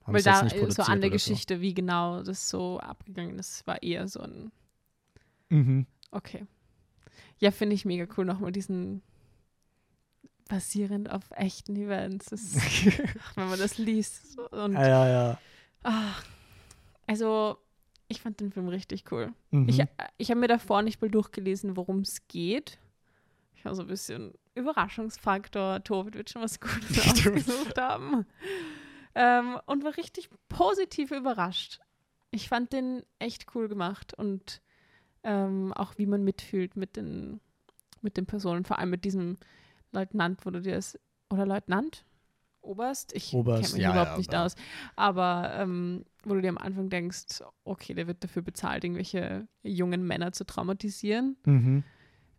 haben 0.05 0.14
Weil 0.14 0.22
da 0.22 0.42
nicht 0.42 0.57
äh, 0.57 0.70
so 0.70 0.82
an 0.82 1.01
der 1.01 1.11
oder 1.11 1.18
so. 1.18 1.30
Geschichte, 1.30 1.61
wie 1.61 1.74
genau 1.74 2.22
das 2.22 2.49
so 2.49 2.80
abgegangen 2.80 3.38
ist, 3.38 3.66
war 3.66 3.82
eher 3.82 4.09
so 4.09 4.20
ein, 4.20 4.51
Mhm. 5.49 5.86
okay. 6.11 6.44
Ja, 7.38 7.51
finde 7.51 7.74
ich 7.74 7.84
mega 7.84 8.07
cool, 8.16 8.24
nochmal 8.24 8.53
diesen 8.53 9.03
basierend 10.49 11.11
auf 11.11 11.24
echten 11.32 11.76
Events. 11.76 12.30
Ach, 13.20 13.36
wenn 13.36 13.49
man 13.49 13.59
das 13.59 13.78
liest. 13.78 14.38
Und, 14.51 14.74
ja, 14.74 14.88
ja, 14.88 15.09
ja. 15.09 15.38
ach, 15.82 16.24
also, 17.07 17.59
ich 18.09 18.21
fand 18.21 18.41
den 18.41 18.53
Film 18.53 18.69
richtig 18.69 19.11
cool. 19.11 19.33
Mhm. 19.51 19.69
Ich, 19.69 19.81
äh, 19.81 19.87
ich 20.17 20.31
habe 20.31 20.41
mir 20.41 20.49
davor 20.49 20.83
nicht 20.83 21.01
mal 21.01 21.11
durchgelesen, 21.11 21.77
worum 21.77 22.01
es 22.01 22.27
geht. 22.29 22.79
Ich 23.55 23.65
war 23.65 23.75
so 23.75 23.83
ein 23.83 23.89
bisschen 23.89 24.33
Überraschungsfaktor. 24.55 25.83
Tobit 25.83 26.15
wird 26.15 26.31
schon 26.31 26.43
was 26.43 26.61
Gutes 26.61 26.99
ausgesucht 27.07 27.79
haben. 27.79 28.27
Ähm, 29.15 29.59
und 29.67 29.85
war 29.85 29.97
richtig 29.97 30.29
positiv 30.49 31.11
überrascht. 31.11 31.81
Ich 32.31 32.49
fand 32.49 32.73
den 32.73 33.03
echt 33.19 33.47
cool 33.55 33.69
gemacht 33.69 34.13
und 34.15 34.61
ähm, 35.23 35.73
auch 35.73 35.97
wie 35.97 36.07
man 36.07 36.23
mitfühlt 36.23 36.77
mit 36.77 36.97
den, 36.97 37.41
mit 38.03 38.17
den 38.17 38.27
Personen, 38.27 38.65
vor 38.65 38.79
allem 38.79 38.91
mit 38.91 39.05
diesem 39.05 39.39
Leutnant, 39.91 40.45
wo 40.45 40.51
du 40.51 40.61
dir 40.61 40.75
das, 40.75 40.99
oder 41.31 41.47
Leutnant? 41.47 42.05
Oberst? 42.61 43.15
Ich 43.15 43.33
Oberst, 43.33 43.63
kenne 43.63 43.75
mich 43.75 43.83
ja, 43.83 43.91
überhaupt 43.91 44.11
ja, 44.11 44.17
nicht 44.19 44.35
aus. 44.35 44.55
Aber 44.97 45.53
ähm, 45.55 46.05
wo 46.27 46.35
du 46.35 46.43
dir 46.43 46.49
am 46.49 46.59
Anfang 46.59 46.91
denkst, 46.91 47.43
okay, 47.64 47.95
der 47.95 48.07
wird 48.07 48.22
dafür 48.22 48.43
bezahlt, 48.43 48.85
irgendwelche 48.85 49.47
jungen 49.62 50.07
Männer 50.07 50.33
zu 50.33 50.45
traumatisieren. 50.45 51.37
Mhm. 51.45 51.85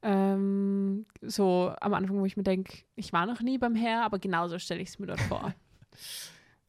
Ähm, 0.04 1.06
so 1.22 1.74
am 1.80 1.94
Anfang, 1.94 2.20
wo 2.20 2.26
ich 2.26 2.38
mir 2.38 2.44
denke, 2.44 2.84
ich 2.96 3.14
war 3.14 3.26
noch 3.26 3.42
nie 3.42 3.58
beim 3.58 3.76
Herr, 3.76 4.04
aber 4.04 4.20
genauso 4.20 4.60
stelle 4.60 4.82
ich 4.82 4.90
es 4.90 5.00
mir 5.00 5.08
dort 5.08 5.22
vor. 5.22 5.54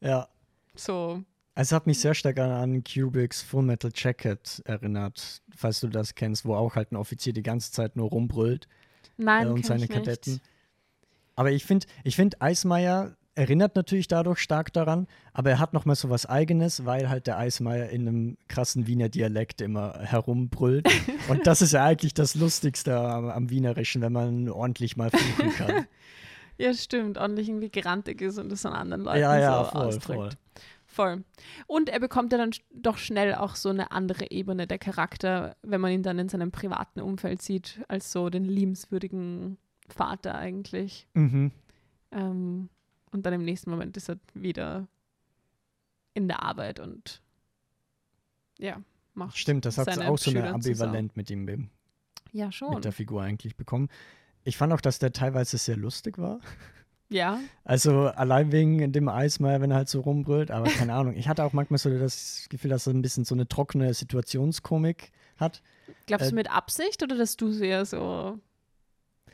Ja. 0.00 0.28
So, 0.76 1.24
Also 1.56 1.74
hat 1.74 1.88
mich 1.88 1.98
sehr 1.98 2.14
stark 2.14 2.38
an, 2.38 2.52
an 2.52 2.84
Kubricks 2.84 3.42
Full 3.42 3.64
Metal 3.64 3.90
Jacket 3.92 4.62
erinnert, 4.64 5.42
falls 5.54 5.80
du 5.80 5.88
das 5.88 6.14
kennst, 6.14 6.44
wo 6.44 6.54
auch 6.54 6.76
halt 6.76 6.92
ein 6.92 6.96
Offizier 6.96 7.32
die 7.32 7.42
ganze 7.42 7.72
Zeit 7.72 7.96
nur 7.96 8.08
rumbrüllt 8.08 8.68
nein, 9.16 9.48
äh, 9.48 9.50
und 9.50 9.66
seine 9.66 9.82
ich 9.84 9.90
nicht. 9.90 9.98
Kadetten. 9.98 10.40
Aber 11.34 11.50
ich 11.50 11.64
finde, 11.64 11.86
ich 12.04 12.14
find, 12.16 12.40
Eismeier 12.40 13.17
erinnert 13.38 13.76
natürlich 13.76 14.08
dadurch 14.08 14.40
stark 14.40 14.72
daran, 14.72 15.06
aber 15.32 15.50
er 15.50 15.58
hat 15.60 15.72
nochmal 15.72 15.94
so 15.94 16.10
was 16.10 16.26
Eigenes, 16.26 16.84
weil 16.84 17.08
halt 17.08 17.28
der 17.28 17.38
Eismeier 17.38 17.88
in 17.88 18.08
einem 18.08 18.36
krassen 18.48 18.88
Wiener 18.88 19.08
Dialekt 19.08 19.60
immer 19.60 20.00
herumbrüllt. 20.00 20.88
und 21.28 21.46
das 21.46 21.62
ist 21.62 21.72
ja 21.72 21.84
eigentlich 21.84 22.14
das 22.14 22.34
Lustigste 22.34 22.98
am, 22.98 23.30
am 23.30 23.50
Wienerischen, 23.50 24.02
wenn 24.02 24.12
man 24.12 24.48
ordentlich 24.48 24.96
mal 24.96 25.10
fluchen 25.10 25.54
kann. 25.54 25.86
Ja, 26.60 26.74
stimmt, 26.74 27.18
ordentlich 27.18 27.48
irgendwie 27.48 27.70
grantig 27.70 28.20
ist 28.20 28.36
und 28.36 28.48
das 28.48 28.66
an 28.66 28.72
anderen 28.72 29.04
Leuten 29.04 29.20
ja, 29.20 29.38
ja, 29.38 29.64
so 29.64 29.70
voll, 29.70 29.86
ausdrückt. 29.86 30.06
voll. 30.06 30.30
Voll. 30.86 31.24
Und 31.68 31.88
er 31.88 32.00
bekommt 32.00 32.32
ja 32.32 32.38
dann 32.38 32.50
doch 32.72 32.98
schnell 32.98 33.36
auch 33.36 33.54
so 33.54 33.68
eine 33.68 33.92
andere 33.92 34.32
Ebene 34.32 34.66
der 34.66 34.78
Charakter, 34.78 35.54
wenn 35.62 35.80
man 35.80 35.92
ihn 35.92 36.02
dann 36.02 36.18
in 36.18 36.28
seinem 36.28 36.50
privaten 36.50 37.00
Umfeld 37.00 37.42
sieht, 37.42 37.80
als 37.86 38.10
so 38.10 38.28
den 38.28 38.44
liebenswürdigen 38.44 39.56
Vater 39.88 40.34
eigentlich. 40.34 41.06
Mhm. 41.14 41.52
Ähm, 42.10 42.70
und 43.12 43.24
dann 43.26 43.32
im 43.34 43.44
nächsten 43.44 43.70
Moment 43.70 43.96
ist 43.96 44.08
er 44.08 44.18
wieder 44.34 44.86
in 46.14 46.28
der 46.28 46.42
Arbeit 46.42 46.80
und 46.80 47.20
ja, 48.58 48.80
macht. 49.14 49.36
Stimmt, 49.38 49.64
das 49.64 49.78
hat 49.78 49.88
auch 50.00 50.18
so 50.18 50.30
eine. 50.30 50.48
Ambivalent 50.52 51.16
mit 51.16 51.30
ihm 51.30 51.70
Ja, 52.32 52.50
schon. 52.52 52.74
mit 52.74 52.84
der 52.84 52.92
Figur 52.92 53.22
eigentlich 53.22 53.56
bekommen. 53.56 53.88
Ich 54.44 54.56
fand 54.56 54.72
auch, 54.72 54.80
dass 54.80 54.98
der 54.98 55.12
teilweise 55.12 55.58
sehr 55.58 55.76
lustig 55.76 56.18
war. 56.18 56.40
Ja, 57.10 57.40
Also 57.64 58.08
allein 58.08 58.52
wegen 58.52 58.92
dem 58.92 59.08
Eismeier, 59.08 59.62
wenn 59.62 59.70
er 59.70 59.78
halt 59.78 59.88
so 59.88 60.00
rumbrüllt, 60.00 60.50
aber 60.50 60.66
keine 60.68 60.92
Ahnung. 60.92 61.16
Ich 61.16 61.26
hatte 61.26 61.42
auch 61.42 61.54
manchmal 61.54 61.78
so 61.78 61.88
das 61.98 62.46
Gefühl, 62.50 62.68
dass 62.70 62.86
er 62.86 62.92
ein 62.92 63.00
bisschen 63.00 63.24
so 63.24 63.34
eine 63.34 63.48
trockene 63.48 63.94
Situationskomik 63.94 65.10
hat. 65.38 65.62
glaubst 66.04 66.26
Äh, 66.26 66.30
du 66.30 66.34
mit 66.34 66.50
Absicht 66.50 67.02
oder 67.02 67.16
dass 67.16 67.36
du 67.38 67.50
sehr 67.50 67.86
so 67.86 68.38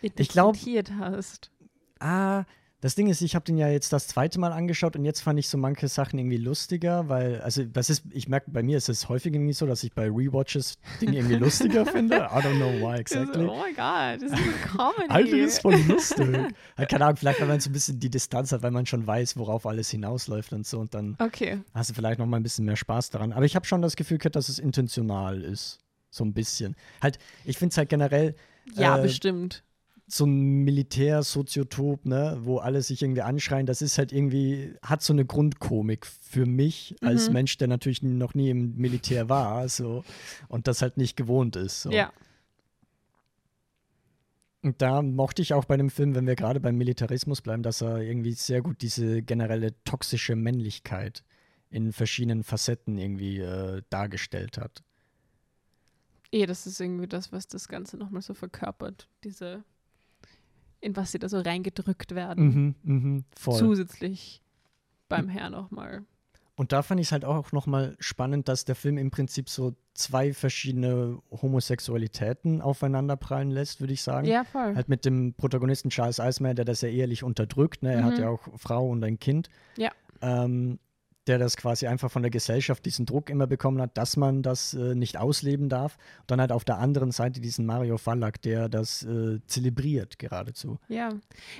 Ich 0.02 0.14
glaub- 0.28 0.54
hast? 0.56 1.50
Ah, 1.98 2.44
das 2.84 2.94
Ding 2.94 3.08
ist, 3.08 3.22
ich 3.22 3.34
habe 3.34 3.46
den 3.46 3.56
ja 3.56 3.68
jetzt 3.70 3.94
das 3.94 4.08
zweite 4.08 4.38
Mal 4.38 4.52
angeschaut 4.52 4.94
und 4.94 5.06
jetzt 5.06 5.22
fand 5.22 5.38
ich 5.38 5.48
so 5.48 5.56
manche 5.56 5.88
Sachen 5.88 6.18
irgendwie 6.18 6.36
lustiger, 6.36 7.08
weil, 7.08 7.40
also 7.40 7.64
das 7.64 7.88
ist, 7.88 8.04
ich 8.10 8.28
merke, 8.28 8.50
bei 8.50 8.62
mir 8.62 8.76
ist 8.76 8.90
es 8.90 9.08
häufig 9.08 9.32
irgendwie 9.32 9.54
so, 9.54 9.64
dass 9.64 9.82
ich 9.84 9.94
bei 9.94 10.04
Rewatches 10.04 10.76
Dinge 11.00 11.16
irgendwie 11.16 11.36
lustiger 11.36 11.86
finde. 11.90 12.16
I 12.16 12.40
don't 12.40 12.56
know 12.56 12.86
why 12.86 12.98
exactly. 12.98 13.46
Oh 13.46 13.56
mein 13.56 13.74
Gott, 13.74 14.22
das 14.30 14.38
ist 14.38 14.44
eine 14.44 14.52
Comedy. 14.66 15.08
Eigentlich 15.08 15.40
ist 15.44 15.62
voll 15.62 15.80
lustig. 15.88 16.28
Keine 16.76 17.04
Ahnung, 17.06 17.16
vielleicht, 17.16 17.40
wenn 17.40 17.48
man 17.48 17.58
so 17.58 17.70
ein 17.70 17.72
bisschen 17.72 17.98
die 18.00 18.10
Distanz 18.10 18.52
hat, 18.52 18.62
weil 18.62 18.70
man 18.70 18.84
schon 18.84 19.06
weiß, 19.06 19.38
worauf 19.38 19.64
alles 19.66 19.88
hinausläuft 19.88 20.52
und 20.52 20.66
so 20.66 20.78
und 20.78 20.92
dann 20.92 21.16
Okay, 21.18 21.62
hast 21.72 21.88
du 21.88 21.94
vielleicht 21.94 22.18
noch 22.18 22.26
mal 22.26 22.36
ein 22.36 22.42
bisschen 22.42 22.66
mehr 22.66 22.76
Spaß 22.76 23.08
daran. 23.08 23.32
Aber 23.32 23.46
ich 23.46 23.56
habe 23.56 23.64
schon 23.64 23.80
das 23.80 23.96
Gefühl 23.96 24.18
gehabt, 24.18 24.36
dass 24.36 24.50
es 24.50 24.58
intentional 24.58 25.40
ist. 25.40 25.78
So 26.10 26.22
ein 26.22 26.34
bisschen. 26.34 26.76
Halt, 27.00 27.18
ich 27.46 27.56
finde 27.56 27.72
es 27.72 27.78
halt 27.78 27.88
generell 27.88 28.34
ja, 28.74 28.98
Äh, 28.98 29.02
bestimmt. 29.02 29.62
So 30.06 30.26
ein 30.26 30.64
Militär-Soziotop, 30.64 32.04
ne, 32.04 32.38
wo 32.42 32.58
alle 32.58 32.82
sich 32.82 33.02
irgendwie 33.02 33.22
anschreien, 33.22 33.66
das 33.66 33.80
ist 33.82 33.96
halt 33.98 34.12
irgendwie, 34.12 34.74
hat 34.82 35.02
so 35.02 35.12
eine 35.12 35.24
Grundkomik 35.24 36.06
für 36.06 36.44
mich 36.46 36.94
als 37.00 37.28
Mhm. 37.28 37.32
Mensch, 37.34 37.56
der 37.56 37.68
natürlich 37.68 38.02
noch 38.02 38.34
nie 38.34 38.50
im 38.50 38.76
Militär 38.76 39.28
war, 39.28 39.68
so 39.68 40.04
und 40.48 40.66
das 40.68 40.82
halt 40.82 40.96
nicht 40.98 41.16
gewohnt 41.16 41.56
ist. 41.56 41.82
So. 41.82 41.90
Ja, 41.90 42.12
Und 44.62 44.80
da 44.80 45.02
mochte 45.02 45.42
ich 45.42 45.52
auch 45.52 45.66
bei 45.66 45.76
dem 45.76 45.90
Film, 45.90 46.14
wenn 46.14 46.26
wir 46.26 46.36
gerade 46.36 46.58
beim 46.60 46.76
Militarismus 46.76 47.42
bleiben, 47.42 47.62
dass 47.62 47.82
er 47.82 48.00
irgendwie 48.00 48.32
sehr 48.32 48.62
gut 48.62 48.80
diese 48.82 49.22
generelle 49.22 49.74
toxische 49.84 50.36
Männlichkeit 50.36 51.22
in 51.70 51.92
verschiedenen 51.92 52.44
Facetten 52.44 52.96
irgendwie 52.98 53.38
äh, 53.40 53.82
dargestellt 53.90 54.58
hat. 54.58 54.82
eh, 56.32 56.46
das 56.46 56.66
ist 56.66 56.80
irgendwie 56.80 57.06
das, 57.06 57.32
was 57.32 57.46
das 57.46 57.68
Ganze 57.68 57.96
nochmal 57.96 58.22
so 58.22 58.34
verkörpert. 58.34 59.08
Diese, 59.24 59.64
in 60.84 60.96
was 60.96 61.12
sie 61.12 61.18
da 61.18 61.28
so 61.28 61.40
reingedrückt 61.40 62.14
werden. 62.14 62.76
Mhm, 62.82 63.24
voll. 63.36 63.58
Zusätzlich 63.58 64.42
beim 65.08 65.28
Herr 65.28 65.50
nochmal. 65.50 66.02
Und 66.56 66.70
da 66.70 66.82
fand 66.82 67.00
ich 67.00 67.08
es 67.08 67.12
halt 67.12 67.24
auch 67.24 67.50
nochmal 67.50 67.96
spannend, 67.98 68.46
dass 68.48 68.64
der 68.64 68.76
Film 68.76 68.96
im 68.96 69.10
Prinzip 69.10 69.48
so 69.48 69.74
zwei 69.94 70.32
verschiedene 70.32 71.18
Homosexualitäten 71.42 72.60
aufeinanderprallen 72.60 73.50
lässt, 73.50 73.80
würde 73.80 73.92
ich 73.92 74.02
sagen. 74.02 74.26
Ja, 74.28 74.44
voll. 74.44 74.74
Halt 74.76 74.88
mit 74.88 75.04
dem 75.04 75.34
Protagonisten 75.34 75.90
Charles 75.90 76.20
Eismayer, 76.20 76.54
der 76.54 76.64
das 76.64 76.80
ja 76.80 76.88
ehelich 76.88 77.24
unterdrückt. 77.24 77.82
Ne? 77.82 77.94
Er 77.94 78.04
hat 78.04 78.14
Mhm. 78.14 78.20
ja 78.20 78.28
auch 78.28 78.40
Frau 78.56 78.88
und 78.88 79.02
ein 79.02 79.18
Kind. 79.18 79.48
Ja. 79.76 79.90
Ähm, 80.22 80.78
der 81.26 81.38
das 81.38 81.56
quasi 81.56 81.86
einfach 81.86 82.10
von 82.10 82.22
der 82.22 82.30
Gesellschaft 82.30 82.84
diesen 82.84 83.06
Druck 83.06 83.30
immer 83.30 83.46
bekommen 83.46 83.80
hat, 83.80 83.96
dass 83.96 84.16
man 84.16 84.42
das 84.42 84.74
äh, 84.74 84.94
nicht 84.94 85.16
ausleben 85.16 85.68
darf. 85.70 85.96
Und 86.20 86.30
dann 86.32 86.40
halt 86.40 86.52
auf 86.52 86.64
der 86.64 86.78
anderen 86.78 87.12
Seite 87.12 87.40
diesen 87.40 87.64
Mario 87.64 87.96
Fallack, 87.96 88.42
der 88.42 88.68
das 88.68 89.02
äh, 89.04 89.40
zelebriert 89.46 90.18
geradezu. 90.18 90.78
Ja, 90.88 91.08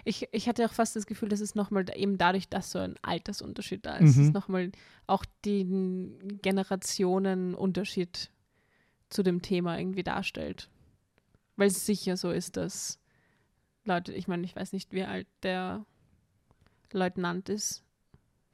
ich, 0.05 0.29
ich 0.33 0.49
hatte 0.49 0.67
auch 0.67 0.73
fast 0.73 0.97
das 0.97 1.07
Gefühl, 1.07 1.31
dass 1.31 1.41
es 1.41 1.55
nochmal 1.55 1.87
eben 1.95 2.19
dadurch, 2.19 2.49
dass 2.49 2.71
so 2.73 2.79
ein 2.79 2.97
Altersunterschied 3.03 3.87
da 3.87 3.97
ist, 3.97 4.17
Mhm. 4.17 4.27
es 4.27 4.33
nochmal 4.33 4.73
auch 5.07 5.25
den 5.45 6.39
Generationenunterschied 6.43 8.31
zu 9.09 9.23
dem 9.23 9.43
Thema 9.43 9.79
irgendwie 9.79 10.03
darstellt. 10.03 10.69
Weil 11.57 11.69
es 11.69 11.87
sicher 11.87 12.17
so 12.17 12.31
ist, 12.31 12.57
dass 12.57 12.99
Leute, 13.85 14.13
ich 14.13 14.29
meine, 14.29 14.45
ich 14.45 14.57
weiß 14.57 14.73
nicht, 14.73 14.93
wie 14.93 15.05
alt 15.05 15.29
der 15.43 15.85
Leutnant 16.93 17.49
ist. 17.49 17.84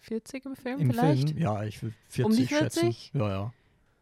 40 0.01 0.45
im 0.47 0.57
Film 0.57 0.81
Im 0.81 0.91
vielleicht? 0.91 1.29
Film, 1.31 1.39
ja, 1.41 1.63
ich 1.65 1.83
will 1.83 1.93
40, 2.09 2.25
Um 2.25 2.37
die 2.37 2.47
schätzen. 2.49 2.81
40? 2.93 3.13
Ja, 3.15 3.29
ja. 3.29 3.53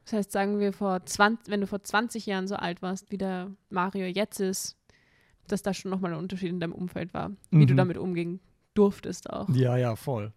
Das 0.04 0.12
heißt, 0.14 0.32
sagen 0.32 0.58
wir 0.58 0.72
vor 0.72 1.04
20, 1.04 1.50
wenn 1.50 1.60
du 1.60 1.66
vor 1.66 1.82
20 1.82 2.24
Jahren 2.26 2.48
so 2.48 2.56
alt 2.56 2.80
warst, 2.82 3.10
wie 3.10 3.18
der 3.18 3.50
Mario 3.68 4.06
jetzt 4.06 4.40
ist, 4.40 4.76
dass 5.48 5.62
da 5.62 5.74
schon 5.74 5.90
nochmal 5.90 6.12
ein 6.12 6.18
Unterschied 6.18 6.48
in 6.50 6.60
deinem 6.60 6.72
Umfeld 6.74 7.12
war, 7.14 7.30
wie 7.50 7.66
du 7.66 7.74
Mhm. 7.74 7.78
damit 7.78 7.96
umgehen 7.98 8.40
durftest 8.74 9.28
auch 9.30 9.48
Ja, 9.50 9.76
ja, 9.76 9.96
voll. 9.96 10.32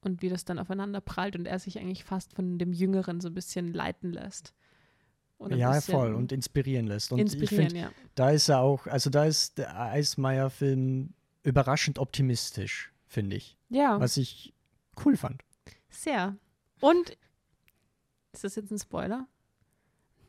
und 0.00 0.22
wie 0.22 0.28
das 0.28 0.44
dann 0.44 0.58
aufeinander 0.58 1.00
prallt 1.00 1.36
und 1.36 1.46
er 1.46 1.58
sich 1.58 1.78
eigentlich 1.78 2.04
fast 2.04 2.32
von 2.34 2.58
dem 2.58 2.72
Jüngeren 2.72 3.20
so 3.20 3.28
ein 3.28 3.34
bisschen 3.34 3.72
leiten 3.72 4.12
lässt. 4.12 4.54
Ein 5.40 5.56
Ja, 5.56 5.80
voll. 5.80 6.14
Und 6.14 6.32
inspirieren 6.32 6.86
lässt. 6.86 7.12
Und 7.12 7.18
ich 7.18 7.26
inspirieren, 7.34 7.68
finde, 7.70 7.80
ja. 7.82 7.90
da 8.16 8.30
ist 8.30 8.48
er 8.48 8.60
auch, 8.60 8.86
also 8.86 9.08
da 9.10 9.24
ist 9.24 9.58
der 9.58 9.78
Eismeier-Film 9.80 11.12
überraschend 11.44 11.98
optimistisch, 11.98 12.92
finde 13.08 13.36
ich. 13.36 13.56
Ja, 13.68 13.98
Was 14.00 14.16
ich 14.16 14.54
cool 15.04 15.16
fand. 15.16 15.42
sehr. 15.90 16.36
Und 16.80 17.16
ist 18.32 18.44
das 18.44 18.54
jetzt 18.56 18.70
ein 18.70 18.78
Spoiler? 18.78 19.26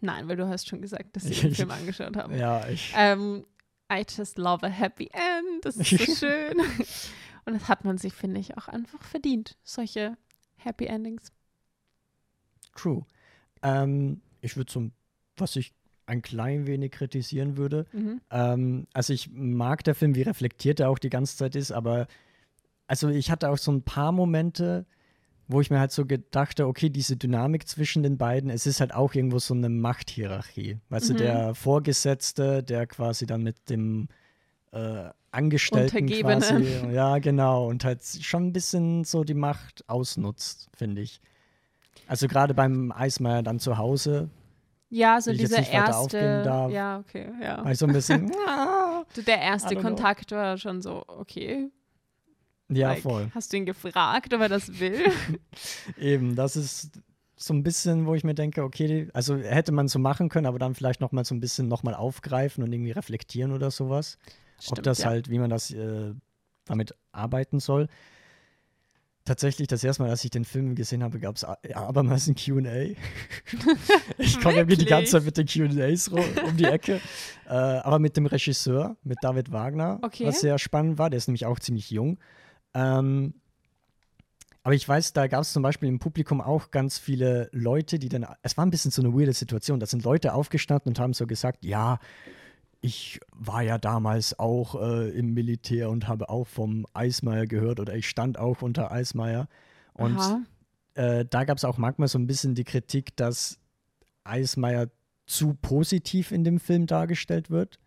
Nein, 0.01 0.27
weil 0.27 0.37
du 0.37 0.47
hast 0.47 0.67
schon 0.67 0.81
gesagt, 0.81 1.15
dass 1.15 1.23
sie 1.23 1.35
den 1.35 1.53
Film 1.55 1.71
angeschaut 1.71 2.15
haben. 2.15 2.35
Ja, 2.37 2.67
ich. 2.67 2.93
Ähm, 2.95 3.45
I 3.91 4.03
just 4.07 4.37
love 4.37 4.65
a 4.65 4.69
happy 4.69 5.09
end. 5.13 5.63
Das 5.65 5.75
ist 5.75 5.89
so 5.89 5.97
schön. 6.15 6.59
Und 7.45 7.53
das 7.53 7.67
hat 7.67 7.83
man 7.85 7.97
sich, 7.97 8.13
finde 8.13 8.39
ich, 8.39 8.57
auch 8.57 8.67
einfach 8.67 9.01
verdient. 9.03 9.57
Solche 9.63 10.17
Happy 10.55 10.85
Endings. 10.85 11.31
True. 12.75 13.05
Ähm, 13.61 14.21
ich 14.41 14.55
würde 14.55 14.71
zum, 14.71 14.91
was 15.35 15.55
ich 15.55 15.73
ein 16.05 16.21
klein 16.21 16.65
wenig 16.65 16.91
kritisieren 16.91 17.57
würde. 17.57 17.85
Mhm. 17.91 18.21
Ähm, 18.31 18.87
also 18.93 19.13
ich 19.13 19.29
mag 19.31 19.83
der 19.83 19.95
Film, 19.95 20.15
wie 20.15 20.21
reflektiert 20.23 20.79
er 20.79 20.89
auch 20.89 20.99
die 20.99 21.09
ganze 21.09 21.37
Zeit 21.37 21.55
ist, 21.55 21.71
aber 21.71 22.07
also 22.89 23.07
ich 23.09 23.29
hatte 23.31 23.49
auch 23.49 23.57
so 23.57 23.71
ein 23.71 23.83
paar 23.83 24.11
Momente, 24.11 24.85
wo 25.47 25.61
ich 25.61 25.69
mir 25.71 25.79
halt 25.79 25.91
so 25.91 26.05
gedachte, 26.05 26.67
okay, 26.67 26.89
diese 26.89 27.15
Dynamik 27.17 27.67
zwischen 27.67 28.03
den 28.03 28.17
beiden, 28.17 28.49
es 28.49 28.65
ist 28.65 28.79
halt 28.81 28.93
auch 28.93 29.13
irgendwo 29.15 29.39
so 29.39 29.53
eine 29.53 29.69
Machthierarchie. 29.69 30.77
Weißt 30.89 31.09
Mhm. 31.09 31.13
du, 31.17 31.23
der 31.23 31.55
Vorgesetzte, 31.55 32.61
der 32.63 32.85
quasi 32.87 33.25
dann 33.25 33.41
mit 33.43 33.69
dem 33.69 34.09
äh, 34.71 35.09
Angestellten 35.31 36.07
quasi, 36.07 36.55
ja 36.91 37.17
genau, 37.19 37.67
und 37.67 37.83
halt 37.85 38.01
schon 38.03 38.47
ein 38.47 38.53
bisschen 38.53 39.03
so 39.03 39.23
die 39.23 39.33
Macht 39.33 39.83
ausnutzt, 39.87 40.69
finde 40.75 41.01
ich. 41.01 41.21
Also 42.07 42.27
gerade 42.27 42.53
beim 42.53 42.91
Eismeier 42.91 43.43
dann 43.43 43.59
zu 43.59 43.77
Hause, 43.77 44.29
Ja, 44.89 45.21
so 45.21 45.31
dieser 45.31 45.67
erste. 45.67 46.41
darf. 46.43 46.71
Ja, 46.71 46.99
okay, 46.99 47.31
ja. 47.41 47.63
war 47.63 47.71
ich 47.71 47.77
so 47.77 47.85
ein 47.87 47.93
bisschen, 47.93 48.31
ah, 48.47 49.03
der 49.27 49.39
erste 49.41 49.69
don't 49.69 49.73
know. 49.73 49.81
Kontakt 49.81 50.31
war 50.31 50.57
schon 50.57 50.81
so, 50.81 51.03
okay. 51.07 51.69
Ja 52.69 52.89
like, 52.89 53.01
voll. 53.01 53.29
Hast 53.33 53.51
du 53.53 53.57
ihn 53.57 53.65
gefragt, 53.65 54.33
ob 54.33 54.41
er 54.41 54.49
das 54.49 54.79
will? 54.79 55.01
Eben, 55.99 56.35
das 56.35 56.55
ist 56.55 56.91
so 57.35 57.53
ein 57.53 57.63
bisschen, 57.63 58.05
wo 58.05 58.15
ich 58.15 58.23
mir 58.23 58.35
denke, 58.35 58.63
okay, 58.63 59.07
also 59.13 59.37
hätte 59.37 59.71
man 59.71 59.87
so 59.87 59.97
machen 59.97 60.27
können, 60.29 60.45
aber 60.45 60.59
dann 60.59 60.75
vielleicht 60.75 60.99
noch 60.99 61.11
mal 61.13 61.23
so 61.23 61.33
ein 61.33 61.39
bisschen 61.39 61.67
noch 61.67 61.83
mal 61.83 61.95
aufgreifen 61.95 62.63
und 62.63 62.73
irgendwie 62.73 62.91
reflektieren 62.91 63.53
oder 63.53 63.71
sowas. 63.71 64.17
Ob 64.57 64.63
Stimmt, 64.63 64.87
das 64.87 64.99
ja. 64.99 65.05
halt, 65.05 65.29
wie 65.29 65.39
man 65.39 65.49
das 65.49 65.71
äh, 65.71 66.13
damit 66.65 66.95
arbeiten 67.13 67.59
soll. 67.59 67.87
Tatsächlich, 69.25 69.67
das 69.67 69.83
erste 69.83 70.01
Mal, 70.01 70.09
als 70.09 70.23
ich 70.23 70.31
den 70.31 70.43
Film 70.43 70.75
gesehen 70.75 71.03
habe, 71.03 71.19
gab 71.19 71.35
es 71.35 71.43
abermals 71.43 72.27
ein 72.27 72.35
QA. 72.35 72.95
ich 74.17 74.39
komme 74.41 74.55
irgendwie 74.55 74.77
die 74.77 74.85
ganze 74.85 75.11
Zeit 75.11 75.23
mit 75.23 75.37
den 75.37 75.45
QAs 75.45 76.07
um 76.07 76.57
die 76.57 76.63
Ecke. 76.65 76.99
äh, 77.45 77.51
aber 77.51 77.99
mit 77.99 78.17
dem 78.17 78.25
Regisseur, 78.25 78.97
mit 79.03 79.19
David 79.21 79.51
Wagner, 79.51 79.99
Okay. 80.01 80.25
was 80.25 80.41
sehr 80.41 80.57
spannend 80.57 80.97
war. 80.97 81.09
Der 81.09 81.17
ist 81.17 81.27
nämlich 81.27 81.45
auch 81.45 81.59
ziemlich 81.59 81.91
jung. 81.91 82.17
Ähm, 82.73 83.33
aber 84.63 84.75
ich 84.75 84.87
weiß, 84.87 85.13
da 85.13 85.27
gab 85.27 85.41
es 85.41 85.53
zum 85.53 85.63
Beispiel 85.63 85.89
im 85.89 85.99
Publikum 85.99 86.41
auch 86.41 86.71
ganz 86.71 86.97
viele 86.97 87.49
Leute, 87.51 87.97
die 87.97 88.09
dann, 88.09 88.27
es 88.41 88.57
war 88.57 88.65
ein 88.65 88.69
bisschen 88.69 88.91
so 88.91 89.01
eine 89.01 89.13
weirde 89.13 89.33
Situation, 89.33 89.79
da 89.79 89.85
sind 89.85 90.03
Leute 90.03 90.33
aufgestanden 90.33 90.89
und 90.89 90.99
haben 90.99 91.13
so 91.13 91.25
gesagt, 91.25 91.65
ja, 91.65 91.99
ich 92.81 93.19
war 93.31 93.61
ja 93.61 93.77
damals 93.77 94.37
auch 94.39 94.75
äh, 94.81 95.09
im 95.09 95.33
Militär 95.33 95.89
und 95.89 96.07
habe 96.07 96.29
auch 96.29 96.47
vom 96.47 96.85
Eismeier 96.93 97.45
gehört 97.45 97.79
oder 97.79 97.95
ich 97.95 98.07
stand 98.07 98.37
auch 98.37 98.61
unter 98.61 98.91
Eismeier. 98.91 99.47
Und 99.93 100.17
äh, 100.93 101.25
da 101.25 101.43
gab 101.43 101.57
es 101.57 101.65
auch 101.65 101.77
manchmal 101.77 102.07
so 102.07 102.17
ein 102.17 102.27
bisschen 102.27 102.55
die 102.55 102.63
Kritik, 102.63 103.15
dass 103.17 103.59
Eismeier 104.23 104.89
zu 105.25 105.55
positiv 105.55 106.31
in 106.31 106.43
dem 106.43 106.59
Film 106.59 106.87
dargestellt 106.87 107.49
wird. 107.49 107.79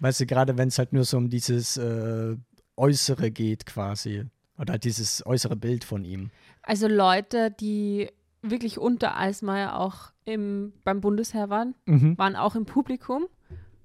Weißt 0.00 0.20
du, 0.20 0.26
gerade 0.26 0.58
wenn 0.58 0.68
es 0.68 0.78
halt 0.78 0.92
nur 0.92 1.04
so 1.04 1.16
um 1.16 1.28
dieses 1.28 1.76
äh, 1.76 2.36
Äußere 2.76 3.30
geht 3.30 3.66
quasi. 3.66 4.24
Oder 4.58 4.78
dieses 4.78 5.24
äußere 5.26 5.56
Bild 5.56 5.84
von 5.84 6.04
ihm. 6.04 6.30
Also 6.62 6.86
Leute, 6.86 7.50
die 7.50 8.08
wirklich 8.42 8.78
unter 8.78 9.16
Eismeier 9.16 9.78
auch 9.78 10.12
im, 10.24 10.72
beim 10.84 11.00
Bundesheer 11.00 11.50
waren, 11.50 11.74
Mhm. 11.86 12.16
waren 12.18 12.36
auch 12.36 12.54
im 12.54 12.64
Publikum 12.66 13.26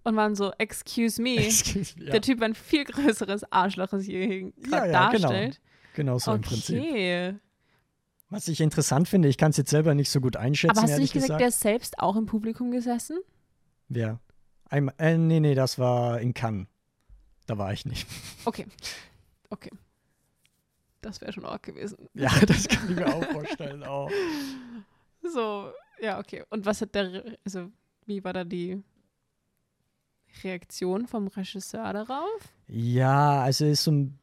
und 0.03 0.15
waren 0.15 0.35
so, 0.35 0.51
excuse 0.57 1.21
me, 1.21 1.35
ja, 1.39 2.11
der 2.11 2.21
Typ 2.21 2.41
ein 2.41 2.53
viel 2.55 2.83
größeres 2.85 3.51
Arschloch, 3.51 3.93
als 3.93 4.03
hier 4.05 4.27
Ja, 4.27 4.49
gerade 4.61 4.91
ja, 4.91 5.09
genau. 5.11 5.27
darstellt. 5.29 5.61
genau 5.95 6.19
so 6.19 6.33
im 6.33 6.41
Prinzip. 6.41 6.79
Okay. 6.81 7.35
Was 8.29 8.47
ich 8.47 8.61
interessant 8.61 9.07
finde, 9.07 9.27
ich 9.27 9.37
kann 9.37 9.49
es 9.51 9.57
jetzt 9.57 9.71
selber 9.71 9.95
nicht 9.95 10.11
so 10.11 10.21
gut 10.21 10.35
einschätzen, 10.37 10.77
Aber 10.77 10.83
hast 10.83 10.95
du 10.97 11.01
nicht 11.01 11.13
gesagt, 11.13 11.27
gesagt. 11.29 11.41
der 11.41 11.47
ist 11.47 11.61
selbst 11.61 11.97
auch 11.99 12.15
im 12.15 12.27
Publikum 12.27 12.69
gesessen? 12.69 13.17
Wer? 13.87 14.19
Einmal, 14.69 14.93
äh, 14.99 15.17
nee, 15.17 15.39
nee, 15.39 15.55
das 15.55 15.79
war 15.79 16.19
in 16.21 16.35
Cannes. 16.35 16.67
Da 17.49 17.57
war 17.57 17.73
ich 17.73 17.83
nicht. 17.83 18.05
Okay. 18.45 18.67
Okay. 19.49 19.71
Das 21.01 21.19
wäre 21.19 21.33
schon 21.33 21.45
arg 21.45 21.63
gewesen. 21.63 22.07
Ja, 22.13 22.29
das 22.45 22.67
kann 22.67 22.91
ich 22.91 22.95
mir 22.95 23.07
auch 23.07 23.23
vorstellen. 23.23 23.83
Oh. 23.87 24.07
So, 25.23 25.71
ja, 25.99 26.19
okay. 26.19 26.43
Und 26.51 26.67
was 26.67 26.79
hat 26.81 26.93
der, 26.93 27.23
also 27.43 27.71
wie 28.05 28.23
war 28.23 28.33
da 28.33 28.43
die 28.43 28.83
Reaktion 30.43 31.07
vom 31.07 31.25
Regisseur 31.25 31.91
darauf? 31.91 32.53
Ja, 32.67 33.41
also 33.41 33.65
ist 33.65 33.83
so 33.83 33.93
ein 33.93 34.19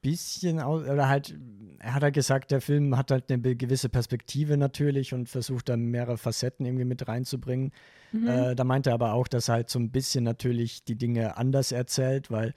bisschen, 0.00 0.62
oder 0.62 1.08
halt, 1.08 1.36
er 1.80 1.94
hat 1.94 2.04
halt 2.04 2.14
gesagt, 2.14 2.52
der 2.52 2.60
Film 2.60 2.96
hat 2.96 3.10
halt 3.10 3.32
eine 3.32 3.56
gewisse 3.56 3.88
Perspektive 3.88 4.56
natürlich 4.56 5.12
und 5.12 5.28
versucht 5.28 5.68
da 5.68 5.76
mehrere 5.76 6.18
Facetten 6.18 6.66
irgendwie 6.66 6.84
mit 6.84 7.08
reinzubringen. 7.08 7.72
Mhm. 8.14 8.28
Äh, 8.28 8.54
da 8.54 8.62
meinte 8.64 8.90
er 8.90 8.94
aber 8.94 9.12
auch, 9.12 9.26
dass 9.26 9.48
er 9.48 9.54
halt 9.54 9.70
so 9.70 9.78
ein 9.78 9.90
bisschen 9.90 10.22
natürlich 10.24 10.84
die 10.84 10.94
Dinge 10.96 11.36
anders 11.36 11.72
erzählt, 11.72 12.30
weil, 12.30 12.54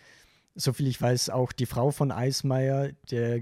soviel 0.56 0.88
ich 0.88 1.02
weiß, 1.02 1.30
auch 1.32 1.52
die 1.52 1.66
Frau 1.66 1.90
von 1.92 2.12
Eismeier, 2.12 2.92
der 3.10 3.42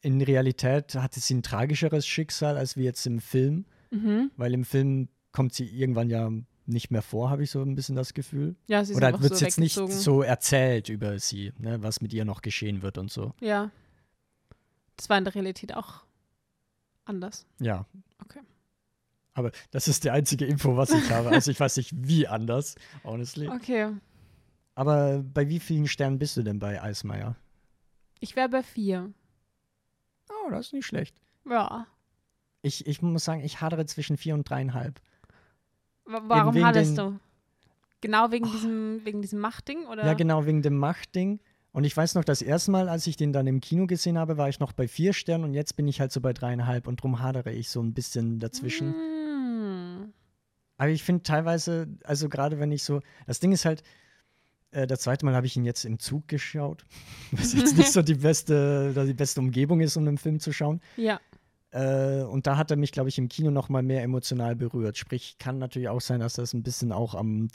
in 0.00 0.22
Realität 0.22 0.94
hatte 0.94 1.20
sie 1.20 1.34
ein 1.34 1.42
tragischeres 1.42 2.06
Schicksal 2.06 2.56
als 2.56 2.76
wie 2.76 2.84
jetzt 2.84 3.06
im 3.06 3.20
Film, 3.20 3.66
Mhm. 3.90 4.30
weil 4.36 4.54
im 4.54 4.64
Film 4.64 5.08
kommt 5.32 5.52
sie 5.54 5.66
irgendwann 5.66 6.08
ja 6.10 6.30
nicht 6.64 6.90
mehr 6.90 7.02
vor, 7.02 7.28
habe 7.30 7.42
ich 7.44 7.50
so 7.50 7.60
ein 7.62 7.74
bisschen 7.74 7.96
das 7.96 8.14
Gefühl. 8.14 8.56
Ja, 8.66 8.84
sie 8.84 8.92
ist 8.92 8.96
Oder 8.96 9.20
wird 9.20 9.32
es 9.32 9.38
so 9.40 9.44
jetzt 9.44 9.58
nicht 9.60 9.74
so 9.74 10.22
erzählt 10.22 10.88
über 10.88 11.18
sie, 11.18 11.52
ne, 11.58 11.82
was 11.82 12.00
mit 12.00 12.12
ihr 12.12 12.24
noch 12.24 12.40
geschehen 12.42 12.82
wird 12.82 12.98
und 12.98 13.10
so. 13.12 13.34
Ja. 13.40 13.70
Das 14.96 15.08
war 15.10 15.18
in 15.18 15.24
der 15.24 15.34
Realität 15.34 15.74
auch 15.74 16.02
anders. 17.04 17.46
Ja. 17.60 17.84
Aber 19.36 19.50
das 19.70 19.86
ist 19.86 20.02
die 20.04 20.10
einzige 20.10 20.46
Info, 20.46 20.76
was 20.78 20.90
ich 20.90 21.10
habe. 21.10 21.28
Also 21.28 21.50
ich 21.50 21.60
weiß 21.60 21.76
nicht, 21.76 21.92
wie 21.94 22.26
anders, 22.26 22.74
honestly. 23.04 23.48
Okay. 23.48 23.92
Aber 24.74 25.22
bei 25.22 25.48
wie 25.50 25.60
vielen 25.60 25.86
Sternen 25.86 26.18
bist 26.18 26.36
du 26.38 26.42
denn 26.42 26.58
bei 26.58 26.82
Eismeier? 26.82 27.36
Ich 28.20 28.34
wäre 28.34 28.48
bei 28.48 28.62
vier. 28.62 29.12
Oh, 30.30 30.50
das 30.50 30.66
ist 30.68 30.72
nicht 30.72 30.86
schlecht. 30.86 31.14
Ja. 31.48 31.86
Ich, 32.62 32.86
ich 32.86 33.02
muss 33.02 33.24
sagen, 33.26 33.42
ich 33.44 33.60
hadere 33.60 33.84
zwischen 33.84 34.16
vier 34.16 34.34
und 34.34 34.48
dreieinhalb. 34.48 35.00
Wa- 36.06 36.22
Warum 36.26 36.54
den- 36.54 36.94
du? 36.96 37.20
Genau 38.00 38.30
wegen 38.30 38.50
diesem, 38.50 39.04
wegen 39.04 39.20
diesem 39.20 39.38
Machtding? 39.40 39.86
Oder? 39.86 40.04
Ja, 40.06 40.14
genau, 40.14 40.46
wegen 40.46 40.62
dem 40.62 40.78
Machtding. 40.78 41.40
Und 41.72 41.84
ich 41.84 41.94
weiß 41.94 42.14
noch, 42.14 42.24
das 42.24 42.40
erste 42.40 42.70
Mal, 42.70 42.88
als 42.88 43.06
ich 43.06 43.16
den 43.16 43.34
dann 43.34 43.46
im 43.46 43.60
Kino 43.60 43.86
gesehen 43.86 44.16
habe, 44.16 44.38
war 44.38 44.48
ich 44.48 44.60
noch 44.60 44.72
bei 44.72 44.88
vier 44.88 45.12
Sternen 45.12 45.44
und 45.44 45.52
jetzt 45.52 45.76
bin 45.76 45.86
ich 45.88 46.00
halt 46.00 46.10
so 46.10 46.22
bei 46.22 46.32
dreieinhalb 46.32 46.86
und 46.86 47.02
drum 47.02 47.20
hadere 47.20 47.52
ich 47.52 47.68
so 47.68 47.82
ein 47.82 47.92
bisschen 47.92 48.38
dazwischen. 48.38 48.90
Mm. 48.92 49.15
Aber 50.78 50.90
ich 50.90 51.02
finde 51.02 51.22
teilweise, 51.22 51.88
also 52.04 52.28
gerade 52.28 52.58
wenn 52.58 52.70
ich 52.72 52.82
so, 52.82 53.00
das 53.26 53.40
Ding 53.40 53.52
ist 53.52 53.64
halt, 53.64 53.82
äh, 54.72 54.86
das 54.86 55.00
zweite 55.00 55.24
Mal 55.24 55.34
habe 55.34 55.46
ich 55.46 55.56
ihn 55.56 55.64
jetzt 55.64 55.84
im 55.84 55.98
Zug 55.98 56.28
geschaut, 56.28 56.84
was 57.32 57.54
jetzt 57.54 57.76
nicht 57.76 57.92
so 57.92 58.02
die 58.02 58.14
beste, 58.14 58.92
die 59.06 59.14
beste 59.14 59.40
Umgebung 59.40 59.80
ist, 59.80 59.96
um 59.96 60.06
einen 60.06 60.18
Film 60.18 60.40
zu 60.40 60.52
schauen. 60.52 60.80
Ja. 60.96 61.20
Äh, 61.70 62.22
und 62.22 62.46
da 62.46 62.56
hat 62.56 62.70
er 62.70 62.76
mich, 62.76 62.92
glaube 62.92 63.08
ich, 63.08 63.18
im 63.18 63.28
Kino 63.28 63.50
noch 63.50 63.68
mal 63.68 63.82
mehr 63.82 64.02
emotional 64.02 64.54
berührt. 64.54 64.96
Sprich, 64.96 65.36
kann 65.38 65.58
natürlich 65.58 65.88
auch 65.88 66.00
sein, 66.00 66.20
dass 66.20 66.34
das 66.34 66.52
ein 66.54 66.62
bisschen 66.62 66.92
auch 66.92 67.14
am 67.14 67.48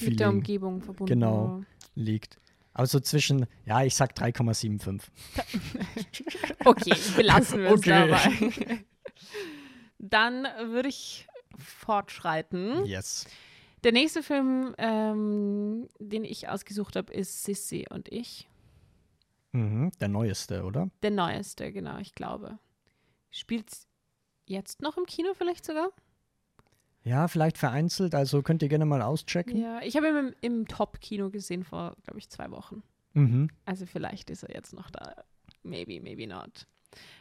Mit 0.00 0.20
der 0.20 0.28
Umgebung 0.28 0.80
verbunden. 0.80 1.12
Genau. 1.12 1.62
liegt. 1.94 2.38
Aber 2.72 2.86
so 2.86 3.00
zwischen, 3.00 3.46
ja, 3.64 3.82
ich 3.82 3.96
sag 3.96 4.12
3,75. 4.16 5.02
Okay, 6.64 6.94
belassen 7.16 7.60
wir 7.60 7.66
es 7.66 7.72
Okay. 7.78 7.90
dabei. 7.90 8.84
Dann 9.98 10.46
würde 10.70 10.88
ich 10.88 11.26
fortschreiten. 11.58 12.84
Yes. 12.86 13.26
Der 13.84 13.92
nächste 13.92 14.22
Film, 14.22 14.74
ähm, 14.78 15.88
den 15.98 16.24
ich 16.24 16.48
ausgesucht 16.48 16.96
habe, 16.96 17.12
ist 17.12 17.44
Sissy 17.44 17.86
und 17.88 18.08
ich. 18.08 18.48
Mhm, 19.52 19.92
der 20.00 20.08
neueste, 20.08 20.64
oder? 20.64 20.90
Der 21.02 21.10
neueste, 21.10 21.72
genau, 21.72 21.98
ich 21.98 22.14
glaube. 22.14 22.58
Spielt 23.30 23.70
jetzt 24.46 24.82
noch 24.82 24.96
im 24.96 25.06
Kino 25.06 25.32
vielleicht 25.34 25.64
sogar? 25.64 25.90
Ja, 27.04 27.28
vielleicht 27.28 27.56
vereinzelt, 27.56 28.14
also 28.14 28.42
könnt 28.42 28.62
ihr 28.62 28.68
gerne 28.68 28.84
mal 28.84 29.02
auschecken. 29.02 29.56
Ja, 29.56 29.80
ich 29.82 29.96
habe 29.96 30.08
ihn 30.08 30.16
im, 30.16 30.34
im 30.40 30.68
Top-Kino 30.68 31.30
gesehen 31.30 31.64
vor, 31.64 31.96
glaube 32.04 32.18
ich, 32.18 32.28
zwei 32.28 32.50
Wochen. 32.50 32.82
Mhm. 33.14 33.48
Also 33.64 33.86
vielleicht 33.86 34.30
ist 34.30 34.42
er 34.42 34.54
jetzt 34.54 34.72
noch 34.72 34.90
da. 34.90 35.14
Maybe, 35.62 36.00
maybe 36.00 36.26
not. 36.26 36.66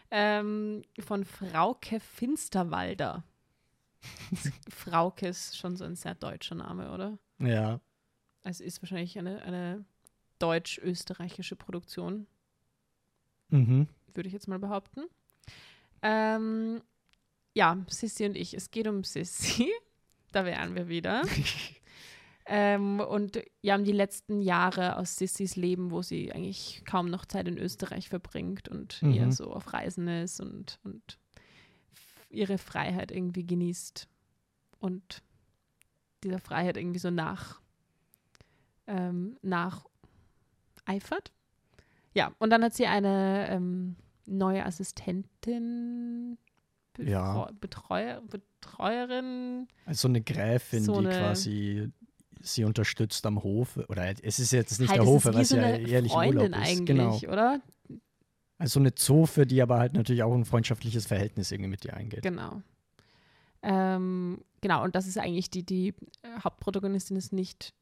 Ähm, 0.09 0.83
von 0.99 1.23
Frauke 1.23 1.99
Finsterwalder. 1.99 3.23
Frauke 4.69 5.27
ist 5.27 5.57
schon 5.57 5.75
so 5.75 5.83
ein 5.85 5.95
sehr 5.95 6.15
deutscher 6.15 6.55
Name, 6.55 6.91
oder? 6.91 7.17
Ja. 7.39 7.79
Also 8.43 8.63
ist 8.63 8.81
wahrscheinlich 8.81 9.17
eine, 9.17 9.41
eine 9.41 9.85
deutsch-österreichische 10.39 11.55
Produktion, 11.55 12.27
Mhm. 13.49 13.87
würde 14.13 14.27
ich 14.27 14.33
jetzt 14.33 14.47
mal 14.49 14.59
behaupten. 14.59 15.03
Ähm, 16.01 16.81
ja, 17.53 17.77
Sissy 17.87 18.25
und 18.25 18.35
ich. 18.35 18.53
Es 18.53 18.71
geht 18.71 18.87
um 18.87 19.03
Sissy. 19.05 19.71
da 20.33 20.43
wären 20.45 20.75
wir 20.75 20.87
wieder. 20.89 21.23
Ähm, 22.49 23.01
und 23.01 23.41
ja, 23.61 23.75
um 23.75 23.83
die 23.83 23.91
letzten 23.91 24.41
Jahre 24.41 24.95
aus 24.95 25.17
Sissys 25.17 25.57
Leben, 25.57 25.91
wo 25.91 26.01
sie 26.01 26.31
eigentlich 26.31 26.81
kaum 26.85 27.09
noch 27.09 27.25
Zeit 27.25 27.45
in 27.49 27.57
Österreich 27.57 28.07
verbringt 28.07 28.69
und 28.69 29.03
Mhm. 29.03 29.11
eher 29.11 29.31
so 29.33 29.51
auf 29.51 29.73
Reisen 29.73 30.07
ist 30.07 30.39
und, 30.39 30.79
und 30.85 31.17
ihre 32.29 32.57
Freiheit 32.57 33.11
irgendwie 33.11 33.45
genießt 33.45 34.07
und 34.79 35.23
dieser 36.23 36.39
Freiheit 36.39 36.77
irgendwie 36.77 36.99
so 36.99 37.09
nach, 37.11 37.61
ähm, 38.87 39.37
nacheifert. 39.41 41.31
Ja, 42.13 42.31
und 42.39 42.49
dann 42.49 42.63
hat 42.63 42.73
sie 42.73 42.87
eine 42.87 43.47
ähm, 43.49 43.95
neue 44.25 44.65
Assistentin, 44.65 46.37
Ja. 46.97 47.45
Betreu 47.45 47.53
Betreuer, 47.59 48.21
Betreuerin. 48.21 49.67
Also 49.85 50.07
eine 50.07 50.21
Gräfin, 50.21 50.83
So 50.83 50.99
die 51.01 51.07
eine- 51.07 51.17
quasi 51.17 51.91
sie 52.39 52.63
unterstützt 52.63 53.25
am 53.25 53.41
Hofe. 53.43 53.85
Oder 53.87 54.13
es 54.23 54.39
ist 54.39 54.51
jetzt 54.51 54.79
nicht 54.79 54.89
Halt, 54.89 54.99
der 55.01 55.07
Hofe, 55.07 55.33
weil 55.33 55.43
so 55.45 55.57
ja 55.57 55.75
ehrlich 55.75 56.11
Freundin 56.11 56.37
Urlaub 56.53 56.61
ist. 56.61 56.67
eigentlich, 56.69 56.85
Genau. 57.21 57.33
oder? 57.33 57.61
Also 58.57 58.79
eine 58.79 58.95
Zofe, 58.95 59.45
die 59.45 59.61
aber 59.61 59.77
halt 59.77 59.93
natürlich 59.93 60.23
auch 60.23 60.33
ein 60.33 60.45
freundschaftliches 60.45 61.05
Verhältnis 61.05 61.51
irgendwie 61.51 61.69
mit 61.69 61.83
dir 61.83 61.93
eingeht. 61.95 62.23
Genau. 62.23 62.61
Ähm, 63.61 64.43
genau, 64.61 64.83
und 64.83 64.95
das 64.95 65.07
ist 65.07 65.17
eigentlich 65.17 65.49
die, 65.49 65.63
die 65.63 65.89
äh, 66.21 66.39
Hauptprotagonistin 66.43 67.17
ist 67.17 67.33
nicht 67.33 67.73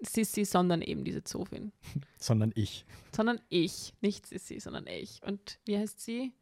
Sissy, 0.00 0.44
sondern 0.44 0.82
eben 0.82 1.04
diese 1.04 1.24
Zofin. 1.24 1.72
Sondern 2.18 2.52
ich. 2.54 2.84
Sondern 3.14 3.40
ich, 3.48 3.94
nicht 4.00 4.26
Sissy, 4.26 4.60
sondern 4.60 4.86
ich. 4.86 5.20
Und 5.24 5.58
wie 5.64 5.76
heißt 5.76 6.00
sie? 6.00 6.32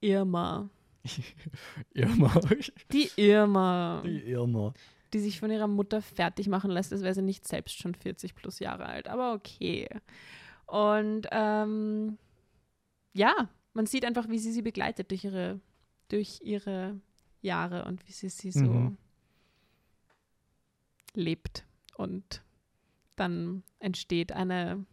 Irma. 0.00 0.70
Irma. 1.94 2.40
Die 2.92 3.10
Irma, 3.16 4.02
Die 4.04 4.30
Irma. 4.30 4.72
die 5.12 5.18
sich 5.20 5.38
von 5.40 5.50
ihrer 5.50 5.66
Mutter 5.66 6.00
fertig 6.00 6.48
machen 6.48 6.70
lässt, 6.70 6.92
als 6.92 7.02
wäre 7.02 7.14
sie 7.14 7.22
nicht 7.22 7.46
selbst 7.46 7.78
schon 7.78 7.94
40 7.94 8.34
plus 8.34 8.58
Jahre 8.60 8.86
alt. 8.86 9.08
Aber 9.08 9.34
okay. 9.34 9.88
Und 10.66 11.26
ähm, 11.30 12.18
ja, 13.16 13.48
man 13.72 13.86
sieht 13.86 14.04
einfach, 14.04 14.28
wie 14.28 14.38
sie 14.38 14.52
sie 14.52 14.62
begleitet 14.62 15.10
durch 15.10 15.24
ihre, 15.24 15.60
durch 16.08 16.40
ihre 16.42 17.00
Jahre 17.42 17.84
und 17.84 18.06
wie 18.08 18.12
sie 18.12 18.28
sie 18.28 18.50
so 18.50 18.64
Mhm. 18.64 18.96
lebt. 21.14 21.64
Und 21.96 22.42
dann 23.16 23.62
entsteht 23.78 24.32
eine, 24.32 24.84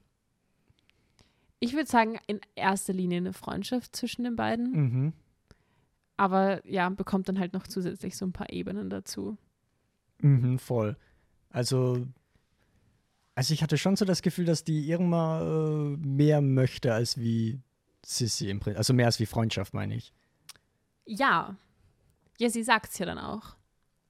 ich 1.59 1.73
würde 1.73 1.89
sagen, 1.89 2.17
in 2.27 2.39
erster 2.55 2.93
Linie 2.93 3.17
eine 3.17 3.33
Freundschaft 3.33 3.95
zwischen 3.95 4.23
den 4.23 4.35
beiden. 4.35 4.71
Mhm. 4.71 5.13
Aber 6.15 6.65
ja, 6.67 6.89
bekommt 6.89 7.27
dann 7.27 7.39
halt 7.39 7.53
noch 7.53 7.67
zusätzlich 7.67 8.15
so 8.15 8.25
ein 8.25 8.33
paar 8.33 8.51
Ebenen 8.51 8.89
dazu. 8.89 9.37
Mhm, 10.21 10.59
voll. 10.59 10.95
Also, 11.49 12.07
also 13.35 13.53
ich 13.53 13.63
hatte 13.63 13.77
schon 13.77 13.95
so 13.95 14.05
das 14.05 14.21
Gefühl, 14.21 14.45
dass 14.45 14.63
die 14.63 14.89
Irma 14.89 15.41
äh, 15.41 15.97
mehr 15.97 16.41
möchte 16.41 16.93
als 16.93 17.17
wie 17.17 17.59
Sissy 18.05 18.49
im 18.49 18.59
Prinzip. 18.59 18.77
Also 18.77 18.93
mehr 18.93 19.05
als 19.05 19.19
wie 19.19 19.25
Freundschaft, 19.25 19.73
meine 19.73 19.95
ich. 19.95 20.13
Ja. 21.05 21.55
Ja, 22.39 22.49
sie 22.49 22.63
sagt 22.63 22.91
es 22.91 22.97
ja 22.97 23.05
dann 23.05 23.19
auch. 23.19 23.55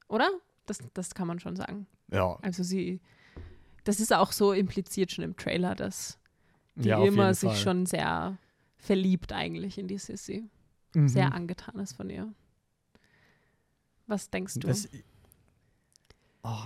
Oder? 0.07 0.29
Das, 0.65 0.79
das 0.93 1.13
kann 1.13 1.27
man 1.27 1.39
schon 1.39 1.55
sagen. 1.55 1.87
Ja. 2.11 2.37
Also 2.41 2.63
sie, 2.63 3.01
das 3.83 3.99
ist 3.99 4.13
auch 4.13 4.31
so 4.31 4.53
impliziert 4.53 5.11
schon 5.11 5.23
im 5.23 5.35
Trailer, 5.35 5.75
dass 5.75 6.19
die 6.75 6.89
ja, 6.89 7.03
immer 7.03 7.33
sich 7.33 7.49
Fall. 7.51 7.59
schon 7.59 7.85
sehr 7.85 8.37
verliebt 8.77 9.33
eigentlich 9.33 9.77
in 9.77 9.87
die 9.87 9.97
Sissy. 9.97 10.49
Mhm. 10.93 11.07
Sehr 11.07 11.33
angetan 11.33 11.79
ist 11.79 11.93
von 11.93 12.09
ihr. 12.09 12.33
Was 14.07 14.29
denkst 14.29 14.55
du? 14.55 14.67
Das, 14.67 14.89
oh, 16.43 16.65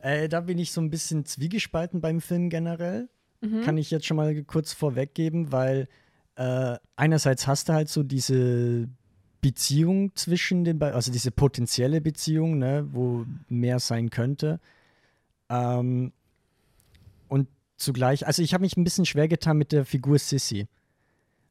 äh, 0.00 0.28
da 0.28 0.40
bin 0.40 0.58
ich 0.58 0.72
so 0.72 0.80
ein 0.80 0.90
bisschen 0.90 1.24
zwiegespalten 1.24 2.00
beim 2.00 2.20
Film 2.20 2.50
generell. 2.50 3.08
mhm. 3.40 3.62
Kann 3.62 3.76
ich 3.76 3.90
jetzt 3.90 4.06
schon 4.06 4.16
mal 4.16 4.42
kurz 4.44 4.72
vorweggeben, 4.72 5.52
weil 5.52 5.88
äh, 6.38 6.78
einerseits 6.96 7.46
hast 7.48 7.68
du 7.68 7.72
halt 7.72 7.88
so 7.88 8.02
diese 8.04 8.88
Beziehung 9.40 10.14
zwischen 10.14 10.64
den 10.64 10.78
beiden, 10.78 10.94
also 10.94 11.10
diese 11.12 11.30
potenzielle 11.32 12.00
Beziehung, 12.00 12.58
ne, 12.58 12.86
wo 12.92 13.26
mehr 13.48 13.80
sein 13.80 14.10
könnte. 14.10 14.60
Ähm, 15.50 16.12
und 17.28 17.48
zugleich, 17.76 18.26
also 18.26 18.42
ich 18.42 18.54
habe 18.54 18.62
mich 18.62 18.76
ein 18.76 18.84
bisschen 18.84 19.04
schwer 19.04 19.26
getan 19.28 19.58
mit 19.58 19.72
der 19.72 19.84
Figur 19.84 20.18
Sissy, 20.18 20.68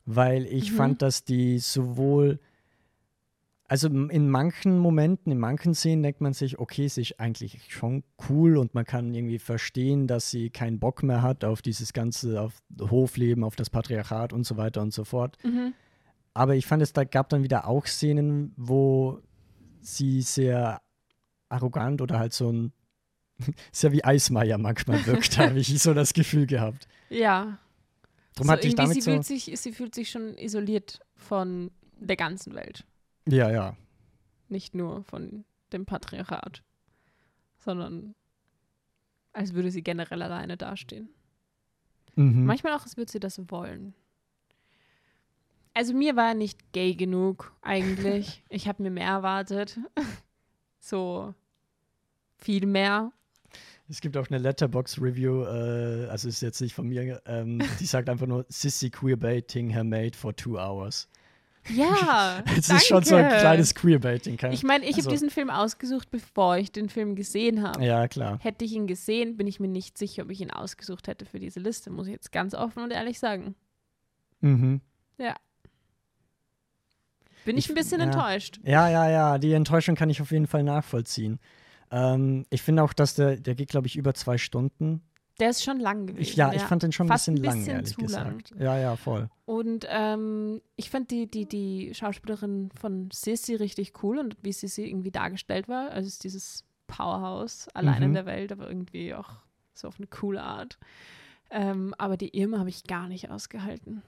weil 0.05 0.45
ich 0.45 0.71
Mhm. 0.71 0.75
fand, 0.75 1.01
dass 1.01 1.23
die 1.25 1.59
sowohl, 1.59 2.39
also 3.69 3.89
in 3.89 4.29
manchen 4.29 4.77
Momenten, 4.79 5.31
in 5.31 5.39
manchen 5.39 5.75
Szenen 5.75 6.01
denkt 6.01 6.21
man 6.21 6.33
sich, 6.33 6.57
okay, 6.57 6.87
sie 6.87 7.01
ist 7.01 7.19
eigentlich 7.19 7.59
schon 7.67 8.03
cool 8.29 8.55
und 8.57 8.73
man 8.73 8.85
kann 8.85 9.13
irgendwie 9.13 9.39
verstehen, 9.39 10.07
dass 10.07 10.31
sie 10.31 10.49
keinen 10.49 10.79
Bock 10.79 11.03
mehr 11.03 11.21
hat 11.21 11.43
auf 11.43 11.61
dieses 11.61 11.91
ganze, 11.91 12.41
auf 12.41 12.53
Hofleben, 12.79 13.43
auf 13.43 13.57
das 13.57 13.69
Patriarchat 13.69 14.31
und 14.31 14.45
so 14.45 14.55
weiter 14.55 14.81
und 14.81 14.93
so 14.93 15.03
fort. 15.03 15.37
Mhm. 15.43 15.73
Aber 16.33 16.55
ich 16.55 16.65
fand, 16.65 16.81
es 16.81 16.93
da 16.93 17.03
gab 17.03 17.27
dann 17.29 17.43
wieder 17.43 17.67
auch 17.67 17.87
Szenen, 17.87 18.53
wo 18.55 19.19
sie 19.81 20.21
sehr 20.21 20.81
arrogant 21.49 22.01
oder 22.01 22.19
halt 22.19 22.31
so 22.31 22.49
ein, 22.51 22.71
sehr 23.73 23.91
wie 23.91 24.03
Eismeier 24.03 24.57
manchmal 24.57 25.05
wirkt, 25.05 25.37
habe 25.37 25.59
ich 25.59 25.77
so 25.81 25.93
das 25.93 26.13
Gefühl 26.13 26.45
gehabt. 26.45 26.87
Ja. 27.09 27.59
Darum 28.35 28.47
so 28.47 28.49
hatte 28.49 28.67
ich 28.67 28.75
damit 28.75 28.93
sie, 28.93 29.01
so, 29.01 29.11
fühlt 29.11 29.25
sich, 29.25 29.51
sie 29.55 29.71
fühlt 29.73 29.93
sich 29.93 30.09
schon 30.09 30.37
isoliert 30.37 31.01
von 31.15 31.71
der 31.99 32.15
ganzen 32.15 32.53
Welt. 32.55 32.85
Ja, 33.27 33.51
ja, 33.51 33.75
Nicht 34.49 34.75
nur 34.75 35.03
von 35.03 35.45
dem 35.73 35.85
Patriarchat, 35.85 36.63
sondern 37.59 38.15
als 39.33 39.53
würde 39.53 39.71
sie 39.71 39.83
generell 39.83 40.21
alleine 40.21 40.57
dastehen. 40.57 41.09
mhm. 42.15 42.45
Manchmal 42.45 42.73
auch, 42.73 42.83
als 42.83 42.97
würde 42.97 43.11
sie 43.11 43.19
das 43.19 43.39
wollen. 43.49 43.93
Also 45.73 45.93
mir 45.93 46.15
war 46.15 46.29
er 46.29 46.33
nicht 46.33 46.73
gay 46.73 46.95
genug 46.95 47.53
eigentlich. 47.61 48.43
ich 48.49 48.67
habe 48.67 48.81
mir 48.81 48.89
mehr 48.89 49.09
erwartet. 49.09 49.79
so 50.79 51.35
viel 52.37 52.65
mehr. 52.65 53.11
Es 53.89 54.01
gibt 54.01 54.17
auch 54.17 54.27
eine 54.27 54.39
Letterbox-Review, 54.39 55.43
äh, 55.43 56.07
also 56.09 56.27
ist 56.27 56.41
jetzt 56.41 56.59
nicht 56.61 56.73
von 56.73 56.87
mir, 56.87 57.21
ähm, 57.25 57.61
die 57.79 57.85
sagt 57.85 58.09
einfach 58.09 58.27
nur, 58.27 58.45
Sissy 58.49 58.89
queerbaiting 58.89 59.69
her 59.69 59.83
mate 59.83 60.17
for 60.17 60.35
two 60.35 60.57
hours. 60.57 61.07
Ja, 61.69 62.43
Es 62.57 62.69
ist 62.69 62.87
schon 62.87 63.03
so 63.03 63.15
ein 63.15 63.27
kleines 63.27 63.75
Queerbaiting. 63.75 64.37
Ich 64.51 64.63
meine, 64.63 64.85
ich 64.85 64.95
Also- 64.95 65.07
habe 65.07 65.11
diesen 65.15 65.29
Film 65.29 65.49
ausgesucht, 65.49 66.09
bevor 66.11 66.57
ich 66.57 66.71
den 66.71 66.89
Film 66.89 67.15
gesehen 67.15 67.61
habe. 67.63 67.83
ja, 67.83 68.07
klar. 68.07 68.39
Hätte 68.41 68.63
ich 68.65 68.73
ihn 68.73 68.87
gesehen, 68.87 69.37
bin 69.37 69.47
ich 69.47 69.59
mir 69.59 69.67
nicht 69.67 69.97
sicher, 69.97 70.23
ob 70.23 70.29
ich 70.31 70.41
ihn 70.41 70.51
ausgesucht 70.51 71.07
hätte 71.07 71.25
für 71.25 71.39
diese 71.39 71.59
Liste, 71.59 71.89
muss 71.89 72.07
ich 72.07 72.13
jetzt 72.13 72.31
ganz 72.31 72.53
offen 72.53 72.83
und 72.83 72.91
ehrlich 72.91 73.19
sagen. 73.19 73.55
Mhm. 74.41 74.81
Bin 77.45 77.57
ich, 77.57 77.65
Ich- 77.65 77.71
ein 77.71 77.75
bisschen 77.75 77.99
ja. 78.01 78.07
enttäuscht. 78.07 78.59
Ja, 78.63 78.89
ja, 78.89 79.09
ja, 79.09 79.37
die 79.37 79.53
Enttäuschung 79.53 79.95
kann 79.95 80.09
ich 80.09 80.21
auf 80.21 80.31
jeden 80.31 80.47
Fall 80.47 80.63
nachvollziehen. 80.63 81.39
Ähm, 81.91 82.45
ich 82.49 82.61
finde 82.61 82.83
auch, 82.83 82.91
dass 82.91 83.13
der, 83.15 83.37
der 83.37 83.55
geht, 83.55 83.69
glaube 83.69 83.87
ich, 83.87 83.95
über 83.95 84.13
zwei 84.13 84.37
Stunden. 84.37 85.01
Der 85.39 85.51
ist 85.51 85.63
schon 85.63 85.79
lang 85.79 86.07
gewesen. 86.07 86.21
Ich, 86.21 86.35
ja, 86.35 86.51
ich 86.51 86.63
fand 86.63 86.81
den 86.83 86.91
schon 86.91 87.07
ein 87.07 87.13
bisschen, 87.13 87.35
ein 87.35 87.43
lang, 87.43 87.53
bisschen 87.59 87.73
ehrlich 87.75 87.93
zu 87.93 88.01
lang. 88.01 88.37
gesagt. 88.39 88.53
Ja, 88.59 88.77
ja, 88.77 88.95
voll. 88.95 89.29
Und 89.45 89.85
ähm, 89.89 90.61
ich 90.75 90.89
fand 90.89 91.11
die, 91.11 91.27
die, 91.29 91.45
die 91.45 91.93
Schauspielerin 91.93 92.69
von 92.71 93.09
Sissy 93.11 93.55
richtig 93.55 94.01
cool 94.03 94.17
und 94.17 94.35
wie 94.41 94.51
Sissy 94.51 94.85
irgendwie 94.87 95.11
dargestellt 95.11 95.67
war. 95.67 95.91
Also 95.91 96.07
ist 96.07 96.23
dieses 96.23 96.63
Powerhouse, 96.87 97.67
allein 97.75 98.01
in 98.01 98.09
Mhm. 98.09 98.13
der 98.15 98.25
Welt, 98.25 98.51
aber 98.51 98.67
irgendwie 98.67 99.13
auch 99.13 99.29
so 99.75 99.87
auf 99.87 99.97
eine 99.97 100.07
coole 100.07 100.41
Art. 100.41 100.79
Ähm, 101.51 101.93
aber 101.97 102.17
die 102.17 102.35
Irma 102.37 102.57
habe 102.59 102.69
ich 102.69 102.83
gar 102.85 103.07
nicht 103.07 103.29
ausgehalten. 103.29 104.01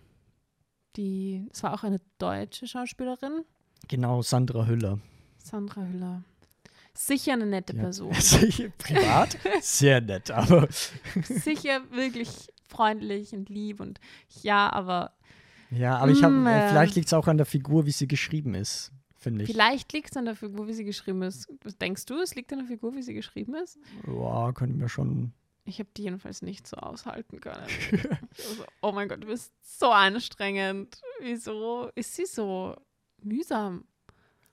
Die, 0.96 1.48
es 1.52 1.62
war 1.64 1.74
auch 1.74 1.84
eine 1.84 2.00
deutsche 2.18 2.68
Schauspielerin, 2.68 3.44
Genau, 3.88 4.22
Sandra 4.22 4.66
Hüller. 4.66 5.00
Sandra 5.38 5.82
Hüller. 5.84 6.24
Sicher 6.94 7.34
eine 7.34 7.46
nette 7.46 7.76
Ja. 7.76 7.84
Person. 7.84 8.12
Privat 8.78 9.38
sehr 9.62 10.02
nett, 10.02 10.32
aber 10.32 10.68
Sicher 11.24 11.82
wirklich 11.92 12.30
freundlich 12.68 13.34
und 13.34 13.50
lieb 13.50 13.80
und 13.80 14.00
ja, 14.42 14.72
aber 14.72 15.14
ja, 15.72 15.98
aber 15.98 16.12
ich 16.12 16.24
habe, 16.24 16.34
Mm, 16.34 16.48
äh. 16.48 16.70
vielleicht 16.70 16.96
liegt 16.96 17.08
es 17.08 17.14
auch 17.14 17.28
an 17.28 17.38
der 17.38 17.46
Figur, 17.46 17.86
wie 17.86 17.92
sie 17.92 18.08
geschrieben 18.08 18.56
ist, 18.56 18.92
finde 19.16 19.44
ich. 19.44 19.52
Vielleicht 19.52 19.94
liegt 19.94 20.10
es 20.10 20.18
an 20.18 20.26
der 20.26 20.36
Figur, 20.36 20.68
wie 20.68 20.74
sie 20.74 20.84
geschrieben 20.84 21.22
ist. 21.22 21.48
Was 21.64 21.78
denkst 21.78 22.06
du, 22.08 22.20
es 22.20 22.34
liegt 22.34 22.52
an 22.52 22.60
der 22.60 22.68
Figur, 22.68 22.96
wie 22.96 23.04
sie 23.04 23.14
geschrieben 23.14 23.54
ist? 23.56 23.78
Ja, 24.08 24.52
könnte 24.54 24.76
mir 24.76 24.90
schon. 24.90 25.32
Ich 25.66 25.78
habe 25.78 25.90
die 25.96 26.02
jedenfalls 26.04 26.42
nicht 26.42 26.66
so 26.68 26.78
aushalten 26.78 27.40
können. 27.40 27.64
Ich 27.68 28.04
war 28.10 28.18
so, 28.36 28.64
oh 28.82 28.92
mein 28.92 29.08
Gott, 29.08 29.22
du 29.24 29.28
bist 29.28 29.54
so 29.62 29.92
anstrengend. 29.92 31.00
Wieso 31.22 31.92
ist 31.94 32.16
sie 32.16 32.26
so 32.26 32.76
mühsam? 33.22 33.84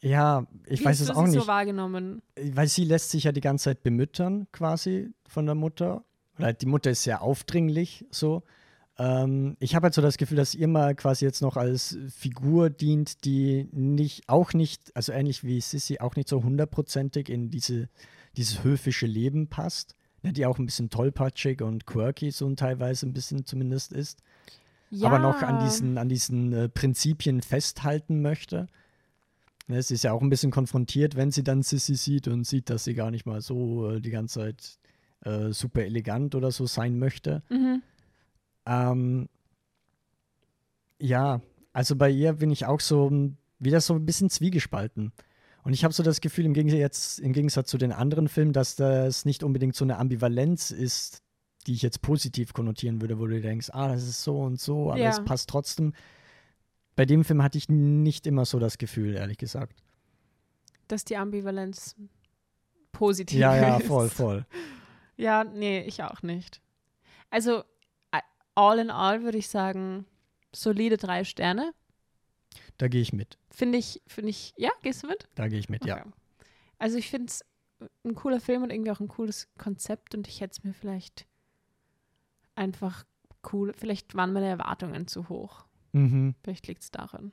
Ja, 0.09 0.47
ich 0.67 0.81
wie 0.81 0.85
weiß 0.85 1.01
es 1.01 1.11
auch 1.11 1.27
nicht. 1.27 1.35
so 1.41 1.47
wahrgenommen? 1.47 2.23
weil 2.53 2.69
sie 2.69 2.85
lässt 2.85 3.11
sich 3.11 3.25
ja 3.25 3.33
die 3.33 3.41
ganze 3.41 3.65
Zeit 3.65 3.83
bemüttern, 3.83 4.47
quasi 4.53 5.11
von 5.29 5.47
der 5.47 5.55
Mutter. 5.55 6.05
Oder 6.39 6.53
die 6.53 6.67
Mutter 6.67 6.91
ist 6.91 7.03
sehr 7.03 7.23
aufdringlich, 7.23 8.05
so. 8.11 8.43
Ähm, 8.99 9.57
ich 9.59 9.75
habe 9.75 9.85
halt 9.85 9.95
so 9.95 10.01
das 10.03 10.17
Gefühl, 10.17 10.37
dass 10.37 10.55
ihr 10.55 10.69
mal 10.69 10.95
quasi 10.95 11.25
jetzt 11.25 11.43
noch 11.43 11.57
als 11.57 11.99
Figur 12.09 12.71
dient, 12.71 13.25
die 13.25 13.69
nicht, 13.73 14.29
auch 14.29 14.53
nicht, 14.55 14.95
also 14.95 15.13
ähnlich 15.13 15.45
wie 15.45 15.61
Sissy, 15.61 15.99
auch 15.99 16.17
nicht 16.17 16.29
so 16.29 16.43
hundertprozentig 16.43 17.29
in 17.29 17.51
diese, 17.51 17.89
dieses 18.37 18.65
höfische 18.65 19.07
Leben 19.07 19.49
passt. 19.49 19.95
die 20.23 20.45
auch 20.47 20.59
ein 20.59 20.67
bisschen 20.67 20.91
tollpatschig 20.91 21.63
und 21.63 21.87
quirky 21.87 22.31
so 22.33 22.53
teilweise 22.55 23.07
ein 23.07 23.13
bisschen 23.13 23.45
zumindest 23.45 23.93
ist, 23.93 24.23
Ja. 24.91 25.09
aber 25.09 25.19
noch 25.21 25.41
an 25.43 25.65
diesen, 25.65 25.99
an 25.99 26.09
diesen 26.09 26.53
äh, 26.53 26.69
Prinzipien 26.69 27.43
festhalten 27.43 28.23
möchte. 28.23 28.67
Ne, 29.69 29.83
sie 29.83 29.95
ist 29.95 30.05
ja 30.05 30.13
auch 30.13 30.23
ein 30.23 30.31
bisschen 30.31 30.53
konfrontiert, 30.53 31.17
wenn 31.17 31.33
sie 31.33 31.43
dann 31.43 31.63
Sissy 31.63 31.97
sieht 31.97 32.29
und 32.29 32.45
sieht, 32.47 32.71
dass 32.71 32.85
sie 32.85 32.95
gar 32.95 33.11
nicht 33.11 33.27
mal 33.27 33.41
so 33.41 33.91
äh, 33.91 34.01
die 34.01 34.11
ganze 34.11 34.41
Zeit 34.41 34.79
äh, 35.25 35.53
super 35.53 35.83
elegant 35.83 36.35
oder 36.37 36.53
so 36.53 36.67
sein 36.67 36.99
möchte. 36.99 37.43
Mhm. 37.51 37.83
Ähm, 38.65 39.29
ja, 41.01 41.41
also 41.73 41.97
bei 41.97 42.11
ihr 42.11 42.35
bin 42.35 42.51
ich 42.51 42.65
auch 42.65 42.81
so 42.81 43.09
m, 43.09 43.37
wieder 43.59 43.81
so 43.81 43.95
ein 43.95 44.07
bisschen 44.07 44.31
zwiegespalten. 44.31 45.13
Und 45.65 45.73
ich 45.73 45.83
habe 45.83 45.93
so 45.93 46.05
das 46.05 46.21
Gefühl, 46.21 46.45
im 46.45 46.55
Gegensatz, 46.55 46.79
jetzt, 46.79 47.19
im 47.19 47.33
Gegensatz 47.33 47.69
zu 47.69 47.77
den 47.77 47.91
anderen 47.91 48.29
Filmen, 48.29 48.53
dass 48.53 48.77
das 48.77 49.25
nicht 49.25 49.43
unbedingt 49.43 49.75
so 49.75 49.85
eine 49.85 49.99
Ambivalenz 49.99 50.71
ist, 50.71 51.23
die 51.67 51.73
ich 51.73 51.83
jetzt 51.83 52.03
positiv 52.03 52.53
konnotieren 52.53 53.01
würde, 53.01 53.19
wo 53.19 53.27
du 53.27 53.41
denkst, 53.41 53.71
ah, 53.73 53.89
das 53.89 54.05
ist 54.07 54.23
so 54.23 54.39
und 54.43 54.61
so, 54.61 54.93
aber 54.93 55.01
Ja. 55.01 55.11
es 55.11 55.25
passt 55.25 55.49
trotzdem. 55.51 55.93
Bei 56.97 57.05
dem 57.05 57.25
Film 57.25 57.43
hatte 57.43 57.59
ich 57.59 57.69
nicht 57.69 58.27
immer 58.27 58.45
so 58.45 58.59
das 58.59 58.79
Gefühl, 58.79 59.15
ehrlich 59.15 59.39
gesagt. 59.39 59.83
Dass 60.89 61.05
die 61.05 61.17
Ambivalenz 61.17 61.95
positiv 62.93 63.39
Ja, 63.39 63.55
ja, 63.55 63.77
ist. 63.77 63.87
voll, 63.87 64.09
voll. 64.09 64.47
Ja, 65.17 65.45
nee, 65.45 65.81
ich 65.83 66.03
auch 66.03 66.23
nicht. 66.23 66.61
Also, 67.31 67.65
all 68.55 68.79
in 68.79 68.91
all 68.91 69.23
würde 69.23 69.39
ich 69.39 69.49
sagen, 69.49 70.07
solide 70.55 70.97
drei 70.97 71.25
Sterne. 71.25 71.73
Da 72.79 72.89
gehe 72.89 73.03
ich 73.03 73.13
mit. 73.13 73.39
Finde 73.51 73.79
ich, 73.79 74.03
finde 74.07 74.31
ich, 74.31 74.55
ja, 74.57 74.71
gehst 74.83 75.03
du 75.03 75.09
mit? 75.09 75.29
Da 75.35 75.49
gehe 75.49 75.59
ich 75.59 75.69
mit, 75.69 75.85
ja. 75.85 76.01
Okay. 76.01 76.11
Also 76.79 76.99
ich 76.99 77.09
finde 77.11 77.27
es 77.27 77.45
ein 78.05 78.15
cooler 78.15 78.41
Film 78.41 78.63
und 78.63 78.71
irgendwie 78.71 78.91
auch 78.91 79.01
ein 79.01 79.09
cooles 79.09 79.49
Konzept 79.59 80.15
und 80.15 80.29
ich 80.29 80.41
hätte 80.41 80.53
es 80.59 80.65
mir 80.65 80.73
vielleicht 80.75 81.27
einfach 82.55 83.05
cool, 83.53 83.73
vielleicht 83.77 84.15
waren 84.15 84.33
meine 84.33 84.47
Erwartungen 84.49 85.07
zu 85.07 85.29
hoch. 85.29 85.66
Mhm. 85.97 86.35
Vielleicht 86.43 86.67
liegt 86.67 86.83
es 86.83 86.91
daran. 86.91 87.33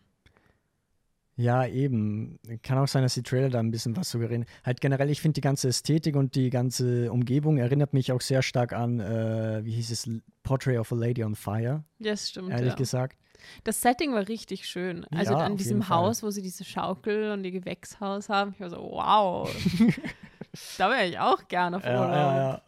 Ja, 1.35 1.65
eben. 1.65 2.37
Kann 2.61 2.77
auch 2.77 2.87
sein, 2.87 3.01
dass 3.01 3.15
die 3.15 3.23
Trailer 3.23 3.49
da 3.49 3.59
ein 3.59 3.71
bisschen 3.71 3.95
was 3.97 4.11
suggerieren. 4.11 4.45
Halt 4.63 4.81
generell, 4.81 5.09
ich 5.09 5.19
finde 5.19 5.33
die 5.33 5.41
ganze 5.41 5.67
Ästhetik 5.69 6.15
und 6.15 6.35
die 6.35 6.51
ganze 6.51 7.11
Umgebung 7.11 7.57
erinnert 7.57 7.91
mich 7.93 8.11
auch 8.11 8.21
sehr 8.21 8.43
stark 8.43 8.71
an, 8.71 8.99
äh, 8.99 9.61
wie 9.65 9.71
hieß 9.71 9.89
es, 9.89 10.09
Portrait 10.43 10.77
of 10.77 10.91
a 10.91 10.95
Lady 10.95 11.23
on 11.23 11.33
Fire, 11.35 11.83
Ja, 11.97 12.11
das 12.11 12.29
stimmt. 12.29 12.51
ehrlich 12.51 12.67
Ja. 12.69 12.75
gesagt. 12.75 13.17
Das 13.63 13.81
Setting 13.81 14.13
war 14.13 14.27
richtig 14.27 14.67
schön. 14.67 15.05
Also 15.05 15.33
Ja, 15.33 15.39
an 15.39 15.57
diesem 15.57 15.81
Fall. 15.81 15.97
Haus, 15.97 16.21
wo 16.23 16.29
sie 16.29 16.43
diese 16.43 16.63
Schaukel 16.63 17.31
und 17.31 17.43
ihr 17.43 17.51
Gewächshaus 17.51 18.29
haben. 18.29 18.51
Ich 18.53 18.59
war 18.61 18.69
so, 18.69 18.77
wow. 18.77 19.49
da 20.77 20.89
wäre 20.91 21.07
ich 21.07 21.17
auch 21.19 21.47
gerne 21.47 21.77
auf 21.77 21.83
Urlaub. 21.83 22.09
Ja, 22.11 22.37
ja, 22.37 22.61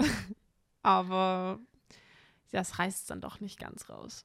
ja. 0.00 0.06
Aber 0.82 1.58
das 2.50 2.78
reißt 2.78 3.10
dann 3.10 3.20
doch 3.20 3.40
nicht 3.40 3.60
ganz 3.60 3.88
raus. 3.90 4.24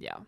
Ja. 0.00 0.24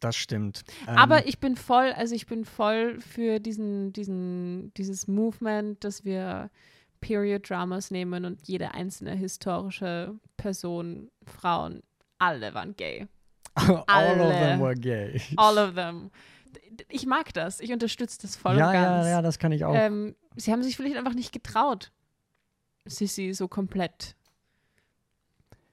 Das 0.00 0.14
stimmt. 0.16 0.64
Ähm, 0.86 0.96
Aber 0.98 1.26
ich 1.26 1.38
bin 1.38 1.56
voll, 1.56 1.92
also 1.92 2.14
ich 2.14 2.26
bin 2.26 2.44
voll 2.44 3.00
für 3.00 3.40
diesen, 3.40 3.92
diesen, 3.94 4.72
dieses 4.74 5.08
Movement, 5.08 5.82
dass 5.82 6.04
wir 6.04 6.50
Period 7.00 7.48
Dramas 7.48 7.90
nehmen 7.90 8.24
und 8.24 8.46
jede 8.46 8.74
einzelne 8.74 9.14
historische 9.14 10.14
Person, 10.36 11.10
Frauen, 11.24 11.82
alle 12.18 12.52
waren 12.52 12.76
gay. 12.76 13.06
all 13.54 13.70
of 13.70 13.84
alle. 13.88 14.32
them 14.32 14.60
were 14.60 14.74
gay. 14.74 15.20
All 15.36 15.56
of 15.56 15.74
them. 15.74 16.10
Ich 16.88 17.06
mag 17.06 17.32
das. 17.32 17.60
Ich 17.60 17.72
unterstütze 17.72 18.18
das 18.20 18.36
voll 18.36 18.58
ja, 18.58 18.66
und 18.66 18.72
ganz. 18.74 19.06
ja, 19.06 19.10
ja, 19.12 19.22
das 19.22 19.38
kann 19.38 19.52
ich 19.52 19.64
auch. 19.64 19.74
Ähm, 19.74 20.14
sie 20.36 20.52
haben 20.52 20.62
sich 20.62 20.76
vielleicht 20.76 20.96
einfach 20.96 21.14
nicht 21.14 21.32
getraut, 21.32 21.90
Sissy 22.84 23.32
so 23.32 23.48
komplett 23.48 24.14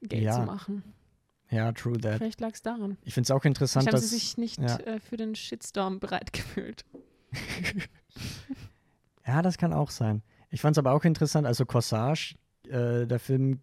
gay 0.02 0.22
Ja. 0.22 0.32
zu 0.32 0.40
machen. 0.42 0.82
Ja, 1.54 1.72
true 1.72 1.98
that. 1.98 2.18
Vielleicht 2.18 2.40
lag 2.40 2.52
es 2.52 2.62
daran. 2.62 2.96
Ich 3.02 3.14
finde 3.14 3.26
es 3.26 3.30
auch 3.30 3.44
interessant, 3.44 3.86
haben 3.86 3.92
dass. 3.92 4.10
sie 4.10 4.16
sich 4.16 4.36
nicht 4.36 4.60
ja. 4.60 4.76
äh, 4.78 5.00
für 5.00 5.16
den 5.16 5.34
Shitstorm 5.34 6.00
bereit 6.00 6.32
gefühlt. 6.32 6.84
Ja, 9.26 9.42
das 9.42 9.58
kann 9.58 9.72
auch 9.72 9.90
sein. 9.90 10.22
Ich 10.50 10.60
fand 10.60 10.76
es 10.76 10.78
aber 10.78 10.92
auch 10.92 11.04
interessant, 11.04 11.46
also 11.46 11.64
Corsage, 11.64 12.36
äh, 12.68 13.06
der 13.06 13.18
Film 13.18 13.60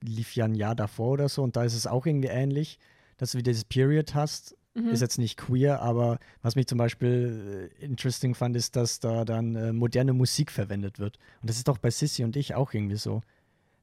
lief 0.00 0.34
ja 0.34 0.44
ein 0.44 0.54
Jahr 0.54 0.74
davor 0.74 1.12
oder 1.12 1.28
so 1.28 1.42
und 1.42 1.56
da 1.56 1.64
ist 1.64 1.74
es 1.74 1.86
auch 1.86 2.06
irgendwie 2.06 2.28
ähnlich, 2.28 2.78
dass 3.16 3.32
du 3.32 3.38
wieder 3.38 3.52
dieses 3.52 3.64
Period 3.64 4.14
hast. 4.14 4.56
Mhm. 4.74 4.88
Ist 4.90 5.00
jetzt 5.00 5.18
nicht 5.18 5.36
queer, 5.36 5.82
aber 5.82 6.18
was 6.42 6.54
mich 6.54 6.66
zum 6.66 6.78
Beispiel 6.78 7.70
äh, 7.80 7.84
interesting 7.84 8.34
fand, 8.34 8.56
ist, 8.56 8.76
dass 8.76 9.00
da 9.00 9.24
dann 9.24 9.56
äh, 9.56 9.72
moderne 9.72 10.12
Musik 10.12 10.52
verwendet 10.52 10.98
wird. 10.98 11.18
Und 11.40 11.50
das 11.50 11.56
ist 11.56 11.68
doch 11.68 11.78
bei 11.78 11.90
Sissy 11.90 12.24
und 12.24 12.36
ich 12.36 12.54
auch 12.54 12.72
irgendwie 12.72 12.96
so. 12.96 13.22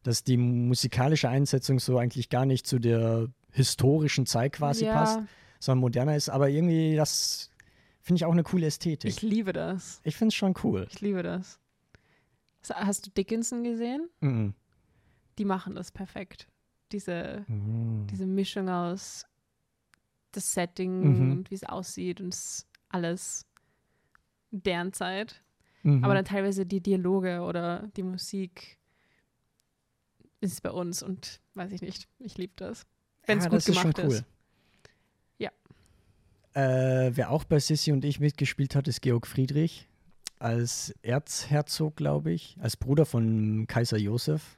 Dass 0.06 0.24
die 0.24 0.38
musikalische 0.38 1.30
Einsetzung 1.30 1.80
so 1.80 1.98
eigentlich 1.98 2.30
gar 2.30 2.46
nicht 2.46 2.68
zu 2.68 2.78
der 2.78 3.28
historischen 3.52 4.26
Zeit 4.28 4.54
quasi 4.54 4.86
ja, 4.86 4.94
passt, 4.94 5.20
sondern 5.60 5.80
moderner 5.82 6.16
ist. 6.16 6.30
Aber 6.30 6.48
irgendwie, 6.50 6.96
das 6.96 7.50
finde 8.02 8.18
ich 8.20 8.26
auch 8.26 8.32
eine 8.32 8.44
coole 8.44 8.68
Ästhetik. 8.68 9.10
Ich 9.10 9.22
liebe 9.24 9.52
das. 9.52 10.02
Ich 10.04 10.16
finde 10.16 10.30
es 10.30 10.36
schon 10.36 10.54
cool. 10.64 10.86
Ich 10.92 11.02
liebe 11.02 11.24
das. 11.24 11.60
Hast 12.70 13.08
du 13.08 13.10
Dickinson 13.12 13.64
gesehen? 13.64 14.08
Mhm. 14.20 14.54
Die 15.40 15.46
machen 15.46 15.74
das 15.74 15.92
perfekt. 15.92 16.48
Diese, 16.92 17.44
Mhm. 17.48 18.06
diese 18.12 18.28
Mischung 18.28 18.70
aus 18.70 19.26
das 20.34 20.54
Setting 20.54 21.00
Mhm. 21.00 21.32
und 21.32 21.52
wie 21.52 21.56
es 21.56 21.64
aussieht 21.64 22.22
und 22.22 22.32
es 22.34 22.68
alles 22.90 23.48
deren 24.52 24.94
Zeit. 24.94 25.42
Mhm. 25.82 26.04
Aber 26.04 26.14
dann 26.14 26.26
teilweise 26.26 26.66
die 26.66 26.82
Dialoge 26.82 27.42
oder 27.42 27.88
die 27.96 28.04
Musik 28.04 28.78
ist 30.52 30.62
bei 30.64 30.72
uns 30.72 31.04
und 31.04 31.40
weiß 31.54 31.72
ich 31.72 31.82
nicht. 31.82 32.08
Ich 32.20 32.38
liebe 32.38 32.54
das. 32.56 32.86
Wenn 33.26 33.40
es 33.40 33.46
Ja, 33.46 33.50
gut 33.50 33.58
das 33.58 33.68
ist 33.70 33.76
schon 33.80 33.92
gemacht 33.94 34.12
ist. 34.12 34.26
Ja. 35.38 35.50
Äh, 36.54 37.12
wer 37.16 37.32
auch 37.32 37.44
bei 37.44 37.60
Sissy 37.60 37.92
und 37.92 38.06
ich 38.06 38.20
mitgespielt 38.20 38.76
hat, 38.76 38.88
ist 38.88 39.02
Georg 39.02 39.28
Friedrich. 39.28 39.88
Als 40.40 40.94
Erzherzog, 41.02 41.96
glaube 41.96 42.32
ich. 42.32 42.58
Als 42.60 42.78
Bruder 42.78 43.06
von 43.06 43.66
Kaiser 43.68 43.98
Josef. 43.98 44.58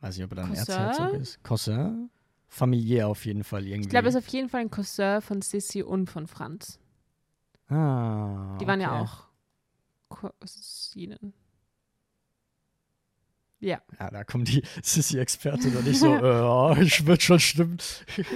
Weiß 0.00 0.16
nicht, 0.16 0.24
ob 0.24 0.32
er 0.32 0.36
dann 0.36 0.48
Cousin? 0.48 0.74
Erzherzog 0.74 1.14
ist. 1.20 1.42
Cousin? 1.44 2.10
Familiär 2.48 3.08
auf 3.08 3.26
jeden 3.26 3.44
Fall 3.44 3.66
irgendwie. 3.66 3.82
Ich 3.82 3.90
glaube, 3.90 4.06
er 4.06 4.10
ist 4.10 4.16
auf 4.16 4.28
jeden 4.28 4.48
Fall 4.48 4.62
ein 4.62 4.70
Cousin 4.70 5.20
von 5.20 5.42
Sissy 5.42 5.82
und 5.82 6.08
von 6.08 6.26
Franz. 6.26 6.78
ah, 7.68 8.56
Die 8.60 8.66
waren 8.66 8.80
ja 8.80 8.92
okay. 9.00 9.02
auch 9.02 9.28
Cousinen. 10.08 11.34
Ja. 13.60 13.80
Ja, 13.98 14.10
da 14.10 14.24
kommt 14.24 14.48
die 14.48 14.62
Sissy-Expertin 14.82 15.76
und 15.76 15.86
ich 15.88 15.98
so, 15.98 16.14
äh, 16.76 16.82
ich 16.82 17.06
wird 17.06 17.22
schon 17.22 17.40
stimmen. 17.40 17.78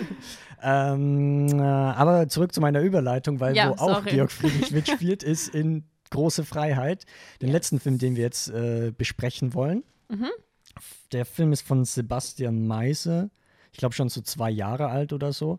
ähm, 0.62 1.48
äh, 1.48 1.62
aber 1.62 2.28
zurück 2.28 2.52
zu 2.52 2.60
meiner 2.60 2.80
Überleitung, 2.80 3.40
weil 3.40 3.54
Ja, 3.56 3.70
wo 3.70 3.72
auch 3.74 3.94
sorry. 3.96 4.10
Georg 4.10 4.32
Friedrich 4.32 4.70
mitspielt, 4.70 5.22
ist 5.22 5.54
in 5.54 5.84
Große 6.10 6.44
Freiheit. 6.44 7.06
Den 7.40 7.48
Yes. 7.48 7.54
letzten 7.54 7.80
Film, 7.80 7.96
den 7.98 8.16
wir 8.16 8.22
jetzt 8.22 8.48
äh, 8.50 8.92
besprechen 8.96 9.54
wollen. 9.54 9.82
Mhm. 10.10 10.28
Der 11.12 11.24
Film 11.24 11.52
ist 11.52 11.62
von 11.62 11.84
Sebastian 11.86 12.66
Meise. 12.66 13.30
Ich 13.72 13.78
glaube 13.78 13.94
schon 13.94 14.10
so 14.10 14.20
zwei 14.20 14.50
Jahre 14.50 14.88
alt 14.88 15.14
oder 15.14 15.32
so. 15.32 15.58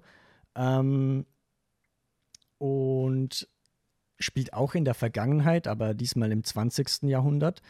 Ähm, 0.55 1.26
und 2.59 3.47
spielt 4.20 4.53
auch 4.53 4.76
in 4.76 4.86
der 4.86 4.93
Vergangenheit, 4.93 5.68
aber 5.68 5.93
diesmal 5.93 6.32
im 6.32 6.43
20. 6.43 7.03
Jahrhundert. 7.09 7.61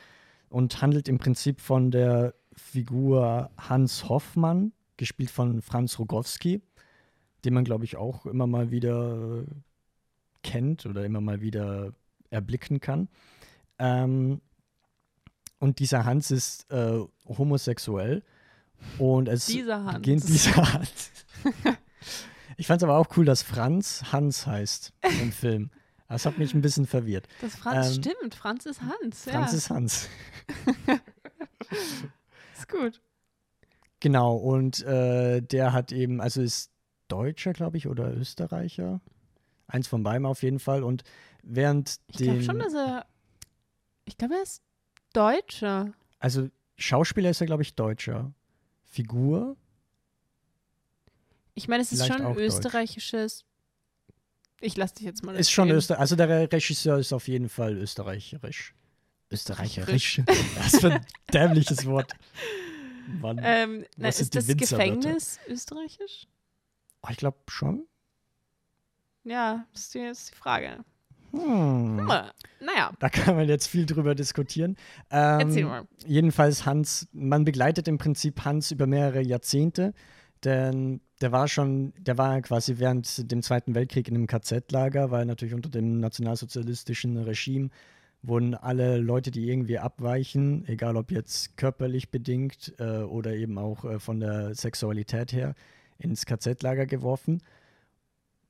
Und 0.54 0.84
handelt 0.84 1.08
im 1.08 1.18
Prinzip 1.18 1.60
von 1.60 1.89
der 1.89 2.36
Figur 2.54 3.49
Hans 3.58 4.08
Hoffmann, 4.08 4.72
gespielt 4.97 5.32
von 5.32 5.64
Franz 5.64 5.97
Rogowski, 5.97 6.62
den 7.43 7.56
man, 7.56 7.64
glaube 7.64 7.86
ich, 7.86 7.97
auch 7.97 8.28
immer 8.28 8.45
mal 8.45 8.70
wieder 8.70 9.41
äh, 9.41 9.45
kennt 10.43 10.86
oder 10.86 11.06
immer 11.06 11.22
mal 11.22 11.41
wieder 11.41 11.93
erblicken 12.30 12.80
kann. 12.82 13.10
Ähm, 13.80 14.41
und 15.58 15.80
dieser 15.80 16.06
Hans 16.06 16.30
ist 16.30 16.72
äh, 16.72 16.99
homosexuell 17.28 18.22
und 18.99 19.30
es 19.30 19.47
Dieser 19.47 19.84
Hans. 19.84 19.95
beginnt 19.95 20.28
dieser 20.28 20.74
Hans. 20.74 21.12
ich 22.58 22.68
fand 22.68 22.80
es 22.80 22.84
aber 22.84 22.99
auch 22.99 23.08
cool, 23.18 23.26
dass 23.26 23.41
Franz 23.41 24.04
Hans 24.12 24.45
heißt 24.45 24.93
im 25.20 25.32
Film. 25.32 25.72
Das 26.14 26.26
hat 26.26 26.38
mich 26.38 26.53
ein 26.53 26.61
bisschen 26.61 26.86
verwirrt. 26.86 27.28
Das 27.41 27.55
Franz 27.55 27.88
Ähm, 27.97 28.03
stimmt. 28.03 28.36
Franz 28.36 28.66
ist 28.66 28.82
Hans. 28.82 29.24
Franz 29.24 29.51
ja, 29.51 29.57
ist 29.57 29.70
Hans. 29.70 30.09
ist 32.53 32.70
gut. 32.70 33.01
Genau, 33.99 34.36
und 34.36 34.82
äh, 34.84 35.41
der 35.41 35.74
hat 35.74 35.91
eben, 35.91 36.22
also 36.22 36.41
ist 36.41 36.72
Deutscher, 37.07 37.53
glaube 37.53 37.78
ich, 37.78 37.88
oder 37.88 38.14
Österreicher. 38.16 39.01
Eins 39.68 39.88
von 39.88 40.03
beiden 40.03 40.26
auf 40.26 40.43
jeden 40.43 40.59
Fall. 40.59 40.84
Und 40.84 41.03
während 41.41 41.99
Ich 42.07 42.18
glaube 42.18 42.43
schon, 42.43 42.59
dass 42.59 42.74
er. 42.74 43.05
Ich 44.05 44.18
glaube, 44.18 44.36
er 44.36 44.43
ist 44.43 44.61
Deutscher. 45.14 45.93
also 46.20 46.49
Schauspieler 46.78 47.30
ist 47.30 47.41
er, 47.41 47.47
glaube 47.47 47.64
ich, 47.64 47.76
Deutscher. 47.76 48.34
Figur? 48.84 49.55
Ich 51.55 51.68
meine, 51.68 51.82
es 51.82 51.91
ist 51.91 52.05
schon 52.05 52.36
österreichisches. 52.38 53.45
Ich 54.64 54.78
lasse 54.78 54.95
dich 54.95 55.03
jetzt 55.03 55.24
mal. 55.24 55.36
Ist 55.36 55.51
schon. 55.51 55.70
Österreich. 55.70 55.99
Also 55.99 56.16
der 56.16 56.51
Regisseur 56.51 56.97
ist 56.97 57.11
auf 57.11 57.28
jeden 57.28 57.49
Fall 57.49 57.78
österreicherisch. 57.78 58.74
Österreicherisch. 59.30 60.22
Was 60.55 60.80
für 60.80 60.93
ein 60.93 61.05
dämliches 61.34 61.86
Wort. 61.86 62.14
Mann. 63.22 63.41
Ähm, 63.43 63.86
na, 63.97 64.07
ist 64.07 64.34
das? 64.34 64.47
Gefängnis 64.47 65.38
österreichisch? 65.49 66.28
Oh, 67.01 67.09
ich 67.11 67.18
glaube 67.18 67.38
schon. 67.49 67.86
Ja, 69.26 69.66
das 69.74 69.82
ist 69.82 69.93
die, 69.95 69.99
das 69.99 70.20
ist 70.20 70.32
die 70.32 70.38
Frage. 70.38 70.86
Hm. 71.32 71.99
Hm. 71.99 72.07
Naja, 72.07 72.91
Da 72.99 73.09
kann 73.09 73.36
man 73.36 73.49
jetzt 73.49 73.68
viel 73.68 73.86
drüber 73.86 74.16
diskutieren. 74.16 74.78
Ähm, 75.09 75.39
erzähl 75.41 75.66
mal. 75.66 75.88
Jedenfalls 76.05 76.66
Hans, 76.66 77.09
man 77.11 77.43
begleitet 77.43 77.89
im 77.89 77.97
Prinzip 77.97 78.45
Hans 78.45 78.72
über 78.72 78.88
mehrere 78.88 79.22
Jahrzehnte, 79.22 79.93
denn 80.46 81.02
der 81.22 81.32
war 81.32 81.48
schon, 81.48 81.94
der 81.98 82.18
war 82.18 82.41
quasi 82.41 82.80
während 82.80 83.32
dem 83.32 83.41
Zweiten 83.41 83.76
Weltkrieg 83.76 84.08
in 84.08 84.16
einem 84.16 84.28
KZ-Lager, 84.28 85.12
weil 85.12 85.26
natürlich 85.26 85.54
unter 85.54 85.70
dem 85.70 86.00
nationalsozialistischen 86.00 87.18
Regime 87.18 87.70
wurden 88.22 88.56
alle 88.56 88.98
Leute, 88.98 89.32
die 89.32 89.50
irgendwie 89.50 89.80
abweichen, 89.80 90.66
egal 90.68 90.96
ob 90.96 91.12
jetzt 91.12 91.58
körperlich 91.58 92.10
bedingt 92.10 92.74
äh, 92.80 93.00
oder 93.00 93.34
eben 93.34 93.58
auch 93.58 93.84
äh, 93.86 94.00
von 94.00 94.20
der 94.20 94.56
Sexualität 94.56 95.34
her, 95.34 95.56
ins 95.98 96.26
KZ-Lager 96.26 96.86
geworfen. 96.86 97.41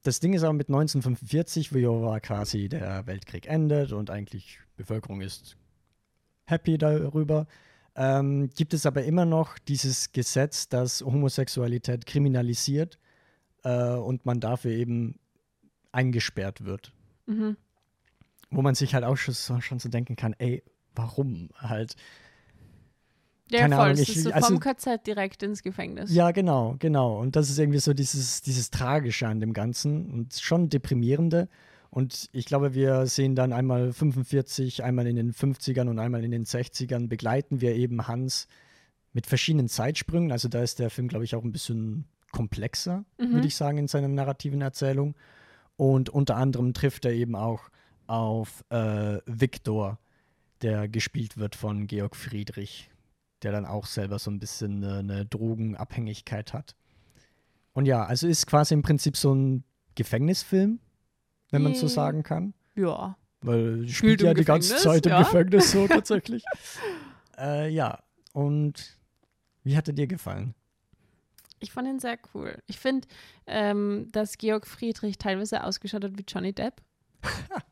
Das 0.03 0.19
Ding 0.19 0.33
ist 0.33 0.43
aber 0.43 0.53
mit 0.53 0.69
1945, 0.69 1.73
wo 1.73 2.19
quasi 2.21 2.69
der 2.69 3.07
Weltkrieg 3.07 3.47
endet 3.47 3.93
und 3.93 4.09
eigentlich 4.09 4.59
Bevölkerung 4.75 5.21
ist 5.21 5.57
happy 6.45 6.77
darüber, 6.77 7.47
ähm, 7.95 8.49
gibt 8.55 8.73
es 8.73 8.85
aber 8.85 9.03
immer 9.03 9.25
noch 9.25 9.57
dieses 9.59 10.11
Gesetz, 10.11 10.67
das 10.69 11.01
Homosexualität 11.01 12.05
kriminalisiert 12.05 12.97
äh, 13.63 13.93
und 13.95 14.25
man 14.25 14.39
dafür 14.39 14.71
eben 14.71 15.19
eingesperrt 15.91 16.65
wird. 16.65 16.91
Mhm. 17.27 17.55
Wo 18.49 18.61
man 18.61 18.75
sich 18.75 18.93
halt 18.93 19.03
auch 19.03 19.17
schon 19.17 19.33
so, 19.33 19.59
schon 19.61 19.79
so 19.79 19.89
denken 19.89 20.15
kann, 20.15 20.33
ey, 20.37 20.63
warum 20.95 21.49
halt? 21.57 21.95
Ja, 23.51 23.59
Keine 23.59 23.75
voll. 23.75 23.85
Ahnung, 23.85 23.97
ich- 24.01 24.15
ist 24.15 24.23
so 24.23 24.31
also- 24.31 24.47
vom 24.47 24.59
KZ 24.59 25.05
direkt 25.05 25.43
ins 25.43 25.61
Gefängnis. 25.63 26.11
Ja, 26.13 26.31
genau, 26.31 26.75
genau. 26.79 27.19
Und 27.19 27.35
das 27.35 27.49
ist 27.49 27.59
irgendwie 27.59 27.79
so 27.79 27.93
dieses, 27.93 28.41
dieses 28.41 28.71
Tragische 28.71 29.27
an 29.27 29.39
dem 29.39 29.53
Ganzen 29.53 30.11
und 30.11 30.33
schon 30.33 30.69
deprimierende. 30.69 31.49
Und 31.93 32.27
ich 32.31 32.45
glaube, 32.47 32.73
wir 32.73 33.05
sehen 33.05 33.35
dann 33.35 33.53
einmal 33.53 33.93
45, 33.93 34.83
einmal 34.83 35.05
in 35.05 35.15
den 35.15 35.31
50ern 35.31 35.87
und 35.89 35.99
einmal 35.99 36.23
in 36.23 36.31
den 36.31 36.43
60ern 36.43 37.07
begleiten 37.07 37.61
wir 37.61 37.75
eben 37.75 38.07
Hans 38.07 38.47
mit 39.13 39.27
verschiedenen 39.27 39.69
Zeitsprüngen. 39.69 40.31
Also 40.31 40.47
da 40.47 40.63
ist 40.63 40.79
der 40.79 40.89
Film, 40.89 41.07
glaube 41.07 41.23
ich, 41.23 41.35
auch 41.35 41.43
ein 41.43 41.51
bisschen 41.51 42.05
komplexer, 42.31 43.05
Mhm. 43.19 43.33
würde 43.33 43.45
ich 43.45 43.55
sagen, 43.55 43.77
in 43.77 43.87
seiner 43.87 44.07
narrativen 44.07 44.61
Erzählung. 44.61 45.13
Und 45.77 46.09
unter 46.09 46.35
anderem 46.35 46.73
trifft 46.73 47.05
er 47.05 47.11
eben 47.11 47.35
auch 47.35 47.69
auf 48.07 48.63
äh, 48.71 49.19
Viktor, 49.27 49.99
der 50.63 50.87
gespielt 50.87 51.37
wird 51.37 51.55
von 51.55 51.85
Georg 51.85 52.15
Friedrich, 52.15 52.89
der 53.43 53.51
dann 53.51 53.67
auch 53.67 53.85
selber 53.85 54.17
so 54.17 54.31
ein 54.31 54.39
bisschen 54.39 54.83
eine, 54.83 54.97
eine 54.97 55.25
Drogenabhängigkeit 55.27 56.53
hat. 56.53 56.75
Und 57.73 57.85
ja, 57.85 58.03
also 58.03 58.27
ist 58.27 58.47
quasi 58.47 58.73
im 58.73 58.81
Prinzip 58.81 59.15
so 59.15 59.31
ein 59.35 59.63
Gefängnisfilm, 59.93 60.79
wenn 61.53 61.61
man 61.63 61.75
so 61.75 61.85
Yay. 61.85 61.93
sagen 61.95 62.23
kann. 62.23 62.53
Ja. 62.75 63.15
Weil 63.41 63.87
spielt 63.87 64.21
im 64.21 64.27
ja 64.27 64.33
die 64.33 64.43
ganze 64.45 64.75
Zeit 64.77 65.05
im 65.05 65.11
ja. 65.11 65.19
Gefängnis 65.19 65.71
so 65.71 65.87
tatsächlich. 65.87 66.43
äh, 67.37 67.69
ja, 67.69 67.99
und 68.33 68.97
wie 69.63 69.77
hat 69.77 69.87
er 69.87 69.93
dir 69.93 70.07
gefallen? 70.07 70.55
Ich 71.59 71.71
fand 71.71 71.87
ihn 71.87 71.99
sehr 71.99 72.17
cool. 72.33 72.57
Ich 72.67 72.77
finde, 72.79 73.07
ähm, 73.47 74.07
dass 74.11 74.37
Georg 74.37 74.67
Friedrich 74.67 75.17
teilweise 75.17 75.63
ausgeschaut 75.63 76.03
hat 76.03 76.17
wie 76.17 76.25
Johnny 76.27 76.51
Depp. 76.53 76.81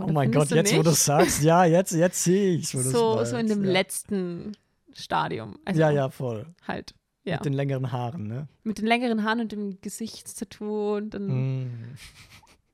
Oh 0.00 0.06
mein 0.12 0.30
Gott, 0.30 0.50
jetzt 0.50 0.70
wo 0.70 0.76
nicht? 0.76 0.86
du 0.86 0.90
es 0.90 1.04
sagst, 1.04 1.42
ja, 1.42 1.64
jetzt, 1.64 1.90
jetzt 1.90 2.22
sehe 2.22 2.54
ich 2.54 2.72
es. 2.72 2.84
so, 2.92 3.24
so 3.24 3.36
in 3.36 3.48
dem 3.48 3.64
ja. 3.64 3.72
letzten 3.72 4.52
Stadium. 4.92 5.56
Also 5.64 5.80
Ja, 5.80 5.90
ja, 5.90 6.08
voll. 6.08 6.46
Halt. 6.68 6.94
Ja. 7.24 7.34
Mit 7.38 7.46
den 7.46 7.52
längeren 7.54 7.90
Haaren, 7.90 8.28
ne? 8.28 8.46
Mit 8.62 8.78
den 8.78 8.86
längeren 8.86 9.24
Haaren 9.24 9.40
und 9.40 9.50
dem 9.50 9.80
Gesichtstattoo 9.80 10.98
und, 10.98 11.14
dann, 11.14 11.26
Mm. 11.64 11.96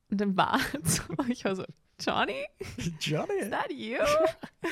Und 0.09 0.21
dem 0.21 0.35
Bart. 0.35 0.61
So, 0.83 1.03
ich 1.27 1.45
war 1.45 1.55
so, 1.55 1.65
Johnny, 1.99 2.45
Johnny. 2.99 3.33
is 3.39 3.49
that 3.49 3.71
you? 3.71 3.97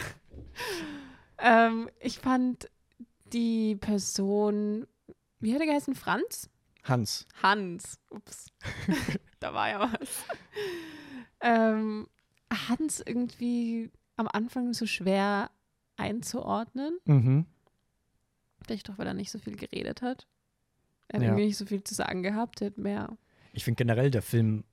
ähm, 1.39 1.89
ich 1.99 2.19
fand 2.19 2.69
die 3.31 3.75
Person, 3.75 4.85
wie 5.39 5.53
hat 5.53 5.61
er 5.61 5.67
geheißen? 5.67 5.95
Franz? 5.95 6.49
Hans. 6.83 7.25
Hans. 7.41 7.99
Ups. 8.09 8.47
da 9.39 9.53
war 9.53 9.69
ja 9.69 9.79
was. 9.91 10.09
Ähm, 11.41 12.07
Hans 12.69 13.01
irgendwie 13.05 13.91
am 14.17 14.27
Anfang 14.27 14.73
so 14.73 14.85
schwer 14.85 15.49
einzuordnen. 15.97 16.97
Mhm. 17.05 17.45
Vielleicht 18.65 18.89
doch, 18.89 18.97
weil 18.97 19.07
er 19.07 19.13
nicht 19.13 19.31
so 19.31 19.39
viel 19.39 19.55
geredet 19.55 20.01
hat. 20.01 20.27
Er 21.07 21.17
hat 21.17 21.23
Ja. 21.23 21.29
irgendwie 21.29 21.47
nicht 21.47 21.57
so 21.57 21.65
viel 21.65 21.83
zu 21.83 21.93
sagen 21.95 22.23
gehabt. 22.23 22.61
Er 22.61 22.67
hat 22.67 22.77
mehr. 22.77 23.17
Ich 23.53 23.63
finde 23.63 23.77
generell, 23.77 24.11
der 24.11 24.21
Film 24.21 24.63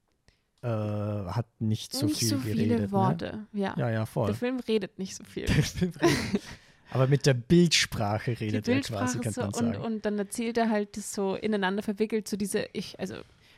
äh, 0.63 0.69
hat 0.69 1.47
nicht 1.61 1.93
so 1.93 2.07
nicht 2.07 2.19
viel 2.19 2.29
so 2.29 2.39
geredet. 2.39 2.79
viele 2.79 2.93
Worte. 2.93 3.47
Ja. 3.53 3.75
Ne? 3.77 3.83
Ja, 3.83 3.91
ja, 3.91 4.07
voll. 4.07 4.27
Der 4.27 4.35
Film 4.35 4.61
redet 4.61 4.99
nicht 4.99 5.17
so 5.17 5.25
viel. 5.25 5.47
Redet. 5.81 5.95
Aber 6.93 7.07
mit 7.07 7.25
der 7.25 7.35
Bildsprache 7.35 8.35
Die 8.35 8.45
redet 8.45 8.69
er 8.69 8.81
quasi, 8.81 9.19
Bildsprache 9.19 9.21
kann 9.21 9.33
so 9.33 9.41
man 9.41 9.49
und, 9.51 9.75
sagen. 9.75 9.85
und 9.85 10.05
dann 10.05 10.19
erzählt 10.19 10.59
er 10.59 10.71
halt 10.71 10.97
das 10.97 11.13
so 11.13 11.37
ineinander 11.37 11.83
verwickelt, 11.83 12.27
so 12.29 12.37
diese, 12.37 12.67
ich, 12.73 12.99
also 12.99 13.15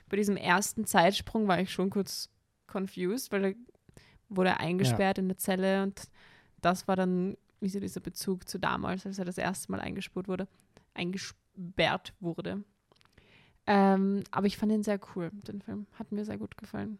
bei 0.08 0.16
diesem 0.16 0.36
ersten 0.36 0.84
Zeitsprung 0.84 1.48
war 1.48 1.58
ich 1.58 1.72
schon 1.72 1.88
kurz 1.88 2.28
confused, 2.70 3.32
weil 3.32 3.44
er 3.44 3.54
wurde 4.28 4.58
eingesperrt 4.60 5.18
in 5.18 5.28
der 5.28 5.38
Zelle 5.38 5.82
und 5.82 6.02
das 6.60 6.86
war 6.88 6.96
dann, 6.96 7.36
wie 7.60 7.68
so 7.68 7.80
dieser 7.80 8.00
Bezug 8.00 8.48
zu 8.48 8.58
damals, 8.58 9.06
als 9.06 9.18
er 9.18 9.24
das 9.24 9.38
erste 9.38 9.72
Mal 9.72 9.80
eingespurt 9.80 10.28
wurde, 10.28 10.46
eingesperrt 10.94 12.12
wurde. 12.20 12.62
Ähm, 13.66 14.24
aber 14.30 14.46
ich 14.46 14.56
fand 14.56 14.72
ihn 14.72 14.82
sehr 14.82 14.98
cool, 15.14 15.30
den 15.46 15.60
Film. 15.62 15.86
Hat 15.98 16.10
mir 16.12 16.24
sehr 16.24 16.38
gut 16.38 16.56
gefallen. 16.56 16.98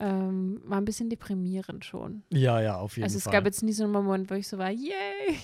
Ähm, 0.00 0.62
war 0.64 0.78
ein 0.80 0.84
bisschen 0.84 1.10
deprimierend 1.10 1.84
schon. 1.84 2.22
ja, 2.30 2.60
ja, 2.60 2.76
auf 2.78 2.96
jeden 2.96 3.04
Also 3.04 3.18
es 3.18 3.24
Fall. 3.24 3.32
gab 3.32 3.44
jetzt 3.46 3.62
nie 3.62 3.72
so 3.72 3.82
einen 3.84 3.92
Moment, 3.92 4.30
wo 4.30 4.34
ich 4.34 4.46
so 4.48 4.56
war, 4.58 4.70
yay! 4.70 5.38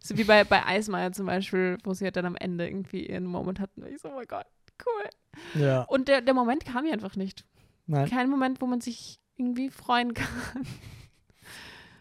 So 0.00 0.16
wie 0.16 0.24
bei, 0.24 0.44
bei 0.44 0.64
Eismeier 0.64 1.12
zum 1.12 1.26
Beispiel, 1.26 1.78
wo 1.84 1.92
sie 1.94 2.04
halt 2.04 2.16
dann 2.16 2.26
am 2.26 2.36
Ende 2.36 2.66
irgendwie 2.66 3.06
ihren 3.06 3.26
Moment 3.26 3.60
hatten. 3.60 3.82
wo 3.82 3.86
Ich 3.86 4.00
so, 4.00 4.08
oh 4.10 4.14
mein 4.14 4.26
Gott, 4.26 4.46
cool. 4.86 5.60
ja, 5.62 5.82
Und 5.82 6.08
der, 6.08 6.20
der 6.22 6.34
Moment 6.34 6.64
kam 6.64 6.86
ja 6.86 6.92
einfach 6.92 7.16
nicht. 7.16 7.44
nein. 7.86 8.08
Kein 8.08 8.28
Moment, 8.30 8.60
wo 8.60 8.66
man 8.66 8.80
sich 8.80 9.20
irgendwie 9.36 9.70
freuen 9.70 10.14
kann. 10.14 10.28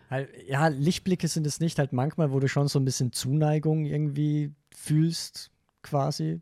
Halt, 0.10 0.30
ja, 0.48 0.68
Lichtblicke 0.68 1.28
sind 1.28 1.48
es 1.48 1.60
nicht, 1.60 1.80
halt 1.80 1.92
manchmal, 1.94 2.32
wo 2.32 2.40
du 2.40 2.48
schon 2.48 2.68
so 2.68 2.80
ein 2.80 2.86
bisschen 2.86 3.12
Zuneigung 3.14 3.86
irgendwie 3.86 4.54
fühlst, 4.76 5.50
quasi. 5.82 6.42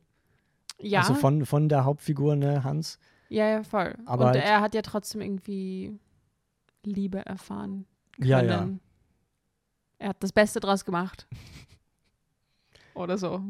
Ja, 0.82 1.00
Also 1.02 1.14
von, 1.16 1.46
von 1.46 1.70
der 1.70 1.86
Hauptfigur, 1.86 2.36
ne, 2.36 2.64
Hans. 2.64 3.00
ja, 3.30 3.48
ja, 3.48 3.64
voll. 3.64 3.96
Aber 4.06 4.26
Und 4.28 4.32
halt- 4.34 4.44
er 4.44 4.62
hat 4.62 4.74
ja 4.76 4.82
trotzdem 4.82 5.22
irgendwie 5.22 5.98
Liebe 6.84 7.26
erfahren 7.26 7.86
können. 8.18 8.28
Ja, 8.30 8.42
ja. 8.42 8.70
Er 10.00 10.10
hat 10.10 10.24
das 10.24 10.32
Beste 10.32 10.60
draus 10.60 10.84
gemacht. 10.86 11.28
Oder 12.94 13.18
so. 13.18 13.42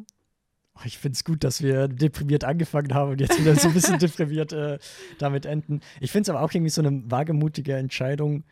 Ich 0.86 0.98
finde 0.98 1.16
es 1.16 1.24
gut, 1.24 1.44
dass 1.44 1.62
wir 1.62 1.88
deprimiert 1.88 2.44
angefangen 2.44 2.94
haben 2.94 3.12
und 3.12 3.22
jetzt 3.22 3.40
wieder 3.40 3.56
so 3.56 3.68
ein 3.68 3.74
bisschen 3.74 4.00
deprimiert 4.00 4.52
äh, 4.54 4.80
damit 5.20 5.46
enden. 5.46 5.82
Ich 6.00 6.12
finde 6.12 6.24
es 6.24 6.30
aber 6.30 6.42
auch 6.42 6.52
irgendwie 6.54 6.70
so 6.72 6.82
eine 6.82 7.10
wagemutige 7.12 7.76
Entscheidung, 7.76 8.44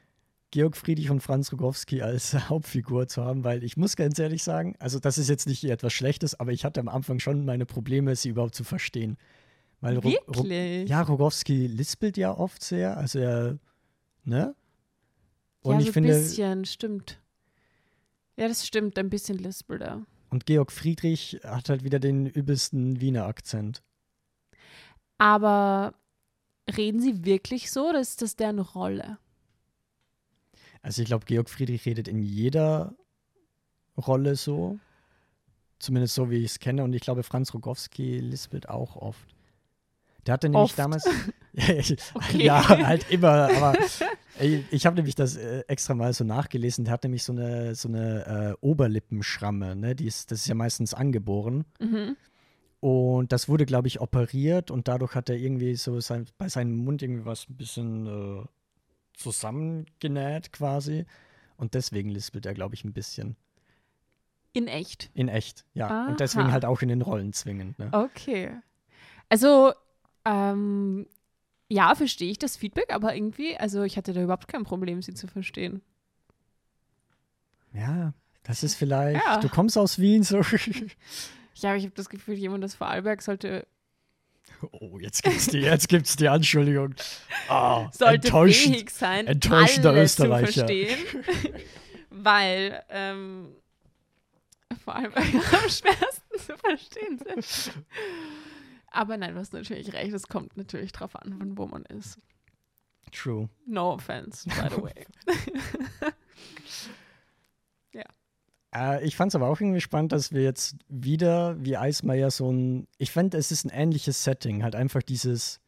Georg 0.51 0.75
Friedrich 0.75 1.09
und 1.11 1.21
Franz 1.21 1.51
Rogowski 1.51 2.01
als 2.01 2.33
Hauptfigur 2.49 3.07
zu 3.07 3.23
haben, 3.23 3.43
weil 3.43 3.63
ich 3.63 3.77
muss 3.77 3.95
ganz 3.95 4.17
ehrlich 4.19 4.43
sagen, 4.43 4.75
also 4.79 4.99
das 4.99 5.17
ist 5.17 5.29
jetzt 5.29 5.47
nicht 5.47 5.63
etwas 5.63 5.93
Schlechtes, 5.93 6.39
aber 6.39 6.51
ich 6.51 6.65
hatte 6.65 6.79
am 6.79 6.87
Anfang 6.89 7.19
schon 7.19 7.45
meine 7.45 7.65
Probleme, 7.65 8.15
sie 8.15 8.29
überhaupt 8.29 8.55
zu 8.55 8.63
verstehen. 8.63 9.17
Weil 9.81 9.97
Ro- 9.97 10.09
Ro- 10.27 10.43
Wirklich? 10.43 10.89
ja, 10.89 11.01
Rogowski 11.01 11.67
lispelt 11.67 12.17
ja 12.17 12.35
oft 12.35 12.63
sehr, 12.63 12.97
also 12.97 13.19
er, 13.19 13.57
ne? 14.23 14.55
Und 15.61 15.73
ja, 15.75 15.79
ich 15.79 15.85
so 15.85 15.89
ein 15.89 15.93
finde, 15.93 16.09
bisschen, 16.09 16.65
stimmt. 16.65 17.21
Ja, 18.37 18.47
das 18.47 18.65
stimmt, 18.65 18.97
ein 18.97 19.09
bisschen 19.09 19.37
lispelt 19.37 19.81
er. 19.81 20.05
und 20.31 20.45
Georg 20.45 20.71
Friedrich 20.71 21.39
hat 21.43 21.69
halt 21.69 21.83
wieder 21.83 21.99
den 21.99 22.25
übelsten 22.25 22.99
Wiener 23.01 23.25
Akzent. 23.25 23.83
Aber 25.17 25.93
reden 26.75 27.01
sie 27.01 27.25
wirklich 27.25 27.71
so 27.71 27.89
oder 27.89 27.99
ist 27.99 28.21
das 28.21 28.35
deren 28.35 28.59
Rolle? 28.59 29.17
Also 30.81 31.01
ich 31.01 31.07
glaube, 31.07 31.25
Georg 31.25 31.49
Friedrich 31.49 31.85
redet 31.85 32.07
in 32.07 32.21
jeder 32.21 32.93
Rolle 33.97 34.35
so. 34.35 34.79
Zumindest 35.79 36.15
so, 36.15 36.29
wie 36.29 36.37
ich 36.37 36.51
es 36.51 36.59
kenne. 36.59 36.83
Und 36.83 36.93
ich 36.93 37.01
glaube, 37.01 37.23
Franz 37.23 37.53
Rogowski 37.53 38.19
lispelt 38.19 38.67
auch 38.69 38.95
oft. 38.95 39.35
Der 40.25 40.33
hatte 40.33 40.49
nämlich 40.49 40.71
Oft? 40.71 40.79
damals. 40.79 41.07
Ja, 42.37 42.67
halt 42.67 43.09
immer. 43.09 43.49
Aber 43.49 43.73
ey, 44.37 44.63
ich 44.71 44.85
habe 44.85 44.95
nämlich 44.97 45.15
das 45.15 45.35
äh, 45.35 45.63
extra 45.67 45.95
mal 45.95 46.13
so 46.13 46.23
nachgelesen. 46.23 46.85
Der 46.85 46.93
hat 46.93 47.03
nämlich 47.03 47.23
so 47.23 47.33
eine, 47.33 47.75
so 47.75 47.87
eine 47.87 48.55
äh, 48.61 48.65
Oberlippenschramme. 48.65 49.75
Ne? 49.75 49.95
Die 49.95 50.05
ist, 50.05 50.31
das 50.31 50.41
ist 50.41 50.47
ja 50.47 50.55
meistens 50.55 50.93
angeboren. 50.93 51.65
Mhm. 51.79 52.15
Und 52.81 53.31
das 53.31 53.49
wurde, 53.49 53.65
glaube 53.65 53.87
ich, 53.87 53.99
operiert. 53.99 54.71
Und 54.71 54.87
dadurch 54.87 55.15
hat 55.15 55.29
er 55.29 55.35
irgendwie 55.35 55.75
so 55.75 55.99
sein, 55.99 56.25
bei 56.37 56.47
seinem 56.47 56.75
Mund 56.77 57.01
irgendwie 57.01 57.25
was 57.25 57.49
ein 57.49 57.55
bisschen 57.55 58.05
äh, 58.05 58.45
zusammengenäht 59.19 60.51
quasi. 60.51 61.05
Und 61.57 61.73
deswegen 61.73 62.09
lispelt 62.09 62.45
er, 62.45 62.53
glaube 62.53 62.75
ich, 62.75 62.83
ein 62.83 62.93
bisschen. 62.93 63.35
In 64.53 64.67
echt. 64.67 65.11
In 65.13 65.27
echt, 65.27 65.65
ja. 65.73 66.07
Und 66.07 66.19
deswegen 66.19 66.47
Aha. 66.47 66.53
halt 66.53 66.65
auch 66.65 66.81
in 66.81 66.89
den 66.89 67.01
Rollen 67.01 67.33
zwingend. 67.33 67.77
Ne? 67.77 67.89
Okay. 67.91 68.51
Also, 69.27 69.73
ähm, 70.25 71.05
ja, 71.67 71.93
verstehe 71.93 72.31
ich 72.31 72.39
das 72.39 72.57
Feedback, 72.57 72.91
aber 72.91 73.13
irgendwie, 73.13 73.57
also 73.57 73.83
ich 73.83 73.95
hatte 73.95 74.13
da 74.13 74.23
überhaupt 74.23 74.47
kein 74.47 74.63
Problem, 74.63 75.01
sie 75.01 75.13
zu 75.13 75.27
verstehen. 75.27 75.81
Ja, 77.73 78.13
das 78.43 78.63
ist 78.63 78.75
vielleicht. 78.75 79.23
Ja. 79.23 79.39
Du 79.39 79.49
kommst 79.49 79.77
aus 79.77 79.99
Wien, 79.99 80.23
so. 80.23 80.41
Ja, 81.61 81.71
aber 81.71 81.77
ich 81.77 81.83
habe 81.83 81.95
das 81.95 82.07
Gefühl, 82.07 82.35
jemand 82.35 82.63
aus 82.63 82.75
Vorarlberg 82.75 83.21
sollte, 83.21 83.67
Oh, 84.71 84.99
jetzt 84.99 85.23
gibt's 85.23 85.47
die, 85.47 85.59
jetzt 85.59 85.87
gibt's 85.89 86.15
die 86.15 86.27
Anschuldigung. 86.27 86.95
Ah, 87.47 87.89
sollte 87.91 88.27
enttäuschend. 88.27 88.75
fähig 88.75 88.89
sein, 88.89 89.27
enttäuschender 89.27 89.91
alles 89.91 90.15
zu 90.15 90.23
Österreicher. 90.23 90.65
verstehen. 90.67 90.97
weil 92.09 92.83
ähm, 92.89 93.55
Vorarlberger 94.83 95.37
am 95.63 95.69
schwersten 95.69 96.39
zu 96.39 96.57
verstehen 96.57 97.19
sind. 97.19 97.73
Aber 98.91 99.17
nein, 99.17 99.33
du 99.33 99.39
hast 99.39 99.53
natürlich 99.53 99.93
recht, 99.93 100.13
es 100.13 100.27
kommt 100.27 100.57
natürlich 100.57 100.91
drauf 100.91 101.15
an, 101.15 101.37
von 101.37 101.57
wo 101.57 101.67
man 101.67 101.83
ist. 101.85 102.19
True. 103.11 103.49
No 103.65 103.93
offense, 103.93 104.47
by 104.49 104.67
the 104.69 104.81
way. 104.81 105.05
Äh, 108.73 109.05
ich 109.05 109.15
fand 109.15 109.31
es 109.31 109.35
aber 109.35 109.47
auch 109.47 109.59
irgendwie 109.59 109.81
spannend, 109.81 110.11
dass 110.11 110.31
wir 110.31 110.43
jetzt 110.43 110.77
wieder 110.87 111.63
wie 111.63 111.77
Eismeier 111.77 112.31
so 112.31 112.51
ein. 112.51 112.87
Ich 112.97 113.11
fand, 113.11 113.33
es 113.33 113.51
ist 113.51 113.65
ein 113.65 113.69
ähnliches 113.69 114.23
Setting. 114.23 114.63
Halt 114.63 114.75
einfach 114.75 115.01
dieses 115.01 115.59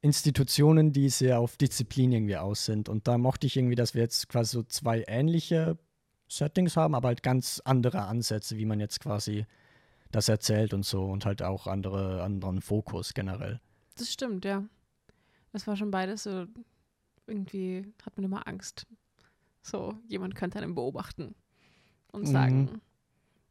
Institutionen, 0.00 0.92
die 0.92 1.08
sehr 1.08 1.40
auf 1.40 1.56
Disziplin 1.56 2.12
irgendwie 2.12 2.36
aus 2.36 2.64
sind. 2.64 2.88
Und 2.88 3.08
da 3.08 3.18
mochte 3.18 3.46
ich 3.46 3.56
irgendwie, 3.56 3.74
dass 3.74 3.94
wir 3.94 4.02
jetzt 4.02 4.28
quasi 4.28 4.52
so 4.52 4.62
zwei 4.62 5.04
ähnliche 5.06 5.78
Settings 6.28 6.76
haben, 6.76 6.94
aber 6.94 7.08
halt 7.08 7.22
ganz 7.22 7.60
andere 7.64 8.02
Ansätze, 8.02 8.56
wie 8.56 8.66
man 8.66 8.80
jetzt 8.80 9.00
quasi 9.00 9.46
das 10.10 10.28
erzählt 10.28 10.74
und 10.74 10.84
so. 10.84 11.04
Und 11.04 11.26
halt 11.26 11.42
auch 11.42 11.66
andere, 11.66 12.22
anderen 12.22 12.60
Fokus 12.60 13.14
generell. 13.14 13.60
Das 13.96 14.12
stimmt, 14.12 14.44
ja. 14.44 14.64
Das 15.52 15.66
war 15.66 15.76
schon 15.76 15.90
beides 15.90 16.24
so, 16.24 16.46
irgendwie 17.26 17.92
hat 18.04 18.16
man 18.16 18.24
immer 18.24 18.46
Angst. 18.46 18.86
So, 19.62 19.94
jemand 20.06 20.34
könnte 20.34 20.58
einen 20.58 20.74
beobachten 20.74 21.34
und 22.16 22.22
Mhm. 22.22 22.32
sagen, 22.32 22.80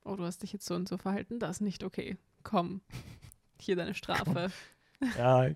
oh, 0.04 0.16
du 0.16 0.24
hast 0.24 0.44
dich 0.44 0.52
jetzt 0.54 0.66
so 0.66 0.76
und 0.76 0.88
so 0.90 0.98
verhalten, 0.98 1.40
das 1.40 1.58
ist 1.58 1.62
nicht 1.62 1.84
okay. 1.84 2.18
Komm, 2.44 2.82
hier 3.60 3.76
deine 3.76 3.94
Strafe. 3.94 4.52
Ja, 5.18 5.50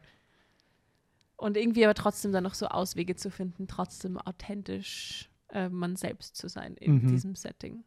Und 1.38 1.56
irgendwie 1.56 1.86
aber 1.86 1.94
trotzdem 1.94 2.34
dann 2.34 2.44
noch 2.44 2.54
so 2.54 2.68
Auswege 2.68 3.16
zu 3.16 3.32
finden, 3.32 3.68
trotzdem 3.70 4.18
authentisch 4.18 5.30
äh, 5.50 5.70
man 5.70 5.96
selbst 5.96 6.36
zu 6.36 6.50
sein 6.50 6.76
in 6.76 6.96
Mhm. 6.96 7.08
diesem 7.08 7.36
Setting. 7.36 7.84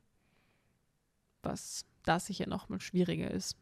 Was 1.43 1.85
da 2.05 2.19
sicher 2.19 2.47
noch 2.49 2.69
mal 2.71 2.81
schwieriger 2.81 3.31
ist 3.31 3.57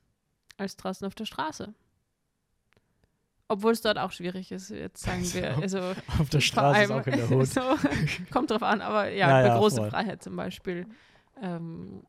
als 0.56 0.76
draußen 0.76 1.04
auf 1.06 1.14
der 1.16 1.24
Straße. 1.26 1.74
Obwohl 3.48 3.72
es 3.72 3.80
dort 3.82 3.98
auch 3.98 4.12
schwierig 4.12 4.52
ist, 4.52 4.70
jetzt 4.70 5.02
sagen 5.02 5.24
wir. 5.34 5.58
Also 5.58 5.78
auf 6.20 6.28
der 6.30 6.40
Straße 6.40 6.82
ist 6.84 6.90
allem- 6.92 7.02
auch 7.02 7.06
in 7.08 7.16
der 7.16 7.28
Hut. 7.28 7.46
so, 7.48 7.60
kommt 8.30 8.50
drauf 8.52 8.62
an, 8.62 8.80
aber 8.80 9.08
ja, 9.08 9.28
Ja, 9.40 9.46
ja, 9.48 9.58
große 9.58 9.76
voll. 9.78 9.90
Freiheit 9.90 10.22
zum 10.22 10.36
Beispiel 10.36 10.86
ähm, 11.40 12.02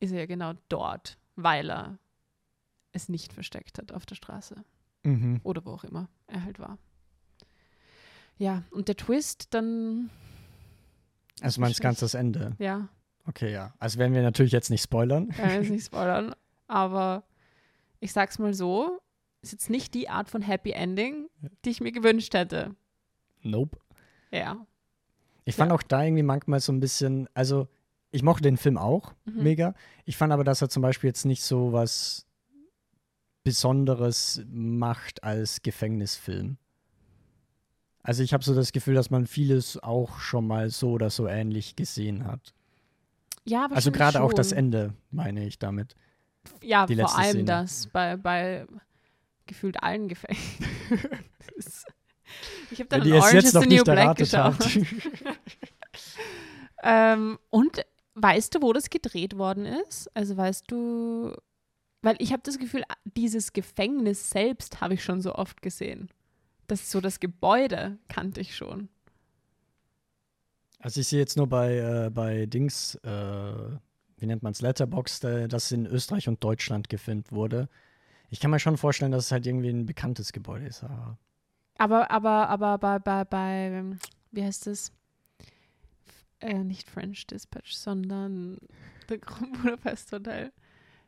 ist 0.00 0.12
er 0.12 0.20
ja 0.20 0.26
genau 0.26 0.52
dort, 0.68 1.18
weil 1.36 1.70
er 1.70 1.98
es 2.92 3.08
nicht 3.08 3.32
versteckt 3.32 3.78
hat 3.78 3.92
auf 3.92 4.06
der 4.06 4.14
Straße 4.14 4.56
Mhm. 5.02 5.40
oder 5.44 5.64
wo 5.66 5.70
auch 5.72 5.84
immer 5.84 6.08
er 6.26 6.44
halt 6.44 6.58
war. 6.58 6.78
Ja, 8.38 8.62
und 8.70 8.88
der 8.88 8.96
Twist 8.96 9.52
dann, 9.54 10.10
Also 11.40 11.60
meinst 11.60 11.80
ganz 11.80 12.00
das 12.00 12.14
Ende. 12.14 12.56
ja, 12.58 12.88
Okay, 13.26 13.50
ja. 13.50 13.72
Also 13.78 13.98
werden 13.98 14.12
wir 14.12 14.20
natürlich 14.22 14.52
jetzt 14.52 14.68
nicht 14.68 14.82
spoilern. 14.82 15.28
kann 15.30 15.48
ich 15.48 15.54
jetzt 15.54 15.70
nicht 15.70 15.86
spoilern, 15.86 16.34
aber 16.66 17.24
ich 18.00 18.12
sag's 18.12 18.38
mal 18.38 18.52
so, 18.52 19.00
ist 19.40 19.52
jetzt 19.52 19.70
nicht 19.70 19.94
die 19.94 20.10
Art 20.10 20.28
von 20.28 20.42
Happy 20.42 20.72
Ending, 20.72 21.28
die 21.64 21.70
ich 21.70 21.80
mir 21.80 21.90
gewünscht 21.92 22.34
hätte. 22.34 22.74
Nope. 23.42 23.78
Ja. 24.30 24.66
Ich 25.46 25.54
fand 25.54 25.70
Ja. 25.70 25.74
auch 25.74 25.82
da 25.82 26.02
irgendwie 26.02 26.22
manchmal 26.22 26.60
so 26.60 26.70
ein 26.72 26.80
bisschen, 26.80 27.28
also 27.32 27.66
ich 28.14 28.22
mochte 28.22 28.42
den 28.42 28.56
Film 28.56 28.78
auch 28.78 29.12
Mhm. 29.24 29.42
mega. 29.42 29.74
Ich 30.04 30.16
fand 30.16 30.32
aber, 30.32 30.44
dass 30.44 30.62
er 30.62 30.68
zum 30.68 30.82
Beispiel 30.82 31.08
jetzt 31.08 31.24
nicht 31.24 31.42
so 31.42 31.72
was 31.72 32.26
Besonderes 33.42 34.42
macht 34.50 35.22
als 35.24 35.62
Gefängnisfilm. 35.62 36.56
Also 38.02 38.22
ich 38.22 38.32
habe 38.32 38.44
so 38.44 38.54
das 38.54 38.72
Gefühl, 38.72 38.94
dass 38.94 39.10
man 39.10 39.26
vieles 39.26 39.82
auch 39.82 40.18
schon 40.20 40.46
mal 40.46 40.70
so 40.70 40.90
oder 40.92 41.10
so 41.10 41.26
ähnlich 41.26 41.74
gesehen 41.76 42.26
hat. 42.26 42.54
Ja, 43.44 43.66
Also 43.70 43.90
gerade 43.92 44.22
auch 44.22 44.32
das 44.32 44.52
Ende, 44.52 44.94
meine 45.10 45.44
ich 45.46 45.58
damit. 45.58 45.94
Ja, 46.62 46.86
die 46.86 46.96
vor 46.96 47.16
allem 47.18 47.30
Szene. 47.30 47.44
das 47.44 47.86
bei, 47.88 48.16
bei 48.16 48.66
gefühlt 49.46 49.82
allen 49.82 50.08
Gefängnissen. 50.08 50.60
ich 52.70 52.78
habe 52.78 52.88
dann 52.88 53.04
Wenn 53.04 53.12
Orange 53.14 53.36
is 53.38 53.52
the 53.52 53.66
New 53.66 53.82
Black 53.84 54.16
geschaut. 54.16 54.56
ähm, 56.82 57.38
und 57.50 57.84
weißt 58.14 58.54
du, 58.54 58.62
wo 58.62 58.72
das 58.72 58.90
gedreht 58.90 59.36
worden 59.36 59.66
ist? 59.66 60.10
Also 60.14 60.36
weißt 60.36 60.70
du, 60.70 61.34
weil 62.02 62.16
ich 62.18 62.32
habe 62.32 62.42
das 62.44 62.58
Gefühl, 62.58 62.84
dieses 63.04 63.52
Gefängnis 63.52 64.30
selbst 64.30 64.80
habe 64.80 64.94
ich 64.94 65.04
schon 65.04 65.20
so 65.20 65.34
oft 65.34 65.62
gesehen. 65.62 66.08
Das 66.66 66.80
ist 66.80 66.90
so 66.90 67.00
das 67.00 67.20
Gebäude 67.20 67.98
kannte 68.08 68.40
ich 68.40 68.56
schon. 68.56 68.88
Also 70.78 71.00
ich 71.00 71.08
sehe 71.08 71.18
jetzt 71.18 71.36
nur 71.36 71.46
bei, 71.46 71.76
äh, 71.76 72.10
bei 72.10 72.46
Dings, 72.46 72.94
äh, 72.96 73.54
wie 74.16 74.26
nennt 74.26 74.42
man 74.42 74.52
es, 74.52 74.60
Letterboxd, 74.60 75.24
äh, 75.24 75.48
dass 75.48 75.72
in 75.72 75.86
Österreich 75.86 76.28
und 76.28 76.42
Deutschland 76.44 76.88
gefilmt 76.88 77.32
wurde. 77.32 77.68
Ich 78.30 78.40
kann 78.40 78.50
mir 78.50 78.58
schon 78.58 78.76
vorstellen, 78.76 79.12
dass 79.12 79.26
es 79.26 79.32
halt 79.32 79.46
irgendwie 79.46 79.70
ein 79.70 79.86
bekanntes 79.86 80.32
Gebäude 80.32 80.66
ist. 80.66 80.82
Aber 80.84 81.18
Aber, 81.78 82.10
aber, 82.10 82.48
aber 82.48 82.78
bei, 82.78 82.98
bei, 82.98 83.24
bei, 83.24 83.84
wie 84.30 84.44
heißt 84.44 84.66
es? 84.66 84.92
Äh, 86.44 86.62
nicht 86.64 86.88
French 86.90 87.26
Dispatch, 87.26 87.72
sondern 87.74 88.58
The 89.08 89.18
Grand 89.18 89.52
Budapest 89.62 90.12
Hotel. 90.12 90.52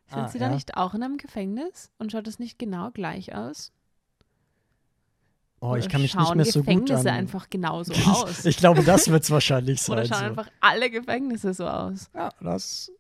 Sind 0.09 0.19
Ah, 0.19 0.29
sie 0.29 0.39
da 0.39 0.47
ja. 0.47 0.55
nicht 0.55 0.77
auch 0.77 0.95
in 0.95 1.03
einem 1.03 1.19
Gefängnis? 1.19 1.91
Und 1.99 2.13
schaut 2.13 2.27
das 2.27 2.39
nicht 2.39 2.59
genau 2.59 2.91
gleich 2.91 3.35
aus? 3.35 3.73
oh, 5.61 5.75
ich 5.75 5.89
kann 5.89 6.01
mich 6.03 6.15
nicht 6.15 6.35
mehr 6.35 6.45
so 6.45 6.61
gut 6.61 6.67
Gefängnisse 6.67 7.11
an. 7.11 7.17
einfach 7.19 7.51
genauso 7.51 7.93
aus? 8.07 8.45
ich 8.45 8.57
glaube, 8.57 8.83
das 8.85 9.09
wird 9.11 9.25
es 9.25 9.31
wahrscheinlich 9.31 9.83
sein. 9.83 9.99
Oder 9.99 10.07
schauen 10.07 10.19
so. 10.19 10.25
einfach 10.25 10.49
alle 10.61 10.91
Gefängnisse 10.91 11.55
so 11.55 11.67
aus? 11.67 12.09
Ja, 12.15 12.31
das 12.41 12.93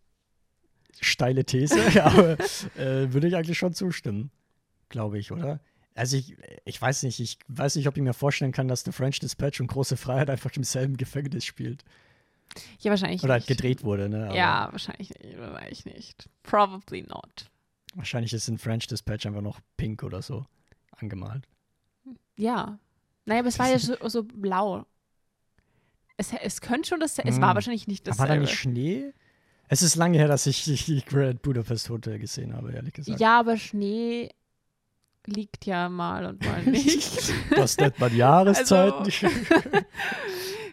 steile 1.00 1.44
These, 1.44 1.76
aber 2.04 2.38
äh, 2.76 3.12
würde 3.12 3.28
ich 3.28 3.36
eigentlich 3.36 3.58
schon 3.58 3.74
zustimmen, 3.74 4.30
glaube 4.88 5.18
ich, 5.18 5.30
oder? 5.32 5.60
Also 5.94 6.16
ich, 6.16 6.36
ich 6.64 6.80
weiß 6.80 7.02
nicht, 7.04 7.20
ich 7.20 7.38
weiß 7.48 7.76
nicht, 7.76 7.86
ob 7.88 7.96
ich 7.96 8.02
mir 8.02 8.14
vorstellen 8.14 8.52
kann, 8.52 8.68
dass 8.68 8.82
The 8.84 8.92
French 8.92 9.20
Dispatch 9.20 9.60
und 9.60 9.66
Große 9.68 9.96
Freiheit 9.96 10.28
einfach 10.30 10.50
im 10.56 10.64
selben 10.64 10.96
Gefängnis 10.96 11.44
spielt. 11.44 11.84
Ja, 12.80 12.90
wahrscheinlich 12.90 13.22
Oder 13.22 13.34
halt 13.34 13.42
nicht. 13.42 13.48
gedreht 13.58 13.84
wurde, 13.84 14.08
ne? 14.08 14.26
Aber 14.26 14.34
Ja, 14.36 14.68
wahrscheinlich 14.72 15.10
nicht. 15.10 15.38
Wahrscheinlich 15.38 15.84
nicht. 15.84 16.28
Probably 16.42 17.02
not. 17.02 17.50
Wahrscheinlich 17.94 18.32
ist 18.32 18.48
in 18.48 18.58
French 18.58 18.86
Dispatch 18.86 19.26
einfach 19.26 19.42
noch 19.42 19.60
pink 19.76 20.02
oder 20.02 20.22
so 20.22 20.46
angemalt. 20.98 21.46
Ja. 22.36 22.78
Naja, 23.24 23.40
aber 23.40 23.48
es 23.48 23.58
war 23.58 23.68
ja 23.70 23.78
so, 23.78 23.94
so 24.08 24.22
blau. 24.24 24.86
Es, 26.16 26.32
es 26.32 26.60
könnte 26.62 26.88
schon 26.88 27.00
das. 27.00 27.18
Es 27.18 27.40
war 27.40 27.50
Hm. 27.50 27.54
wahrscheinlich 27.56 27.86
nicht 27.86 28.08
Aber 28.08 28.18
war 28.20 28.26
da 28.28 28.36
nicht 28.36 28.54
Schnee? 28.54 29.12
Es 29.68 29.82
ist 29.82 29.96
lange 29.96 30.16
her, 30.16 30.28
dass 30.28 30.46
ich 30.46 30.64
die 30.86 31.02
Grand 31.04 31.42
Budapest 31.42 31.90
Hotel 31.90 32.18
gesehen 32.18 32.54
habe, 32.54 32.72
ehrlich 32.72 32.94
gesagt. 32.94 33.20
Ja, 33.20 33.38
aber 33.40 33.56
Schnee 33.58 34.30
liegt 35.26 35.66
ja 35.66 35.88
mal 35.88 36.24
und 36.24 36.44
mal 36.44 36.62
nicht. 36.66 37.32
Das 37.50 37.76
nennt 37.76 37.98
man 37.98 38.16
Jahreszeiten. 38.16 39.04
Also- 39.04 39.26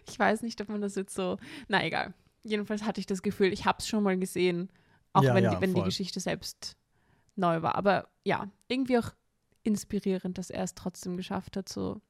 ich 0.06 0.18
weiß 0.18 0.42
nicht, 0.42 0.60
ob 0.60 0.68
man 0.68 0.80
das 0.80 0.94
jetzt 0.94 1.14
so. 1.14 1.38
Na 1.68 1.84
egal. 1.84 2.14
Jedenfalls 2.42 2.82
hatte 2.84 3.00
ich 3.00 3.06
das 3.06 3.22
Gefühl, 3.22 3.52
ich 3.52 3.64
habe 3.64 3.78
es 3.78 3.88
schon 3.88 4.02
mal 4.02 4.18
gesehen, 4.18 4.70
auch 5.12 5.22
Ja, 5.22 5.34
wenn, 5.34 5.44
ja, 5.44 5.54
die, 5.54 5.60
wenn 5.60 5.74
die. 5.74 5.82
Geschichte 5.82 6.20
selbst 6.20 6.76
neu 7.36 7.62
war. 7.62 7.74
Aber 7.74 8.08
ja, 8.24 8.50
irgendwie 8.68 8.98
auch 8.98 9.10
inspirierend, 9.62 10.36
dass 10.38 10.50
er 10.50 10.62
es 10.64 10.74
trotzdem 10.74 11.16
geschafft 11.16 11.56
hat, 11.56 11.68
so 11.68 12.00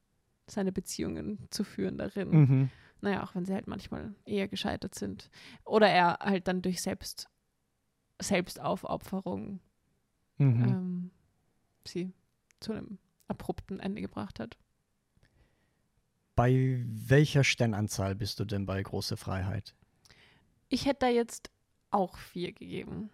seine 0.47 0.73
Beziehungen 0.73 1.39
zu 1.51 1.63
führen 1.65 1.99
darin. 1.99 2.31
mhm. 2.31 2.71
Naja, 3.01 3.23
auch 3.23 3.35
wenn 3.35 3.45
sie 3.45 3.53
halt 3.53 3.67
manchmal 3.67 4.15
eher 4.25 4.49
gescheitert 4.49 4.95
sind. 4.95 5.31
Oder 5.65 5.89
er 5.89 6.19
halt 6.21 6.49
dann 6.49 6.63
durch 6.63 6.81
Selbst, 6.83 7.29
Selbstaufopferung 8.21 9.61
Mhm. 10.39 10.65
ähm, 10.65 11.11
sie 11.87 12.13
zu 12.61 12.73
einem 12.73 12.99
abrupten 13.29 13.79
Ende 13.79 14.01
gebracht 14.01 14.41
hat. 14.41 14.59
Bei 16.37 16.83
welcher 16.87 17.45
Sternanzahl 17.45 18.15
bist 18.15 18.41
du 18.41 18.45
denn 18.45 18.67
bei 18.67 18.83
Große 18.83 19.17
Freiheit? 19.17 19.75
Ich 20.69 20.87
hätte 20.87 21.01
da 21.01 21.09
jetzt 21.09 21.51
auch 21.91 22.17
vier 22.19 22.53
gegeben. 22.53 23.11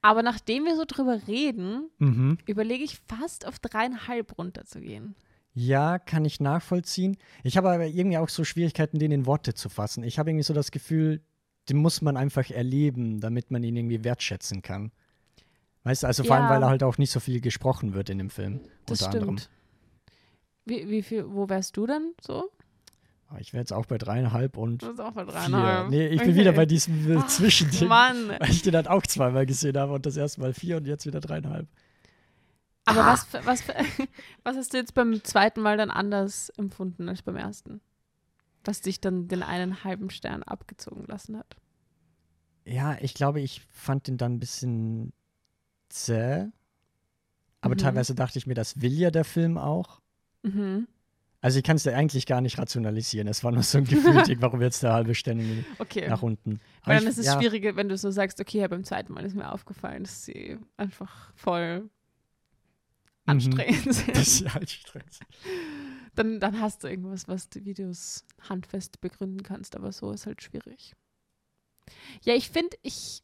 Aber 0.00 0.22
nachdem 0.22 0.64
wir 0.64 0.74
so 0.74 0.84
drüber 0.86 1.20
reden, 1.28 1.88
Mhm. 1.98 2.38
überlege 2.46 2.82
ich 2.82 2.98
fast 3.06 3.46
auf 3.46 3.58
dreieinhalb 3.58 4.36
runterzugehen. 4.36 5.14
Ja, 5.54 5.98
kann 5.98 6.24
ich 6.24 6.40
nachvollziehen. 6.40 7.18
Ich 7.44 7.56
habe 7.56 7.70
aber 7.70 7.86
irgendwie 7.86 8.16
auch 8.18 8.30
so 8.30 8.42
Schwierigkeiten, 8.42 8.98
den 8.98 9.12
in 9.12 9.26
Worte 9.26 9.54
zu 9.54 9.68
fassen. 9.68 10.02
Ich 10.02 10.18
habe 10.18 10.30
irgendwie 10.30 10.44
so 10.44 10.54
das 10.54 10.70
Gefühl, 10.70 11.20
den 11.68 11.76
muss 11.76 12.00
man 12.02 12.16
einfach 12.16 12.50
erleben, 12.50 13.20
damit 13.20 13.50
man 13.50 13.62
ihn 13.62 13.76
irgendwie 13.76 14.02
wertschätzen 14.02 14.62
kann. 14.62 14.90
Weißt 15.84 16.02
du, 16.02 16.06
also 16.06 16.24
vor 16.24 16.36
allem, 16.36 16.46
Ja. 16.46 16.50
weil 16.50 16.62
er 16.62 16.68
halt 16.70 16.82
auch 16.82 16.96
nicht 16.98 17.10
so 17.12 17.20
viel 17.20 17.40
gesprochen 17.40 17.92
wird 17.94 18.08
in 18.08 18.18
dem 18.18 18.30
Film. 18.30 18.60
Das 18.86 19.02
unter 19.02 19.12
anderem. 19.20 19.36
Wie, 20.64 20.88
wie 20.88 21.02
viel, 21.02 21.24
wo 21.28 21.48
wärst 21.48 21.76
du 21.76 21.86
dann 21.86 22.12
so? 22.20 22.50
Aber 23.28 23.40
Ich 23.40 23.52
wäre 23.52 23.62
jetzt 23.62 23.72
auch 23.72 23.86
bei 23.86 23.98
dreieinhalb 23.98 24.56
und 24.56 24.82
Du 24.82 24.88
bist 24.88 25.00
auch 25.00 25.12
bei 25.12 25.24
vier. 25.24 25.32
dreieinhalb. 25.32 25.88
Nee, 25.90 26.06
ich 26.08 26.20
bin 26.20 26.30
Okay. 26.30 26.38
wieder 26.40 26.52
bei 26.52 26.66
diesem 26.66 27.16
Ach, 27.18 27.26
Zwischending. 27.28 27.88
Mann. 27.88 28.28
Weil 28.28 28.50
ich 28.50 28.62
den 28.62 28.74
halt 28.76 28.88
auch 28.88 29.02
zweimal 29.06 29.46
gesehen 29.46 29.76
habe 29.78 29.92
und 29.92 30.04
das 30.06 30.16
erste 30.16 30.40
Mal 30.40 30.52
vier 30.54 30.76
und 30.76 30.86
jetzt 30.86 31.06
wieder 31.06 31.20
dreieinhalb. 31.20 31.66
Aber 32.84 33.04
Ah. 33.04 33.12
was, 33.12 33.26
was, 33.46 33.62
was 34.44 34.56
hast 34.56 34.72
du 34.72 34.76
jetzt 34.76 34.94
beim 34.94 35.22
zweiten 35.24 35.60
Mal 35.62 35.76
dann 35.76 35.90
anders 35.90 36.50
empfunden 36.50 37.08
als 37.08 37.22
beim 37.22 37.36
ersten? 37.36 37.80
Was 38.64 38.80
dich 38.80 39.00
dann 39.00 39.28
den 39.28 39.42
einen 39.42 39.82
halben 39.82 40.10
Stern 40.10 40.42
abgezogen 40.42 41.04
lassen 41.06 41.36
hat? 41.38 41.56
Ja, 42.64 42.96
ich 43.00 43.14
glaube, 43.14 43.40
ich 43.40 43.62
fand 43.72 44.06
den 44.06 44.18
dann 44.18 44.34
ein 44.34 44.40
bisschen 44.40 45.12
zäh. 45.88 46.46
Aber 47.60 47.74
Mhm. 47.74 47.78
teilweise 47.78 48.14
dachte 48.14 48.38
ich 48.38 48.46
mir, 48.46 48.54
das 48.54 48.80
will 48.80 48.92
ja 48.92 49.10
der 49.10 49.24
Film 49.24 49.56
auch. 49.58 50.00
Mhm. 50.42 50.86
Also 51.40 51.58
ich 51.58 51.64
kann 51.64 51.74
es 51.76 51.82
ja 51.84 51.92
eigentlich 51.94 52.26
gar 52.26 52.40
nicht 52.40 52.56
rationalisieren. 52.58 53.26
Es 53.26 53.42
war 53.42 53.50
nur 53.50 53.64
so 53.64 53.78
ein 53.78 53.84
Gefühl, 53.84 54.14
warum 54.40 54.62
jetzt 54.62 54.82
der 54.84 54.92
halbe 54.92 55.12
irgendwie 55.12 55.64
Okay. 55.78 56.08
nach 56.08 56.22
unten. 56.22 56.52
Weil 56.52 56.60
Aber 56.82 56.94
dann 56.94 57.02
ich- 57.04 57.08
ist 57.10 57.18
es 57.18 57.26
ja, 57.26 57.38
schwieriger, 57.38 57.74
wenn 57.74 57.88
du 57.88 57.96
so 57.96 58.10
sagst, 58.12 58.40
okay, 58.40 58.58
ja, 58.58 58.68
beim 58.68 58.84
zweiten 58.84 59.12
Mal 59.12 59.24
ist 59.24 59.34
mir 59.34 59.50
aufgefallen, 59.50 60.04
dass 60.04 60.24
sie 60.24 60.58
einfach 60.76 61.32
voll 61.34 61.80
Mhm. 61.80 61.90
anstrengend 63.26 63.82
sind. 63.94 64.16
Das 64.16 64.28
ist 64.28 64.54
halt 64.54 64.70
Stress. 64.70 65.20
dann, 66.14 66.38
dann 66.38 66.60
hast 66.60 66.84
du 66.84 66.88
irgendwas, 66.88 67.26
was 67.26 67.48
du, 67.48 67.60
es 67.88 68.24
handfest 68.48 69.00
begründen 69.00 69.42
kannst, 69.42 69.74
aber 69.76 69.90
so 69.92 70.12
ist 70.12 70.26
halt 70.26 70.42
schwierig. 70.42 70.94
Ja, 72.22 72.34
ich 72.34 72.50
finde, 72.50 72.76
ich 72.82 73.22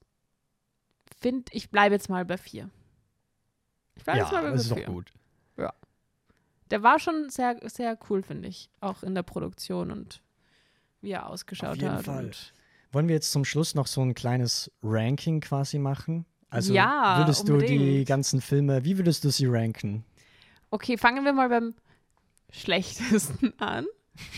finde, 1.21 1.45
ich 1.53 1.71
bleibe 1.71 1.95
jetzt 1.95 2.09
mal 2.09 2.25
bei 2.25 2.37
vier. 2.37 2.69
Ich 3.97 4.03
bleibe 4.05 4.19
jetzt 4.21 4.33
mal 4.33 4.39
Ja, 4.39 4.43
bei 4.43 4.51
das 4.53 4.62
ist 4.62 4.71
doch 4.73 4.85
gut. 4.85 5.12
Der 6.71 6.83
war 6.83 6.99
schon 6.99 7.31
sehr, 7.31 7.59
sehr 7.64 7.99
cool, 8.11 8.23
finde 8.23 8.49
ich. 8.49 8.71
Auch 8.81 9.03
in 9.03 9.14
der 9.14 9.23
Produktion 9.23 9.91
und 9.91 10.23
wie 11.01 11.11
er 11.12 11.29
ausgeschaut 11.29 11.71
Auf 11.71 11.77
jeden 11.77 11.93
hat. 11.93 12.05
Fall. 12.05 12.31
Wollen 12.93 13.09
wir 13.09 13.14
jetzt 13.14 13.33
zum 13.33 13.45
Schluss 13.45 13.75
noch 13.75 13.87
so 13.87 14.01
ein 14.03 14.14
kleines 14.14 14.71
Ranking 14.83 15.41
quasi 15.41 15.79
machen? 15.79 16.25
Also 16.51 16.73
Ja, 16.75 17.19
würdest 17.19 17.49
du 17.49 17.59
die 17.59 17.75
unbedingt. 17.77 18.09
ganzen 18.09 18.41
Filme, 18.41 18.85
wie 18.85 18.97
würdest 18.99 19.25
du 19.25 19.31
sie 19.31 19.47
ranken? 19.47 20.05
okay, 20.71 20.97
fangen 20.99 21.25
wir 21.25 21.33
mal 21.33 21.49
beim 21.49 21.75
schlechtesten 22.51 23.53
an. 23.59 23.87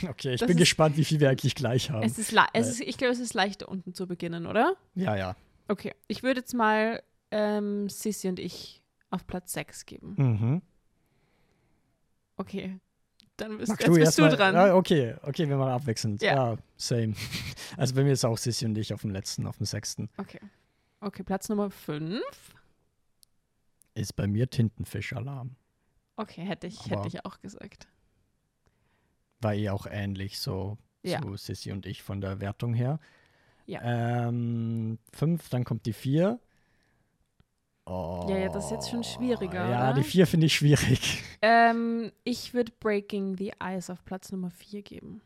Okay, 0.09 0.35
ich 0.35 0.41
Das 0.41 0.47
bin 0.47 0.57
ist- 0.57 0.63
gespannt, 0.63 0.97
wie 0.97 1.05
viel 1.05 1.21
wir 1.21 1.31
eigentlich 1.31 1.55
gleich 1.55 1.91
haben. 1.91 2.03
Es 2.03 2.19
ist, 2.19 2.35
es 2.53 2.69
ist 2.69 2.81
ich 2.81 2.99
glaube, 2.99 3.13
es 3.13 3.19
ist 3.21 3.35
leichter 3.35 3.69
unten 3.69 3.95
zu 3.95 4.07
beginnen, 4.07 4.47
oder? 4.47 4.77
ja, 4.95 5.17
ja. 5.17 5.37
Okay, 5.69 5.95
ich 6.09 6.25
würde 6.25 6.41
jetzt 6.41 6.53
mal 6.53 7.01
ähm, 7.31 7.89
Sissy 7.89 8.27
und 8.29 8.41
ich 8.41 8.83
auf 9.11 9.25
Platz 9.29 9.53
6 9.53 9.87
geben. 9.87 10.15
Mhm. 10.19 10.63
Okay. 12.41 12.79
Dann 13.37 13.59
bist, 13.59 13.69
Magst 13.69 13.83
jetzt 13.87 13.95
bist 13.95 14.01
erst 14.07 14.19
du 14.19 14.23
mal- 14.23 14.37
dran. 14.37 14.55
Ja, 14.55 14.75
okay, 14.75 15.15
okay, 15.23 15.49
wir 15.49 15.57
machen 15.57 15.73
abwechselnd. 15.73 16.23
Ja. 16.23 16.53
Ja, 16.53 16.57
same. 16.77 17.15
Also 17.77 17.95
bei 17.95 18.03
mir 18.03 18.13
ist 18.13 18.25
auch 18.25 18.37
Sissy 18.37 18.65
und 18.67 18.77
ich 18.77 18.93
auf 18.93 19.03
dem 19.03 19.11
letzten, 19.11 19.47
auf 19.47 19.57
dem 19.59 19.67
sechsten. 19.67 20.09
Okay. 20.17 20.41
Okay, 21.01 21.23
Platz 21.23 21.49
Nummer 21.49 21.71
5. 21.71 22.21
Ist 23.95 24.17
bei 24.17 24.27
mir 24.27 24.49
Tintenfischalarm. 24.51 25.55
Okay, 26.17 26.43
hätte 26.43 26.67
ich, 26.67 26.81
Aber- 26.81 26.97
hätte 27.05 27.09
ich 27.09 27.25
auch 27.25 27.41
gesagt. 27.41 27.87
War 29.41 29.55
eh 29.55 29.69
auch 29.71 29.87
ähnlich 29.87 30.39
so 30.41 30.77
Ja. 31.03 31.23
zu 31.23 31.37
Sissy 31.37 31.73
und 31.73 31.87
ich 31.87 32.03
von 32.03 32.21
der 32.21 32.41
Wertung 32.41 32.75
her. 32.75 32.99
Ja. 33.67 33.81
Ähm, 34.29 34.99
fünf, 35.13 35.49
dann 35.49 35.65
kommt 35.65 35.87
die 35.87 35.93
vier. 35.93 36.41
Oh, 37.93 38.27
Ja, 38.29 38.39
ja, 38.39 38.49
das 38.49 38.67
ist 38.67 38.71
jetzt 38.71 38.91
schon 38.91 39.03
schwieriger, 39.03 39.69
Ja, 39.69 39.91
oder? 39.91 39.95
die 40.01 40.05
vier 40.05 40.27
finde 40.27 40.47
ich 40.47 40.55
schwierig. 40.55 41.23
Ähm, 41.43 42.13
ich 42.23 42.53
würde 42.53 42.71
Breaking 42.81 43.35
the 43.39 43.53
Ice 43.65 43.91
auf 43.91 44.05
Platz 44.05 44.31
Nummer 44.31 44.51
4 44.51 44.83
geben. 44.83 45.23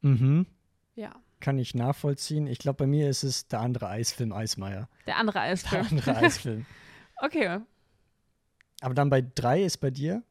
Mhm. 0.00 0.46
Ja. 0.94 1.14
Kann 1.40 1.58
ich 1.58 1.74
nachvollziehen. 1.74 2.46
Ich 2.46 2.58
glaube, 2.58 2.78
bei 2.78 2.86
mir 2.86 3.10
ist 3.10 3.22
es 3.22 3.46
der 3.48 3.60
andere 3.60 3.88
Eisfilm 3.88 4.32
Eismeier. 4.32 4.88
Der 5.06 5.18
andere 5.18 5.40
Der 5.40 5.42
Eisfilm. 5.42 5.86
andere 5.90 6.16
Eisfilm. 6.16 6.66
Okay. 7.18 7.58
Aber 8.80 8.94
dann 8.94 9.10
bei 9.10 9.20
drei 9.22 9.62
ist 9.62 9.76
bei 9.76 9.90
dir? 9.90 10.22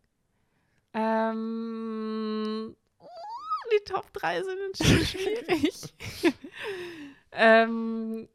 Ähm, 1.43 2.75
die 3.71 3.83
Top 3.85 4.11
3 4.13 4.41
sind 4.41 4.77
schon 4.77 5.05
schwierig. 5.05 5.93
ähm, 7.31 8.27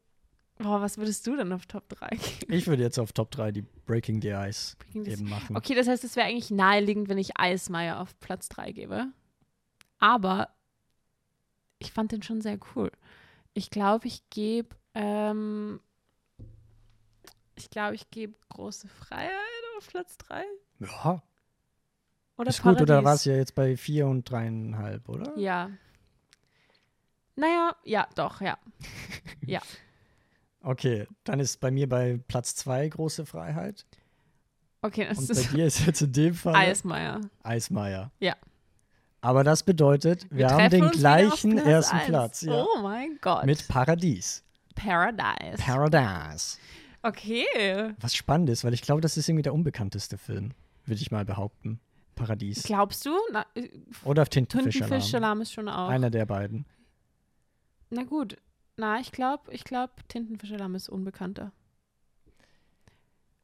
boah, 0.59 0.81
was 0.81 0.97
würdest 0.97 1.25
du 1.25 1.35
denn 1.35 1.51
auf 1.51 1.65
Top 1.65 1.89
3 1.89 2.09
geben? 2.09 2.53
Ich 2.53 2.67
würde 2.67 2.83
jetzt 2.83 2.99
auf 2.99 3.11
Top 3.13 3.31
3 3.31 3.51
die 3.51 3.61
Breaking 3.61 4.21
the 4.21 4.29
Ice 4.29 4.75
Breaking 4.77 5.05
the 5.05 5.11
eben 5.11 5.29
machen. 5.29 5.57
Okay, 5.57 5.73
das 5.73 5.87
heißt, 5.87 6.03
es 6.03 6.15
wäre 6.15 6.27
eigentlich 6.27 6.51
naheliegend, 6.51 7.09
wenn 7.09 7.17
ich 7.17 7.37
Eismeier 7.39 7.99
auf 7.99 8.19
Platz 8.19 8.49
3 8.49 8.71
gebe. 8.73 9.07
Aber 9.97 10.49
ich 11.79 11.91
fand 11.91 12.11
den 12.11 12.21
schon 12.21 12.41
sehr 12.41 12.59
cool. 12.75 12.91
Ich 13.53 13.69
glaube, 13.69 14.07
ich 14.07 14.29
gebe, 14.29 14.75
ähm, 14.93 15.79
ich 17.55 17.69
glaube, 17.69 17.95
ich 17.95 18.09
gebe 18.11 18.35
große 18.49 18.87
Freiheit 18.87 19.33
auf 19.77 19.87
Platz 19.87 20.17
3. 20.17 20.43
Ja, 20.79 21.21
Oder 22.37 22.49
ist 22.49 22.61
gut, 22.61 22.73
oder 22.73 22.85
Paradies. 22.85 23.05
war 23.05 23.13
es 23.15 23.25
ja 23.25 23.35
jetzt 23.35 23.55
bei 23.55 23.75
vier 23.75 24.07
und 24.07 24.29
dreieinhalb, 24.29 25.09
oder? 25.09 25.37
Ja. 25.37 25.71
Naja, 27.35 27.75
ja, 27.83 28.07
doch, 28.15 28.41
ja. 28.41 28.57
Okay, 30.61 31.07
dann 31.23 31.39
ist 31.39 31.59
bei 31.59 31.71
mir 31.71 31.87
bei 31.87 32.19
Platz 32.27 32.55
zwei 32.55 32.87
große 32.87 33.25
Freiheit. 33.25 33.85
Okay, 34.81 35.07
das 35.07 35.17
Und 35.17 35.27
bei 35.27 35.33
ist 35.33 35.53
dir 35.53 35.65
ist 35.65 35.85
jetzt 35.85 36.01
in 36.01 36.11
dem 36.13 36.33
Fall 36.33 36.55
Eismeier. 36.55 37.21
Eismeier. 37.43 38.11
Ja. 38.19 38.35
Aber 39.21 39.43
das 39.43 39.63
bedeutet, 39.63 40.25
wir, 40.29 40.49
haben 40.49 40.57
treffen 40.57 40.71
den 40.71 40.83
auf 40.85 40.91
gleichen 40.91 41.57
ersten 41.57 41.97
eins. 41.97 42.07
Platz. 42.07 42.41
Ja. 42.41 42.63
Oh 42.63 42.81
mein 42.81 43.17
Gott. 43.21 43.45
Mit 43.45 43.67
Paradies. 43.67 44.43
Paradise. 44.75 45.57
Paradise. 45.57 46.57
okay. 47.03 47.93
Was 47.99 48.15
spannend 48.15 48.49
ist, 48.49 48.63
weil 48.63 48.73
ich 48.73 48.81
glaube, 48.81 49.01
das 49.01 49.17
ist 49.17 49.27
irgendwie 49.27 49.43
der 49.43 49.53
unbekannteste 49.53 50.17
Film, 50.17 50.51
würde 50.85 51.01
ich 51.01 51.11
mal 51.11 51.25
behaupten. 51.25 51.81
Paradies. 52.15 52.63
Glaubst 52.63 53.05
du? 53.05 53.11
Na, 53.31 53.45
äh, 53.55 53.69
Oder 54.03 54.25
Tintenfischalarm. 54.25 54.89
Tintenfischalarm 54.91 55.41
ist 55.41 55.53
schon 55.53 55.67
auch. 55.69 55.89
Einer 55.89 56.09
der 56.09 56.25
beiden. 56.25 56.65
Na 57.89 58.03
gut. 58.03 58.37
Na, 58.79 58.97
ich 59.01 59.11
glaube, 59.11 59.53
ich 59.53 59.65
glaube, 59.65 59.91
Tintenfischalarm 60.07 60.73
ist 60.73 60.87
unbekannter. 60.87 61.51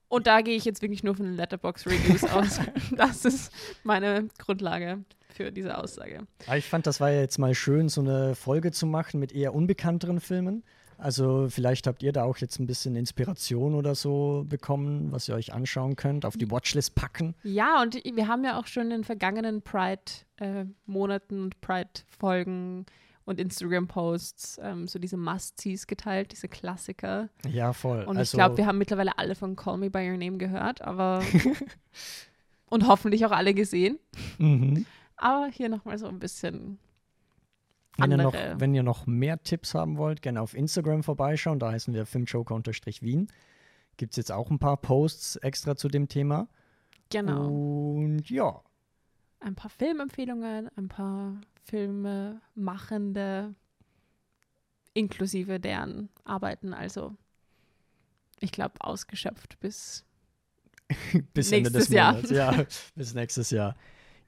Und 0.08 0.28
da 0.28 0.40
gehe 0.40 0.56
ich 0.56 0.64
jetzt 0.64 0.82
wirklich 0.82 1.04
nur 1.04 1.14
von 1.14 1.26
den 1.26 1.36
Letterbox-Reviews 1.36 2.24
aus. 2.32 2.62
Das 2.96 3.26
ist 3.26 3.52
meine 3.84 4.30
Grundlage 4.38 5.04
für 5.34 5.52
diese 5.52 5.78
Aussage. 5.78 6.26
Aber 6.48 6.58
ich 6.58 6.70
fand, 6.70 6.88
das 6.88 7.02
war 7.02 7.12
ja 7.12 7.20
jetzt 7.20 7.38
mal 7.38 7.54
schön, 7.54 7.90
so 7.90 8.00
eine 8.00 8.34
Folge 8.36 8.72
zu 8.72 8.86
machen 8.86 9.20
mit 9.20 9.34
eher 9.34 9.54
unbekannteren 9.54 10.22
Filmen. 10.22 10.64
Also 10.98 11.48
vielleicht 11.50 11.86
habt 11.86 12.02
ihr 12.02 12.14
da 12.14 12.24
auch 12.24 12.38
jetzt 12.38 12.60
ein 12.60 12.68
bisschen 12.68 12.96
Inspiration 12.96 13.76
oder 13.76 13.94
so 13.94 14.46
bekommen, 14.48 15.12
was 15.12 15.28
ihr 15.28 15.36
euch 15.36 15.52
anschauen 15.52 15.98
könnt, 15.98 16.24
auf 16.24 16.38
die 16.38 16.50
Watchlist 16.50 16.96
packen. 16.96 17.36
Ja, 17.44 17.82
und 17.82 17.96
wir 17.96 18.30
haben 18.30 18.46
ja 18.46 18.58
auch 18.58 18.68
schon 18.68 18.84
in 18.84 18.90
den 18.92 19.04
vergangenen 19.04 19.62
Pride-Monaten 19.64 21.44
und 21.44 21.60
Pride-Folgen 21.60 22.86
und 23.26 23.40
Instagram-Posts 23.40 24.60
ähm, 24.64 24.88
so 24.88 25.00
diese 25.00 25.18
Must-Sees 25.18 25.88
geteilt, 25.88 26.32
diese 26.32 26.48
Klassiker. 26.48 27.30
Ja, 27.48 27.74
voll. 27.74 28.04
Und 28.04 28.18
also, 28.18 28.22
ich 28.22 28.38
glaube, 28.38 28.58
wir 28.58 28.66
haben 28.66 28.78
mittlerweile 28.78 29.18
alle 29.18 29.36
von 29.36 29.56
Call 29.56 29.78
Me 29.78 29.90
By 29.90 30.10
Your 30.10 30.18
Name 30.18 30.38
gehört, 30.38 30.82
aber 30.82 31.24
und 32.68 32.88
hoffentlich 32.88 33.26
auch 33.26 33.32
alle 33.32 33.54
gesehen. 33.54 34.00
mhm. 34.38 34.86
Aber 35.18 35.48
hier 35.48 35.70
nochmal 35.70 35.98
so 35.98 36.08
ein 36.08 36.20
bisschen 36.20 36.78
wenn, 37.98 38.12
ihr 38.12 38.18
noch, 38.18 38.34
wenn 38.34 38.76
ihr 38.76 38.84
noch 38.84 39.08
mehr 39.08 39.42
Tipps 39.42 39.74
haben 39.74 39.98
wollt, 39.98 40.22
gerne 40.22 40.42
auf 40.42 40.54
Instagram 40.54 41.04
vorbeischauen. 41.04 41.60
Da 41.60 41.72
heißen 41.72 41.94
wir 41.94 42.06
filmjoker-wien. 42.06 43.28
Gibt 43.98 44.12
es 44.12 44.18
jetzt 44.18 44.32
auch 44.32 44.52
ein 44.52 44.60
paar 44.60 44.78
Posts 44.78 45.38
extra 45.38 45.76
zu 45.76 45.88
dem 45.88 46.10
Thema. 46.10 46.48
genau. 47.10 47.48
Und 47.48 48.30
ja, 48.30 48.62
Ein 49.46 49.54
paar 49.54 49.70
Filmempfehlungen, 49.70 50.72
ein 50.76 50.88
paar 50.88 51.40
Filme 51.66 52.42
machende, 52.56 53.54
inklusive 54.96 55.60
deren 55.60 56.10
Arbeiten. 56.24 56.74
Also, 56.74 57.14
ich 58.40 58.52
glaube, 58.52 58.74
ausgeschöpft 58.80 59.60
bis 59.60 60.04
bis 61.36 61.52
Ende 61.52 61.70
des 61.70 61.90
Nächstes 61.90 61.96
Jahr. 61.96 62.14
Monats. 62.14 62.32
Ja, 62.32 62.66
bis 62.96 63.14
nächstes 63.14 63.52
Jahr. 63.52 63.76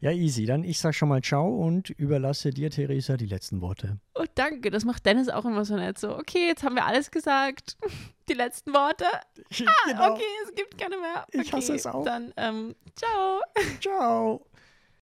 Ja, 0.02 0.12
easy. 0.12 0.46
Dann 0.46 0.64
ich 0.64 0.78
sag 0.78 0.94
schon 0.94 1.10
mal 1.10 1.24
Ciao 1.24 1.48
und 1.48 1.90
überlasse 1.90 2.52
dir, 2.52 2.70
Theresa, 2.70 3.18
die 3.18 3.26
letzten 3.26 3.62
Worte. 3.62 3.98
Oh, 4.14 4.26
danke. 4.36 4.70
Das 4.70 4.86
macht 4.86 5.04
Dennis 5.08 5.30
auch 5.30 5.46
immer 5.46 5.66
so 5.66 5.76
nett. 5.78 5.98
So, 5.98 6.16
okay, 6.16 6.46
jetzt 6.48 6.62
haben 6.62 6.76
wir 6.76 6.86
alles 6.86 7.10
gesagt. 7.10 7.76
Die 8.30 8.34
letzten 8.34 8.72
Worte. 8.74 9.06
genau. 9.50 10.12
Okay, 10.14 10.22
es 10.46 10.54
gibt 10.54 10.78
keine 10.78 10.98
mehr. 10.98 11.26
Ich 11.32 11.52
hasse 11.54 11.72
Okay, 11.72 11.80
es 11.80 11.88
auch. 11.88 12.04
Dann, 12.04 12.34
ähm, 12.38 12.76
ciao. 12.96 13.42
Ciao. 13.80 14.46